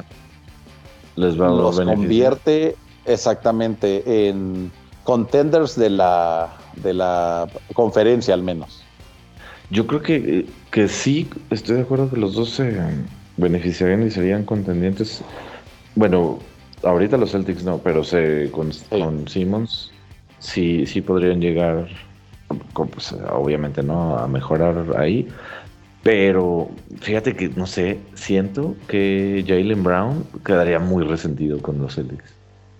les 1.16 1.40
va 1.40 1.48
los 1.48 1.80
convierte 1.80 2.76
exactamente 3.04 4.28
en 4.28 4.72
contenders 5.04 5.76
de 5.76 5.90
la, 5.90 6.48
de 6.82 6.94
la 6.94 7.48
conferencia 7.74 8.34
al 8.34 8.42
menos. 8.42 8.82
Yo 9.70 9.86
creo 9.86 10.00
que, 10.00 10.46
que 10.70 10.88
sí, 10.88 11.28
estoy 11.50 11.76
de 11.76 11.82
acuerdo 11.82 12.10
que 12.10 12.16
los 12.16 12.34
dos 12.34 12.50
se 12.50 12.74
beneficiarían 13.36 14.06
y 14.06 14.10
serían 14.10 14.44
contendientes. 14.44 15.22
Bueno, 15.94 16.38
ahorita 16.82 17.16
los 17.16 17.32
Celtics 17.32 17.64
no, 17.64 17.78
pero 17.78 18.04
se, 18.04 18.50
con, 18.50 18.72
Simmons 19.28 19.92
sí, 20.38 20.86
sí 20.86 21.00
podrían 21.00 21.40
llegar, 21.40 21.88
pues, 22.74 23.12
obviamente, 23.30 23.82
¿no? 23.82 24.16
A 24.16 24.26
mejorar 24.26 24.86
ahí. 24.96 25.28
Pero 26.02 26.70
fíjate 27.00 27.34
que, 27.34 27.48
no 27.50 27.66
sé, 27.66 27.98
siento 28.14 28.74
que 28.86 29.44
Jalen 29.46 29.82
Brown 29.82 30.24
quedaría 30.44 30.78
muy 30.78 31.04
resentido 31.04 31.60
con 31.60 31.78
los 31.78 31.96
Celtics. 31.96 32.32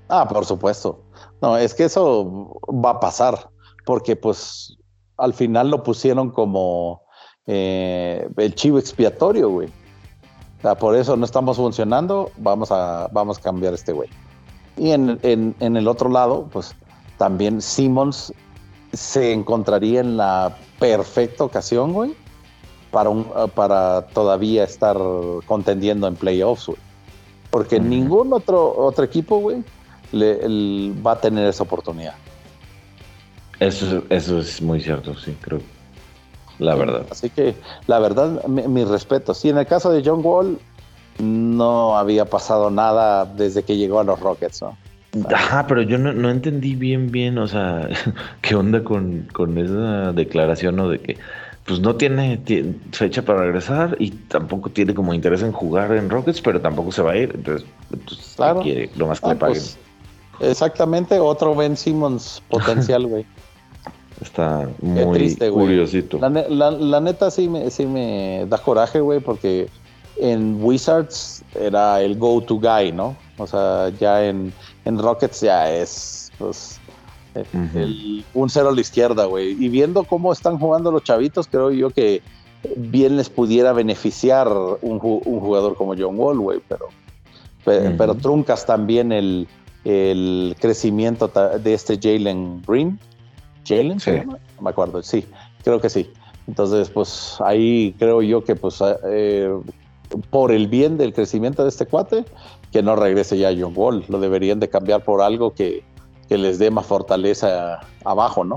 Ah, 0.09 0.26
por 0.26 0.46
supuesto. 0.46 1.01
No, 1.42 1.57
es 1.57 1.74
que 1.74 1.84
eso 1.84 2.59
va 2.68 2.90
a 2.90 3.01
pasar, 3.01 3.51
porque 3.89 4.16
pues 4.16 4.76
al 5.16 5.32
final 5.32 5.70
lo 5.70 5.82
pusieron 5.82 6.28
como 6.28 7.05
eh, 7.47 8.28
el 8.36 8.55
chivo 8.55 8.78
expiatorio, 8.78 9.49
güey. 9.49 9.68
O 10.59 10.61
sea, 10.61 10.74
por 10.74 10.95
eso 10.95 11.16
no 11.16 11.24
estamos 11.24 11.57
funcionando, 11.57 12.30
vamos 12.36 12.70
a, 12.70 13.09
vamos 13.12 13.39
a 13.39 13.41
cambiar 13.41 13.72
este 13.72 13.93
güey. 13.93 14.11
Y 14.76 14.91
en, 14.91 15.18
en, 15.22 15.76
el 15.78 15.89
otro 15.89 16.11
lado, 16.11 16.51
pues 16.53 16.74
también 17.16 17.62
Simmons 17.62 18.30
se 18.93 19.32
encontraría 19.32 20.01
en 20.01 20.18
la 20.18 20.55
perfecta 20.78 21.45
ocasión, 21.45 21.95
güey, 21.95 22.14
para, 22.91 23.09
un, 23.09 23.26
para 23.55 24.07
todavía 24.09 24.64
estar 24.64 24.99
contendiendo 25.47 26.09
en 26.09 26.14
playoffs, 26.14 26.66
güey. 26.66 26.78
Porque 27.49 27.80
ningún 27.80 28.34
otro, 28.34 28.70
otro 28.76 29.03
equipo, 29.03 29.39
güey, 29.39 29.64
le, 30.12 30.93
va 31.01 31.12
a 31.12 31.20
tener 31.22 31.47
esa 31.47 31.62
oportunidad. 31.62 32.16
Eso, 33.61 34.05
eso 34.09 34.39
es 34.39 34.63
muy 34.63 34.81
cierto, 34.81 35.17
sí, 35.17 35.37
creo. 35.41 35.61
La 36.59 36.75
verdad. 36.75 37.07
Así 37.11 37.31
que, 37.31 37.55
la 37.87 37.99
verdad, 37.99 38.45
mi, 38.47 38.85
respeto. 38.85 39.35
Sí, 39.35 39.49
en 39.49 39.59
el 39.59 39.67
caso 39.67 39.91
de 39.91 40.03
John 40.05 40.21
Wall, 40.25 40.59
no 41.19 41.97
había 41.97 42.25
pasado 42.25 42.71
nada 42.71 43.25
desde 43.25 43.63
que 43.63 43.77
llegó 43.77 44.01
a 44.01 44.05
los 44.05 44.19
Rockets, 44.21 44.63
¿no? 44.63 44.77
Ajá, 45.35 45.67
pero 45.67 45.83
yo 45.83 45.99
no, 45.99 46.31
entendí 46.31 46.75
bien, 46.75 47.11
bien, 47.11 47.39
o 47.39 47.47
sea, 47.47 47.89
qué 48.43 48.55
onda 48.55 48.83
con, 48.83 49.29
esa 49.57 50.13
declaración, 50.13 50.77
¿no? 50.77 50.89
De 50.89 50.99
que, 50.99 51.19
pues 51.65 51.81
no 51.81 51.97
tiene, 51.97 52.41
fecha 52.93 53.23
para 53.23 53.43
regresar 53.43 53.97
y 53.99 54.11
tampoco 54.11 54.71
tiene 54.71 54.95
como 54.95 55.13
interés 55.13 55.43
en 55.43 55.53
jugar 55.53 55.93
en 55.93 56.09
Rockets, 56.09 56.41
pero 56.41 56.61
tampoco 56.61 56.93
se 56.93 57.03
va 57.03 57.13
a 57.13 57.17
ir. 57.17 57.33
Entonces, 57.35 57.69
pues, 57.91 58.35
claro. 58.37 58.63
quiere, 58.63 58.91
lo 58.97 59.07
más 59.07 59.21
que 59.21 59.27
le 59.27 59.33
ah, 59.35 59.39
paguen. 59.39 59.63
Pues, 59.63 59.79
exactamente, 60.51 61.19
otro 61.21 61.55
Ben 61.55 61.77
Simmons 61.77 62.43
potencial, 62.49 63.07
güey. 63.07 63.27
Está 64.21 64.69
muy 64.81 65.37
curiosito. 65.51 66.19
La, 66.19 67.01
neta 67.01 67.31
sí 67.31 67.49
me, 67.49 67.71
sí 67.71 67.87
me 67.87 68.47
da 68.49 68.59
coraje, 68.59 69.01
güey, 69.01 69.21
porque 69.21 69.69
en 70.16 70.62
Wizards 70.62 71.45
era 71.55 72.01
el 72.03 72.19
go-to 72.19 72.57
guy, 72.57 72.93
¿no? 72.93 73.16
O 73.39 73.47
sea, 73.47 73.91
ya 74.01 74.25
en, 74.25 74.53
Rockets 74.85 75.41
ya 75.43 75.71
es, 75.71 76.33
pues, 76.39 76.81
un 78.35 78.51
cero 78.51 78.71
a 78.71 78.73
la 78.73 78.81
izquierda, 78.81 79.27
güey. 79.27 79.51
Y 79.62 79.69
viendo 79.69 80.03
cómo 80.05 80.33
están 80.33 80.59
jugando 80.59 80.91
los 80.91 81.05
chavitos, 81.05 81.47
creo 81.47 81.71
yo 81.71 81.91
que 81.91 82.23
bien 82.77 83.16
les 83.16 83.29
pudiera 83.29 83.73
beneficiar 83.73 84.49
un, 84.83 84.99
jugador 84.99 85.77
como 85.77 85.95
John 85.97 86.19
Wall, 86.19 86.39
güey, 86.39 86.61
pero, 86.66 86.89
pero, 87.64 88.14
truncas 88.16 88.66
también 88.66 89.12
el, 89.12 89.47
el 89.85 90.57
crecimiento 90.59 91.29
de 91.29 91.75
este 91.75 91.99
Jalen 92.03 92.62
Green 92.66 92.99
Jalen, 93.69 94.01
sí. 94.01 94.12
no 94.25 94.39
me 94.62 94.71
acuerdo, 94.71 95.03
sí, 95.03 95.27
creo 95.62 95.81
que 95.81 95.91
sí. 95.91 96.11
Entonces, 96.49 96.89
pues 96.89 97.37
ahí 97.41 97.95
creo 97.99 98.23
yo 98.23 98.43
que 98.43 98.57
pues 98.57 98.83
eh, 99.07 99.51
por 100.31 100.51
el 100.51 100.66
bien 100.66 100.97
del 100.97 101.12
crecimiento 101.12 101.62
de 101.62 101.69
este 101.69 101.85
cuate, 101.87 102.25
que 102.73 102.83
no 102.83 102.97
regrese 102.97 103.37
ya 103.37 103.51
John 103.59 103.75
Wall, 103.77 104.05
lo 104.09 104.19
deberían 104.19 104.59
de 104.59 104.69
cambiar 104.69 105.05
por 105.05 105.21
algo 105.21 105.55
que, 105.55 105.85
les 106.31 106.59
dé 106.59 106.71
más 106.71 106.85
fortaleza 106.85 107.81
abajo, 108.05 108.45
¿no? 108.45 108.57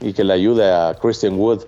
Y 0.00 0.14
que 0.14 0.24
le 0.24 0.32
ayude 0.32 0.72
a 0.72 0.94
Christian 0.94 1.38
Wood. 1.38 1.64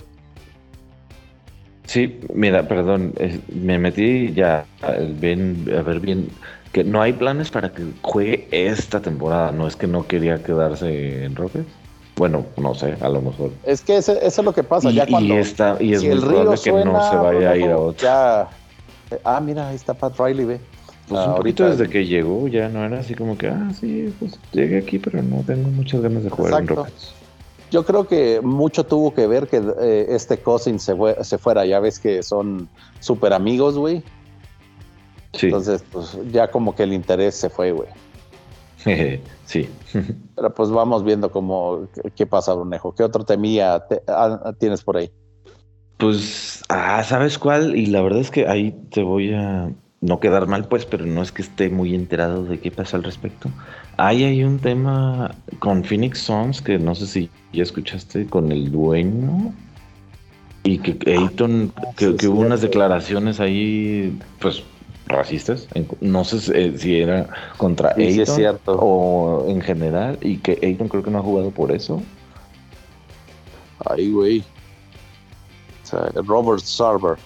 Sí, 1.85 2.19
mira, 2.33 2.67
perdón, 2.67 3.13
me 3.49 3.79
metí 3.79 4.33
ya 4.33 4.65
a 4.81 4.93
ver 4.93 6.01
bien 6.01 6.29
que 6.73 6.85
no 6.85 7.03
hay 7.03 7.13
planes 7.13 7.51
para 7.51 7.71
que 7.73 7.85
juegue 8.01 8.49
esta 8.51 9.01
temporada, 9.01 9.53
no 9.53 9.67
es 9.67 9.77
que 9.77 9.87
no 9.87 10.07
quería 10.07 10.43
quedarse 10.43 11.25
en 11.25 11.37
Rockets. 11.37 11.82
Bueno, 12.23 12.47
no 12.57 12.73
sé, 12.73 12.95
a 13.01 13.09
lo 13.09 13.21
mejor. 13.21 13.51
Es 13.65 13.81
que 13.81 13.97
eso 13.97 14.13
es 14.13 14.39
lo 14.39 14.53
que 14.53 14.63
pasa. 14.63 14.93
ya 14.93 15.09
cuando, 15.09 15.35
y, 15.35 15.39
está, 15.39 15.77
y 15.81 15.93
es 15.93 16.05
muy 16.05 16.21
probable 16.21 16.57
que 16.63 16.71
no 16.71 17.11
se 17.11 17.17
vaya 17.17 17.51
a 17.51 17.57
ir 17.57 17.69
a 17.69 17.79
otro. 17.79 18.01
Ya, 18.01 18.49
ah, 19.25 19.41
mira, 19.41 19.67
ahí 19.67 19.75
está 19.75 19.93
Pat 19.93 20.17
Riley, 20.21 20.45
ve. 20.45 20.61
Pues 21.09 21.27
un 21.27 21.35
poquito 21.35 21.69
desde 21.69 21.89
que 21.89 22.07
llegó 22.07 22.47
ya 22.47 22.69
no 22.69 22.85
era 22.85 23.01
así 23.01 23.17
como 23.17 23.37
que, 23.37 23.49
ah, 23.49 23.73
sí, 23.77 24.15
pues 24.21 24.39
llegué 24.53 24.79
aquí, 24.79 25.01
pero 25.01 25.21
no 25.21 25.43
tengo 25.45 25.69
muchas 25.71 26.01
ganas 26.01 26.23
de 26.23 26.31
jugar 26.31 26.61
en 26.61 26.69
Rockets. 26.69 27.13
Yo 27.73 27.85
creo 27.85 28.07
que 28.07 28.41
mucho 28.41 28.85
tuvo 28.85 29.13
que 29.13 29.27
ver 29.27 29.49
que 29.49 29.61
eh, 29.81 30.07
este 30.11 30.39
Cousins 30.39 30.81
se, 30.81 30.95
se 31.25 31.39
fuera. 31.39 31.67
Ya 31.67 31.81
ves 31.81 31.99
que 31.99 32.23
son 32.23 32.69
súper 33.01 33.33
amigos, 33.33 33.77
güey. 33.77 34.05
Sí. 35.33 35.47
Entonces, 35.47 35.83
pues 35.91 36.17
ya 36.31 36.53
como 36.53 36.77
que 36.77 36.85
el 36.85 36.93
interés 36.93 37.35
se 37.35 37.51
fue, 37.51 37.73
güey. 37.73 37.89
sí. 39.47 39.69
Pero 40.35 40.55
pues 40.55 40.71
vamos 40.71 41.05
viendo 41.05 41.31
cómo, 41.31 41.89
qué 42.17 42.27
pasa, 42.27 42.55
Brunejo. 42.55 42.95
¿Qué 42.95 43.03
otro 43.03 43.25
temía 43.25 43.85
ah, 44.09 44.53
tienes 44.59 44.83
por 44.83 44.97
ahí? 44.97 45.11
Pues, 45.99 46.63
ah, 46.69 47.03
¿sabes 47.05 47.39
cuál? 47.39 47.77
Y 47.77 47.87
la 47.87 48.03
verdad 48.03 48.21
es 48.21 48.31
que 48.31 48.49
ahí 48.49 48.73
te 48.91 49.03
voy 49.03 49.33
a 49.35 49.71
no 50.01 50.19
quedar 50.19 50.49
mal, 50.49 50.67
pues, 50.67 50.85
pero 50.85 51.07
no 51.07 51.23
es 51.23 51.31
que 51.31 51.43
esté 51.43 51.71
muy 51.71 51.95
enterado 51.95 52.45
de 52.45 52.59
qué 52.59 52.73
pasa 52.73 52.97
al 52.97 53.05
respecto. 53.05 53.49
Ahí 53.99 54.25
hay 54.25 54.43
un 54.43 54.59
tema 54.59 55.33
con 55.61 55.85
Phoenix 55.85 56.19
Suns 56.19 56.61
que 56.61 56.79
no 56.79 56.95
sé 56.95 57.07
si 57.07 57.31
ya 57.53 57.63
escuchaste 57.63 58.27
con 58.27 58.51
el 58.51 58.73
dueño 58.73 59.55
y 60.65 60.79
que 60.79 60.99
Ayton, 61.13 61.73
que, 61.97 62.17
que 62.17 62.27
hubo 62.27 62.41
unas 62.41 62.63
declaraciones 62.63 63.39
ahí, 63.39 64.19
pues 64.41 64.65
racistas. 65.07 65.69
No 66.01 66.25
sé 66.25 66.39
eh, 66.55 66.77
si 66.77 67.01
era 67.01 67.29
contra 67.57 67.95
sí, 67.95 68.25
cierto. 68.27 68.77
o 68.79 69.49
en 69.49 69.61
general. 69.61 70.19
Y 70.21 70.39
que 70.39 70.59
Ayton 70.63 70.89
creo 70.89 71.03
que 71.03 71.11
no 71.11 71.19
ha 71.19 71.23
jugado 71.23 71.51
por 71.51 71.73
eso. 71.73 72.03
Ay, 73.85 74.11
güey. 74.11 74.45
Robert 76.27 76.63
Sarver. 76.63 77.19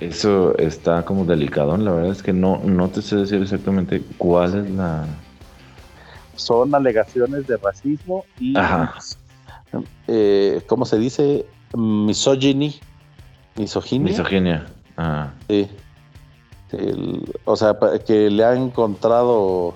Eso 0.00 0.56
está 0.56 1.04
como 1.04 1.24
delicado. 1.24 1.76
La 1.76 1.92
verdad 1.92 2.10
es 2.10 2.22
que 2.22 2.32
no, 2.32 2.58
no 2.64 2.88
te 2.88 3.02
sé 3.02 3.16
decir 3.16 3.42
exactamente 3.42 4.02
cuál 4.18 4.66
es 4.66 4.70
la. 4.70 5.06
Son 6.36 6.74
alegaciones 6.74 7.46
de 7.46 7.56
racismo 7.58 8.24
y. 8.40 8.54
Eh, 10.08 10.62
¿Cómo 10.66 10.84
se 10.86 10.98
dice? 10.98 11.46
Misogyny. 11.74 12.80
Misoginia. 13.56 14.10
Misoginia. 14.10 14.66
Ah. 14.96 15.30
Sí 15.48 15.68
o 17.44 17.56
sea, 17.56 17.76
que 18.06 18.30
le 18.30 18.44
ha 18.44 18.54
encontrado, 18.54 19.74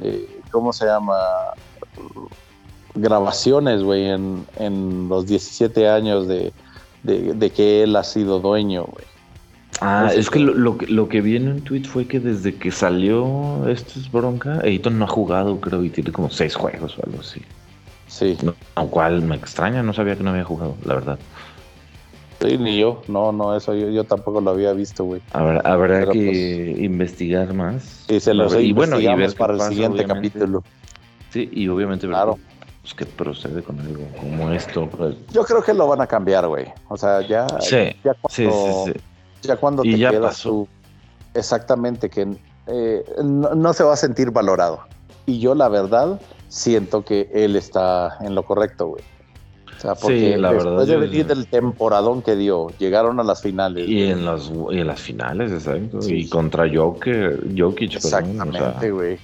eh, 0.00 0.40
¿cómo 0.50 0.72
se 0.72 0.86
llama? 0.86 1.16
Grabaciones, 2.94 3.82
güey, 3.82 4.06
en, 4.06 5.08
los 5.08 5.26
17 5.26 5.88
años 5.88 6.28
de, 6.28 6.52
que 7.54 7.82
él 7.82 7.96
ha 7.96 8.04
sido 8.04 8.40
dueño, 8.40 8.84
güey. 8.84 9.06
Ah, 9.80 10.10
es 10.14 10.30
que 10.30 10.38
lo, 10.38 10.76
lo, 10.76 11.08
que 11.08 11.20
vi 11.20 11.36
en 11.36 11.48
un 11.48 11.60
tweet 11.62 11.84
fue 11.84 12.06
que 12.06 12.20
desde 12.20 12.54
que 12.54 12.70
salió 12.70 13.66
esto 13.66 13.98
es 13.98 14.12
bronca, 14.12 14.60
Ayton 14.62 14.98
no 14.98 15.06
ha 15.06 15.08
jugado, 15.08 15.60
creo, 15.60 15.82
y 15.82 15.90
tiene 15.90 16.12
como 16.12 16.30
seis 16.30 16.54
juegos 16.54 16.96
o 16.98 17.06
algo 17.06 17.20
así. 17.20 17.42
Sí. 18.06 18.36
lo 18.42 18.54
cual 18.88 19.22
me 19.22 19.36
extraña, 19.36 19.82
no 19.82 19.94
sabía 19.94 20.16
que 20.16 20.22
no 20.22 20.30
había 20.30 20.44
jugado, 20.44 20.76
la 20.84 20.94
verdad. 20.94 21.18
Sí, 22.42 22.58
ni 22.58 22.78
yo. 22.78 23.02
No, 23.08 23.32
no, 23.32 23.56
eso 23.56 23.74
yo, 23.74 24.04
tampoco 24.04 24.40
lo 24.40 24.50
había 24.50 24.72
visto, 24.72 25.04
güey. 25.04 25.22
Habrá, 25.32 25.60
habrá 25.60 26.06
que 26.10 26.72
pues, 26.72 26.84
investigar 26.84 27.54
más. 27.54 28.04
Y 28.08 28.20
se 28.20 28.34
lo 28.34 28.60
y 28.60 28.72
bueno, 28.72 28.98
y 29.00 29.06
ver 29.14 29.34
para 29.34 29.54
el 29.54 29.60
siguiente 29.60 30.04
capítulo. 30.04 30.62
Sí, 31.30 31.48
y 31.52 31.68
obviamente 31.68 32.06
ver 32.06 32.14
claro. 32.14 32.38
pues, 32.82 32.94
qué 32.94 33.06
procede 33.06 33.62
con 33.62 33.80
algo 33.80 34.04
como 34.18 34.50
esto. 34.50 34.88
Pues. 34.88 35.14
Yo 35.32 35.44
creo 35.44 35.62
que 35.62 35.72
lo 35.72 35.86
van 35.86 36.00
a 36.00 36.06
cambiar, 36.06 36.46
güey. 36.46 36.66
O 36.88 36.96
sea, 36.96 37.26
ya, 37.26 37.46
sí, 37.60 37.94
ya 38.04 38.14
cuando, 38.14 38.84
sí, 38.84 38.92
sí, 38.92 39.00
Ya 39.42 39.56
cuando 39.56 39.82
te 39.82 39.96
quedas 39.96 40.42
tú 40.42 40.68
exactamente, 41.34 42.10
que 42.10 42.36
eh, 42.66 43.04
no, 43.22 43.72
se 43.72 43.84
va 43.84 43.94
a 43.94 43.96
sentir 43.96 44.30
valorado. 44.30 44.80
Y 45.26 45.38
yo 45.38 45.54
la 45.54 45.68
verdad 45.68 46.20
siento 46.48 47.04
que 47.04 47.30
él 47.32 47.56
está 47.56 48.16
en 48.20 48.34
lo 48.34 48.44
correcto, 48.44 48.88
güey. 48.88 49.04
O 49.76 49.80
sea, 49.80 49.94
porque 49.94 50.36
la 50.36 50.52
después 50.52 50.86
de 50.86 50.96
venir 50.96 51.26
del 51.26 51.46
temporadón 51.46 52.22
que 52.22 52.36
dio, 52.36 52.68
llegaron 52.78 53.18
a 53.18 53.24
las 53.24 53.42
finales. 53.42 53.88
Y 53.88 54.04
en 54.04 54.24
las, 54.24 54.50
y 54.70 54.78
en 54.78 54.86
las 54.86 55.00
finales, 55.00 55.50
exacto. 55.50 55.98
Y 56.06 56.28
contra 56.28 56.70
Joker, 56.72 57.40
Jokic. 57.56 57.96
Exactamente, 57.96 58.90
güey. 58.90 59.14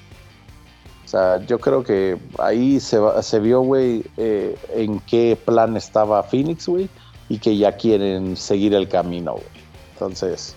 O 1.05 1.11
sea, 1.11 1.41
yo 1.47 1.59
creo 1.59 1.83
que 1.83 2.19
ahí 2.39 2.81
se, 2.81 2.99
se 3.23 3.41
vio, 3.41 3.61
güey, 3.61 4.05
eh, 4.17 4.59
en 4.75 5.01
qué 5.01 5.39
plan 5.43 5.77
estaba 5.77 6.23
Phoenix, 6.23 6.67
güey, 6.69 6.89
y 7.29 7.39
que 7.39 7.57
ya 7.57 7.73
quieren 7.73 8.37
seguir 8.37 8.75
el 8.75 8.89
camino, 8.89 9.33
güey. 9.33 9.47
Entonces, 9.93 10.55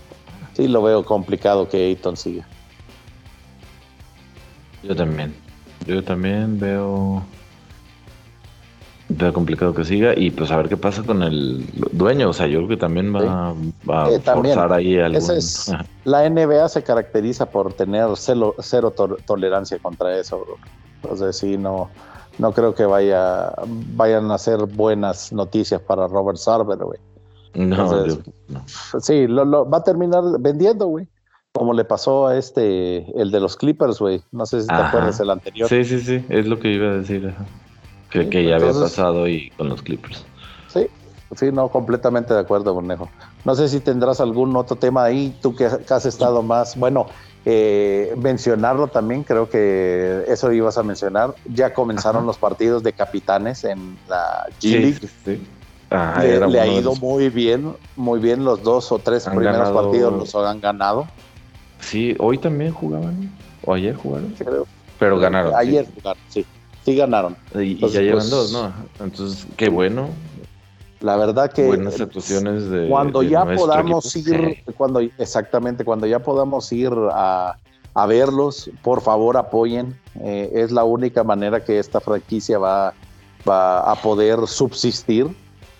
sí 0.52 0.68
lo 0.68 0.82
veo 0.82 1.04
complicado 1.04 1.68
que 1.68 1.86
Ayton 1.86 2.16
siga. 2.16 2.46
Yo 4.82 4.94
también. 4.94 5.34
Yo 5.86 6.02
también 6.02 6.58
veo 6.58 7.22
veo 9.16 9.32
complicado 9.32 9.74
que 9.74 9.84
siga 9.84 10.12
y 10.16 10.30
pues 10.30 10.50
a 10.50 10.56
ver 10.56 10.68
qué 10.68 10.76
pasa 10.76 11.02
con 11.02 11.22
el 11.22 11.64
dueño. 11.92 12.30
O 12.30 12.32
sea, 12.32 12.46
yo 12.46 12.58
creo 12.58 12.68
que 12.68 12.76
también 12.76 13.14
va, 13.14 13.50
a 13.50 14.10
eh, 14.10 14.20
forzar 14.20 14.72
ahí 14.72 14.98
algún... 14.98 15.30
Es, 15.30 15.72
la 16.04 16.28
NBA 16.28 16.68
se 16.68 16.82
caracteriza 16.82 17.46
por 17.46 17.72
tener 17.72 18.08
cero, 18.16 18.54
cero 18.58 18.92
tolerancia 19.26 19.78
contra 19.78 20.18
eso. 20.18 20.44
Entonces 21.02 21.36
sí, 21.36 21.56
no, 21.56 21.90
no 22.38 22.52
creo 22.52 22.74
que 22.74 22.84
vaya, 22.84 23.52
vayan 23.94 24.30
a 24.30 24.38
ser 24.38 24.66
buenas 24.66 25.32
noticias 25.32 25.80
para 25.80 26.08
Robert 26.08 26.38
Sarver, 26.38 26.78
güey. 26.78 26.98
No, 27.54 28.04
Sí, 29.00 29.26
lo, 29.26 29.68
va 29.68 29.78
a 29.78 29.84
terminar 29.84 30.22
vendiendo, 30.40 30.86
güey. 30.86 31.06
Como 31.52 31.74
le 31.74 31.84
pasó 31.84 32.28
a 32.28 32.38
este, 32.38 33.04
el 33.20 33.30
de 33.30 33.40
los 33.40 33.56
Clippers, 33.56 33.98
güey. 33.98 34.22
No 34.32 34.46
sé 34.46 34.62
si 34.62 34.68
te 34.68 34.74
acuerdas 34.74 35.20
el 35.20 35.28
anterior. 35.28 35.68
Sí, 35.68 35.84
sí, 35.84 36.00
sí, 36.00 36.24
es 36.30 36.46
lo 36.46 36.58
que 36.58 36.72
iba 36.72 36.88
a 36.88 36.94
decir. 36.94 37.34
Que, 38.12 38.44
ya 38.44 38.56
había 38.56 38.72
pasado 38.72 39.26
y 39.26 39.50
con 39.56 39.70
los 39.70 39.80
Clippers. 39.80 40.24
Sí, 40.68 40.86
sí, 41.34 41.50
no, 41.50 41.68
completamente 41.68 42.34
de 42.34 42.40
acuerdo, 42.40 42.74
Bornejo. 42.74 43.08
No 43.44 43.54
sé 43.54 43.68
si 43.68 43.80
tendrás 43.80 44.20
algún 44.20 44.54
otro 44.54 44.76
tema 44.76 45.04
ahí, 45.04 45.34
tú 45.40 45.56
que, 45.56 45.64
has 45.64 46.06
estado 46.06 46.42
más, 46.42 46.76
bueno, 46.76 47.06
eh, 47.46 48.14
mencionarlo 48.18 48.88
también, 48.88 49.24
creo 49.24 49.48
que 49.48 50.24
eso 50.28 50.52
ibas 50.52 50.76
a 50.76 50.82
mencionar. 50.82 51.34
Ya 51.46 51.72
comenzaron 51.72 52.26
los 52.26 52.36
partidos 52.36 52.82
de 52.82 52.92
capitanes 52.92 53.64
en 53.64 53.96
la 54.08 54.46
G 54.60 54.78
League. 54.78 55.08
Sí, 55.24 55.42
ah, 55.90 56.22
le, 56.22 56.60
ha 56.60 56.66
ido 56.66 56.94
muy 56.96 57.30
bien, 57.30 57.74
muy 57.96 58.20
bien 58.20 58.44
los 58.44 58.62
dos 58.62 58.92
o 58.92 58.98
tres 58.98 59.24
primeros 59.24 59.70
partidos 59.70 60.12
los 60.12 60.34
han 60.34 60.60
ganado. 60.60 61.06
Sí, 61.80 62.14
hoy 62.18 62.36
también 62.36 62.72
jugaban, 62.72 63.32
o 63.64 63.72
ayer 63.72 63.96
jugaron. 63.96 64.34
Pero 64.98 65.18
ganaron. 65.18 65.54
Ayer 65.56 65.86
jugaron, 65.94 66.22
sí 66.28 66.46
sí 66.84 66.96
ganaron. 66.96 67.36
Y, 67.54 67.76
ya 67.76 68.00
llevan 68.00 68.18
pues, 68.18 68.30
dos, 68.30 68.52
¿no? 68.52 68.72
Entonces, 69.00 69.46
qué 69.56 69.68
bueno. 69.68 70.08
La 71.00 71.16
verdad 71.16 71.52
que 71.52 71.66
buenas 71.66 72.00
actuaciones 72.00 72.70
de 72.70 72.88
cuando 72.88 73.24
ya 73.24 73.44
podamos 73.44 74.14
ir, 74.14 74.62
cuando 74.76 75.00
exactamente, 75.00 75.84
cuando 75.84 76.06
ya 76.06 76.20
podamos 76.20 76.72
ir 76.72 76.92
a, 77.12 77.56
verlos, 78.06 78.70
por 78.82 79.00
favor 79.00 79.36
apoyen. 79.36 79.98
Eh, 80.20 80.50
es 80.54 80.70
la 80.70 80.84
única 80.84 81.24
manera 81.24 81.64
que 81.64 81.78
esta 81.78 82.00
franquicia 82.00 82.58
va, 82.58 82.94
va 83.48 83.80
a 83.90 83.96
poder 83.96 84.46
subsistir, 84.46 85.26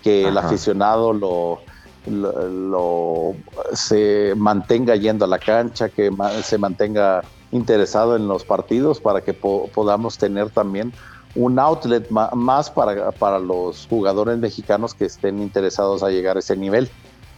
que 0.02 0.26
el 0.26 0.36
aficionado 0.36 1.12
lo, 1.12 1.60
lo, 2.06 3.36
se 3.72 4.34
mantenga 4.36 4.96
yendo 4.96 5.24
a 5.24 5.28
la 5.28 5.38
cancha, 5.38 5.88
que 5.88 6.10
se 6.42 6.58
mantenga 6.58 7.22
interesado 7.52 8.16
en 8.16 8.26
los 8.26 8.44
partidos 8.44 9.00
para 9.00 9.20
que 9.20 9.32
podamos 9.34 10.18
tener 10.18 10.50
también 10.50 10.92
un 11.34 11.58
outlet 11.58 12.10
más 12.10 12.70
para, 12.70 13.12
para 13.12 13.38
los 13.38 13.86
jugadores 13.88 14.38
mexicanos 14.38 14.94
que 14.94 15.04
estén 15.04 15.40
interesados 15.40 16.02
a 16.02 16.10
llegar 16.10 16.36
a 16.36 16.40
ese 16.40 16.56
nivel. 16.56 16.90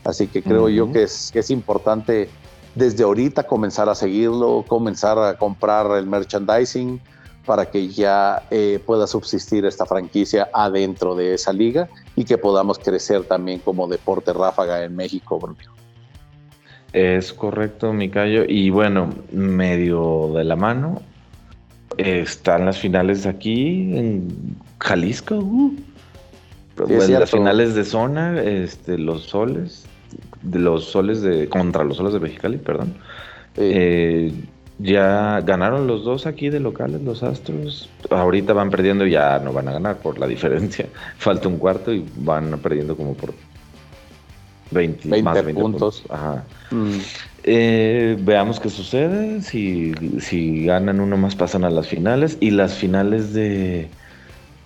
Así 0.05 0.27
que 0.27 0.43
creo 0.43 0.69
yo 0.69 0.91
que 0.93 1.05
es, 1.05 1.31
que 1.33 1.41
es 1.41 1.51
importante 1.51 2.29
desde 2.75 3.05
ahorita 3.05 3.45
comenzar 3.45 3.89
a 3.89 3.95
seguirlo, 3.95 4.65
comenzar 4.67 5.19
a 5.19 5.37
comprar 5.39 5.91
el 5.97 6.07
merchandising 6.07 7.01
para 7.47 7.71
que 7.71 7.89
ya 7.89 8.43
eh, 8.51 8.83
pueda 8.85 9.07
subsistir 9.07 9.65
esta 9.65 9.87
franquicia 9.87 10.49
adentro 10.53 11.15
de 11.15 11.35
esa 11.35 11.53
liga 11.53 11.89
y 12.17 12.25
que 12.25 12.39
podamos 12.39 12.79
crecer 12.79 13.25
también 13.25 13.61
como 13.61 13.87
deporte 13.87 14.33
ráfaga 14.33 14.83
en 14.83 14.97
México. 14.97 15.39
Es 16.95 17.33
correcto, 17.33 17.93
Micayo. 17.93 18.45
Y 18.47 18.71
bueno, 18.71 19.11
medio 19.33 20.31
de 20.33 20.45
la 20.45 20.55
mano, 20.55 21.03
están 21.99 22.67
las 22.67 22.79
finales 22.79 23.27
aquí 23.27 23.97
en 23.99 24.57
Jalisco. 24.79 25.39
Uh. 25.39 25.75
las 27.09 27.33
finales 27.33 27.75
de 27.75 27.85
zona, 27.85 28.41
este, 28.41 28.97
los 28.97 29.25
soles, 29.25 29.87
de 30.43 30.61
los 30.61 30.85
soles 30.85 31.21
de 31.21 31.49
contra 31.49 31.83
los 31.83 31.97
soles 31.97 32.13
de 32.13 32.21
Mexicali, 32.21 32.59
perdón. 32.59 32.95
Eh, 33.57 34.33
ya 34.79 35.41
ganaron 35.41 35.89
los 35.89 36.05
dos 36.05 36.27
aquí 36.27 36.49
de 36.49 36.61
locales, 36.61 37.03
los 37.03 37.25
Astros. 37.25 37.91
Ahorita 38.11 38.53
van 38.53 38.71
perdiendo, 38.71 39.05
ya 39.05 39.41
no 39.41 39.53
van 39.53 39.67
a 39.67 39.73
ganar 39.73 39.97
por 39.97 40.21
la 40.21 40.29
diferencia. 40.29 40.87
Falta 41.19 41.49
un 41.49 41.59
cuarto 41.59 41.93
y 41.93 42.07
van 42.19 42.57
perdiendo 42.61 42.97
como 42.97 43.15
por 43.15 43.35
20, 44.71 45.23
más 45.23 45.45
20 45.45 45.63
puntos. 45.63 46.05
Mm. 46.71 46.99
Eh, 47.45 48.17
veamos 48.21 48.59
qué 48.59 48.71
sucede. 48.71 49.43
Si, 49.43 49.93
si 50.21 50.65
ganan 50.65 51.01
uno 51.01 51.17
más, 51.17 51.37
pasan 51.37 51.65
a 51.65 51.71
las 51.71 51.89
finales. 51.89 52.39
Y 52.41 52.51
las 52.51 52.75
finales 52.75 53.33
de 53.35 53.89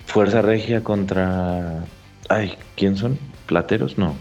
Fuerza 0.07 0.43
Regia 0.43 0.83
contra. 0.83 1.85
Ay, 2.29 2.55
¿quién 2.77 2.97
son? 2.97 3.19
¿Plateros? 3.47 3.99
No. 3.99 4.15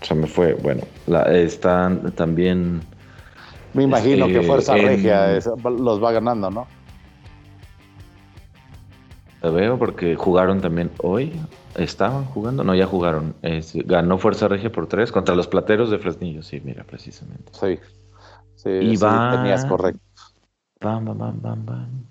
O 0.00 0.04
sea, 0.04 0.16
me 0.16 0.26
fue. 0.26 0.54
Bueno, 0.54 0.82
la, 1.06 1.22
están 1.36 2.12
también. 2.12 2.80
Me 3.74 3.84
imagino 3.84 4.26
que 4.26 4.42
Fuerza 4.42 4.76
este, 4.76 4.88
Regia 4.88 5.38
los 5.64 6.02
va 6.02 6.12
ganando, 6.12 6.50
¿no? 6.50 6.66
Lo 9.42 9.52
veo 9.52 9.78
porque 9.78 10.16
jugaron 10.16 10.60
también 10.60 10.90
hoy. 10.98 11.32
Estaban 11.74 12.24
jugando, 12.24 12.64
no, 12.64 12.74
ya 12.74 12.86
jugaron. 12.86 13.36
ganó 13.84 14.18
Fuerza 14.18 14.48
Regia 14.48 14.72
por 14.72 14.88
tres 14.88 15.12
contra 15.12 15.34
los 15.34 15.46
plateros 15.46 15.90
de 15.90 15.98
Fresnillo, 15.98 16.42
sí, 16.42 16.60
mira, 16.64 16.84
precisamente. 16.84 17.52
Sí, 17.52 17.78
sí, 18.56 18.70
y 18.70 18.96
tenías 18.98 19.64
correcto. 19.64 20.00
Bam, 20.80 21.04
bam, 21.04 21.18
bam, 21.18 21.40
bam, 21.40 21.66
bam. 21.66 22.06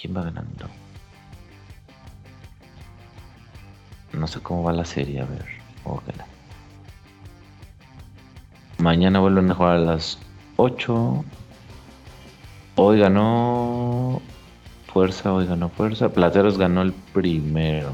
¿Quién 0.00 0.16
va 0.16 0.22
ganando? 0.22 0.66
No 4.12 4.26
sé 4.26 4.40
cómo 4.40 4.62
va 4.62 4.72
la 4.72 4.84
serie, 4.84 5.20
a 5.20 5.24
ver. 5.24 5.46
Ojalá. 5.84 6.26
Mañana 8.78 9.20
vuelven 9.20 9.50
a 9.50 9.54
jugar 9.54 9.76
a 9.76 9.80
las 9.80 10.18
8. 10.56 11.24
Hoy 12.76 13.00
ganó 13.00 14.20
Fuerza, 14.92 15.32
hoy 15.32 15.46
ganó 15.46 15.68
Fuerza. 15.70 16.10
Plateros 16.10 16.58
ganó 16.58 16.82
el 16.82 16.92
primero 16.92 17.92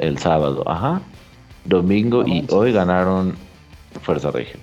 el 0.00 0.18
sábado, 0.18 0.64
ajá. 0.66 1.00
Domingo 1.64 2.26
y 2.26 2.46
hoy 2.50 2.72
ganaron 2.72 3.36
Fuerza 4.02 4.30
Regia. 4.30 4.58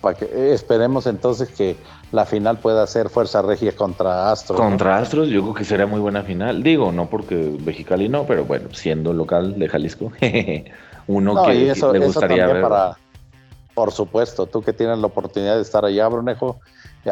Para 0.00 0.16
que, 0.16 0.24
eh, 0.26 0.52
esperemos 0.54 1.06
entonces 1.06 1.48
que 1.50 1.76
la 2.12 2.24
final 2.24 2.58
pueda 2.58 2.86
ser 2.86 3.08
Fuerza 3.10 3.42
Regia 3.42 3.74
contra 3.74 4.30
Astros. 4.30 4.58
Contra 4.58 4.98
Astros, 4.98 5.28
yo 5.28 5.42
creo 5.42 5.54
que 5.54 5.64
sería 5.64 5.86
muy 5.86 6.00
buena 6.00 6.22
final. 6.22 6.62
Digo, 6.62 6.92
no 6.92 7.06
porque 7.10 7.58
Mexicali 7.64 8.08
no, 8.08 8.24
pero 8.24 8.44
bueno, 8.44 8.68
siendo 8.72 9.12
local 9.12 9.58
de 9.58 9.68
Jalisco, 9.68 10.12
uno 11.08 11.44
que, 11.44 11.54
le 11.54 12.06
gustaría 12.06 12.46
ver. 12.46 12.62
Para, 12.62 12.96
por 13.74 13.90
supuesto, 13.90 14.46
tú 14.46 14.62
que 14.62 14.72
tienes 14.72 14.98
la 14.98 15.08
oportunidad 15.08 15.56
de 15.56 15.62
estar 15.62 15.84
allá, 15.84 16.06
Brunejo, 16.06 16.60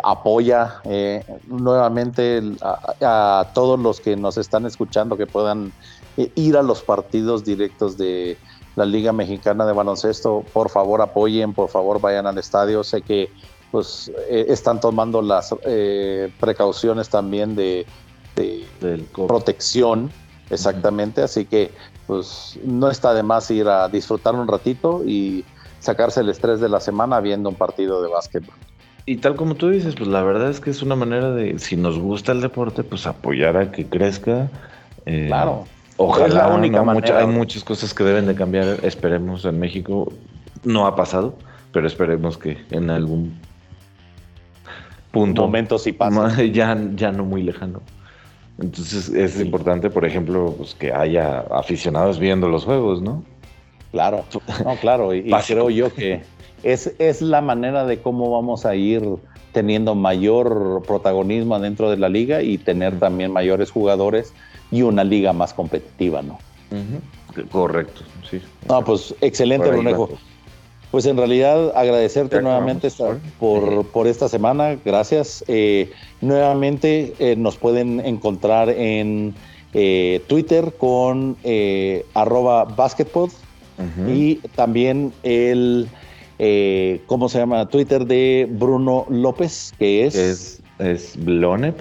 apoya 0.02 0.80
eh, 0.84 1.24
nuevamente 1.46 2.42
a, 2.62 3.48
todos 3.54 3.78
los 3.78 4.00
que 4.00 4.16
nos 4.16 4.36
están 4.36 4.66
escuchando 4.66 5.16
que 5.16 5.26
puedan 5.26 5.72
eh, 6.16 6.30
ir 6.34 6.56
a 6.56 6.62
los 6.62 6.82
partidos 6.82 7.44
directos 7.44 7.96
de 7.96 8.36
la 8.74 8.84
Liga 8.84 9.12
Mexicana 9.12 9.64
de 9.64 9.72
Baloncesto. 9.72 10.44
Por 10.52 10.68
favor, 10.68 11.00
apoyen, 11.00 11.54
por 11.54 11.68
favor, 11.68 12.00
vayan 12.00 12.26
al 12.26 12.38
estadio. 12.38 12.84
Sé 12.84 13.02
que 13.02 13.30
pues 13.70 14.10
eh, 14.28 14.46
están 14.48 14.80
tomando 14.80 15.22
las 15.22 15.54
precauciones 16.38 17.08
también 17.08 17.56
de, 17.56 17.86
protección, 19.26 20.10
exactamente. 20.50 21.22
Así 21.22 21.46
que 21.46 21.70
pues 22.06 22.58
no 22.62 22.90
está 22.90 23.14
de 23.14 23.22
más 23.22 23.50
ir 23.50 23.68
a 23.68 23.88
disfrutar 23.88 24.34
un 24.34 24.46
ratito 24.46 25.02
y 25.04 25.44
sacarse 25.80 26.20
el 26.20 26.28
estrés 26.28 26.60
de 26.60 26.68
la 26.68 26.80
semana 26.80 27.20
viendo 27.20 27.48
un 27.48 27.54
partido 27.54 28.02
de 28.02 28.08
básquetbol. 28.08 28.54
Y 29.08 29.18
tal 29.18 29.36
como 29.36 29.54
tú 29.54 29.68
dices, 29.68 29.94
pues 29.94 30.08
la 30.08 30.22
verdad 30.22 30.50
es 30.50 30.58
que 30.58 30.70
es 30.70 30.82
una 30.82 30.96
manera 30.96 31.30
de, 31.30 31.60
si 31.60 31.76
nos 31.76 31.96
gusta 31.96 32.32
el 32.32 32.40
deporte, 32.40 32.82
pues 32.82 33.06
apoyar 33.06 33.56
a 33.56 33.70
que 33.70 33.86
crezca. 33.86 34.50
Eh, 35.06 35.26
claro. 35.28 35.64
Ojalá, 35.96 36.48
la 36.48 36.48
única 36.48 36.84
hay 37.16 37.26
muchas 37.26 37.62
cosas 37.62 37.94
que 37.94 38.02
deben 38.02 38.26
de 38.26 38.34
cambiar, 38.34 38.80
esperemos 38.82 39.44
en 39.44 39.60
México. 39.60 40.12
No 40.64 40.86
ha 40.88 40.96
pasado, 40.96 41.38
pero 41.72 41.86
esperemos 41.86 42.36
que 42.36 42.58
en 42.70 42.90
algún 42.90 43.38
punto. 45.12 45.42
Momento 45.42 45.78
sí 45.78 45.92
pasa. 45.92 46.42
Ya, 46.52 46.76
ya 46.96 47.12
no 47.12 47.24
muy 47.24 47.44
lejano. 47.44 47.80
Entonces 48.58 49.08
es 49.10 49.40
importante, 49.40 49.88
por 49.88 50.04
ejemplo, 50.04 50.54
pues, 50.58 50.74
que 50.74 50.92
haya 50.92 51.44
aficionados 51.52 52.18
viendo 52.18 52.48
los 52.48 52.64
juegos, 52.64 53.02
¿no? 53.02 53.22
Claro, 53.92 54.24
no, 54.64 54.76
claro, 54.76 55.14
y, 55.14 55.30
creo 55.46 55.70
yo 55.70 55.94
que 55.94 56.22
es, 56.66 56.92
es 56.98 57.22
la 57.22 57.40
manera 57.40 57.86
de 57.86 58.00
cómo 58.02 58.28
vamos 58.30 58.66
a 58.66 58.74
ir 58.74 59.02
teniendo 59.52 59.94
mayor 59.94 60.82
protagonismo 60.84 61.58
dentro 61.60 61.90
de 61.90 61.96
la 61.96 62.08
liga 62.08 62.42
y 62.42 62.58
tener 62.58 62.98
también 62.98 63.32
mayores 63.32 63.70
jugadores 63.70 64.32
y 64.72 64.82
una 64.82 65.04
liga 65.04 65.32
más 65.32 65.54
competitiva, 65.54 66.22
¿no? 66.22 66.38
Correcto, 67.52 68.02
sí. 68.28 68.40
No, 68.68 68.84
pues 68.84 69.14
excelente, 69.20 69.70
Brunejo. 69.70 70.10
Pues 70.90 71.06
en 71.06 71.16
realidad 71.16 71.72
agradecerte 71.76 72.42
nuevamente 72.42 72.88
por, 73.38 73.86
por, 73.86 74.06
esta 74.08 74.28
semana, 74.28 74.76
gracias. 74.84 75.44
Eh, 75.46 75.92
nuevamente 76.20 77.14
eh, 77.20 77.36
nos 77.36 77.56
pueden 77.56 78.00
encontrar 78.00 78.70
en 78.70 79.34
eh, 79.72 80.20
Twitter 80.26 80.72
con 80.78 81.36
arroba 82.14 82.64
basketpod 82.64 83.30
y 84.08 84.36
también 84.56 85.12
el, 85.22 85.88
¿cómo 87.06 87.28
se 87.28 87.38
llama? 87.38 87.68
Twitter 87.68 88.06
de 88.06 88.48
Bruno 88.50 89.06
López, 89.08 89.72
que 89.78 90.06
es... 90.06 90.14
Es, 90.14 90.62
es 90.78 91.24
Blonep. 91.24 91.80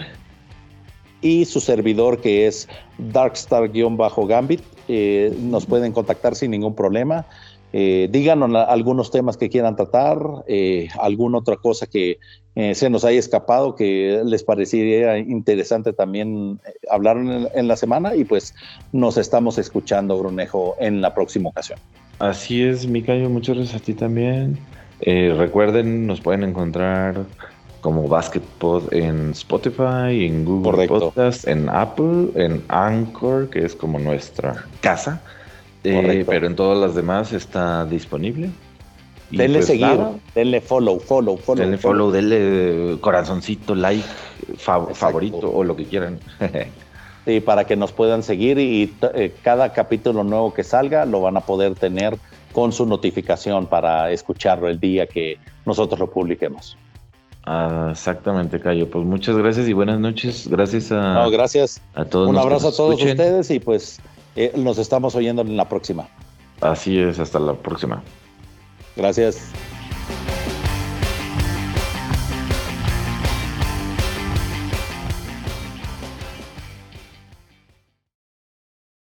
Y 1.21 1.45
su 1.45 1.59
servidor 1.59 2.21
que 2.21 2.47
es 2.47 2.67
Darkstar-Gambit. 2.97 4.61
nos 5.41 5.65
pueden 5.65 5.91
contactar 5.91 6.35
sin 6.35 6.51
ningún 6.51 6.75
problema. 6.75 7.25
Eh, 7.77 8.07
díganos 8.09 8.55
algunos 8.69 9.11
temas 9.11 9.35
que 9.35 9.49
quieran 9.49 9.75
tratar, 9.75 10.17
eh, 10.47 10.87
alguna 10.97 11.39
otra 11.39 11.57
cosa 11.57 11.85
que 11.85 12.19
eh, 12.55 12.73
se 12.73 12.89
nos 12.89 13.03
haya 13.03 13.19
escapado 13.19 13.75
que 13.75 14.21
les 14.23 14.45
parecería 14.45 15.17
interesante 15.17 15.91
también 15.91 16.61
hablar 16.89 17.17
en, 17.17 17.67
la 17.67 17.75
semana 17.75 18.15
y 18.15 18.23
pues 18.23 18.55
nos 18.93 19.17
estamos 19.17 19.57
escuchando, 19.57 20.17
Brunejo, 20.17 20.77
en 20.79 21.01
la 21.01 21.13
próxima 21.13 21.49
ocasión. 21.49 21.77
Así 22.19 22.63
es, 22.63 22.87
Micayo, 22.87 23.29
muchas 23.29 23.57
gracias 23.57 23.81
a 23.81 23.85
ti 23.85 23.93
también. 23.93 24.57
recuerden, 25.01 26.07
nos 26.07 26.21
pueden 26.21 26.43
encontrar 26.43 27.25
como 27.81 28.07
Basketpod 28.07 28.93
en 28.93 29.31
Spotify, 29.31 30.25
en 30.25 30.45
Google 30.45 30.87
Podcast, 30.87 31.47
en 31.47 31.69
Apple, 31.69 32.29
en 32.35 32.63
Anchor, 32.69 33.49
que 33.49 33.65
es 33.65 33.75
como 33.75 33.99
nuestra 33.99 34.65
casa 34.81 35.21
eh, 35.85 36.25
pero 36.27 36.47
en 36.47 36.55
todas 36.55 36.77
las 36.77 36.95
demás 36.95 37.31
está 37.33 37.85
disponible. 37.85 38.49
denle 39.31 39.59
pues 39.59 39.67
seguir, 39.67 39.99
denle 40.33 40.61
follow, 40.61 40.99
follow, 40.99 41.37
follow. 41.37 41.61
Denle 41.61 41.77
follow, 41.77 42.11
denle 42.11 42.97
corazoncito, 43.01 43.75
like, 43.75 44.03
favorito 44.57 45.51
o 45.51 45.63
lo 45.63 45.75
que 45.75 45.85
quieran. 45.85 46.19
sí, 47.25 47.39
para 47.39 47.65
que 47.65 47.75
nos 47.75 47.91
puedan 47.91 48.23
seguir 48.23 48.59
y 48.59 48.93
eh, 49.13 49.33
cada 49.43 49.73
capítulo 49.73 50.23
nuevo 50.23 50.53
que 50.53 50.63
salga 50.63 51.05
lo 51.05 51.21
van 51.21 51.37
a 51.37 51.41
poder 51.41 51.75
tener 51.75 52.17
con 52.53 52.71
su 52.71 52.85
notificación 52.85 53.67
para 53.67 54.11
escucharlo 54.11 54.69
el 54.69 54.79
día 54.79 55.07
que 55.07 55.37
nosotros 55.65 55.99
lo 55.99 56.09
publiquemos. 56.09 56.77
Ah, 57.45 57.89
exactamente, 57.91 58.59
Cayo. 58.59 58.89
Pues 58.89 59.05
muchas 59.05 59.37
gracias 59.37 59.67
y 59.67 59.73
buenas 59.73 59.99
noches. 59.99 60.47
Gracias 60.47 60.91
a, 60.91 61.13
no, 61.15 61.29
gracias. 61.29 61.81
a 61.93 62.05
todos. 62.05 62.29
Un 62.29 62.37
abrazo 62.37 62.69
a 62.69 62.71
todos 62.71 63.01
ustedes 63.01 63.51
y 63.51 63.59
pues 63.59 63.99
eh, 64.35 64.51
nos 64.55 64.77
estamos 64.77 65.15
oyendo 65.15 65.41
en 65.41 65.55
la 65.55 65.69
próxima. 65.69 66.07
Así 66.61 66.97
es, 66.97 67.19
hasta 67.19 67.39
la 67.39 67.53
próxima. 67.53 68.01
Gracias. 68.95 69.51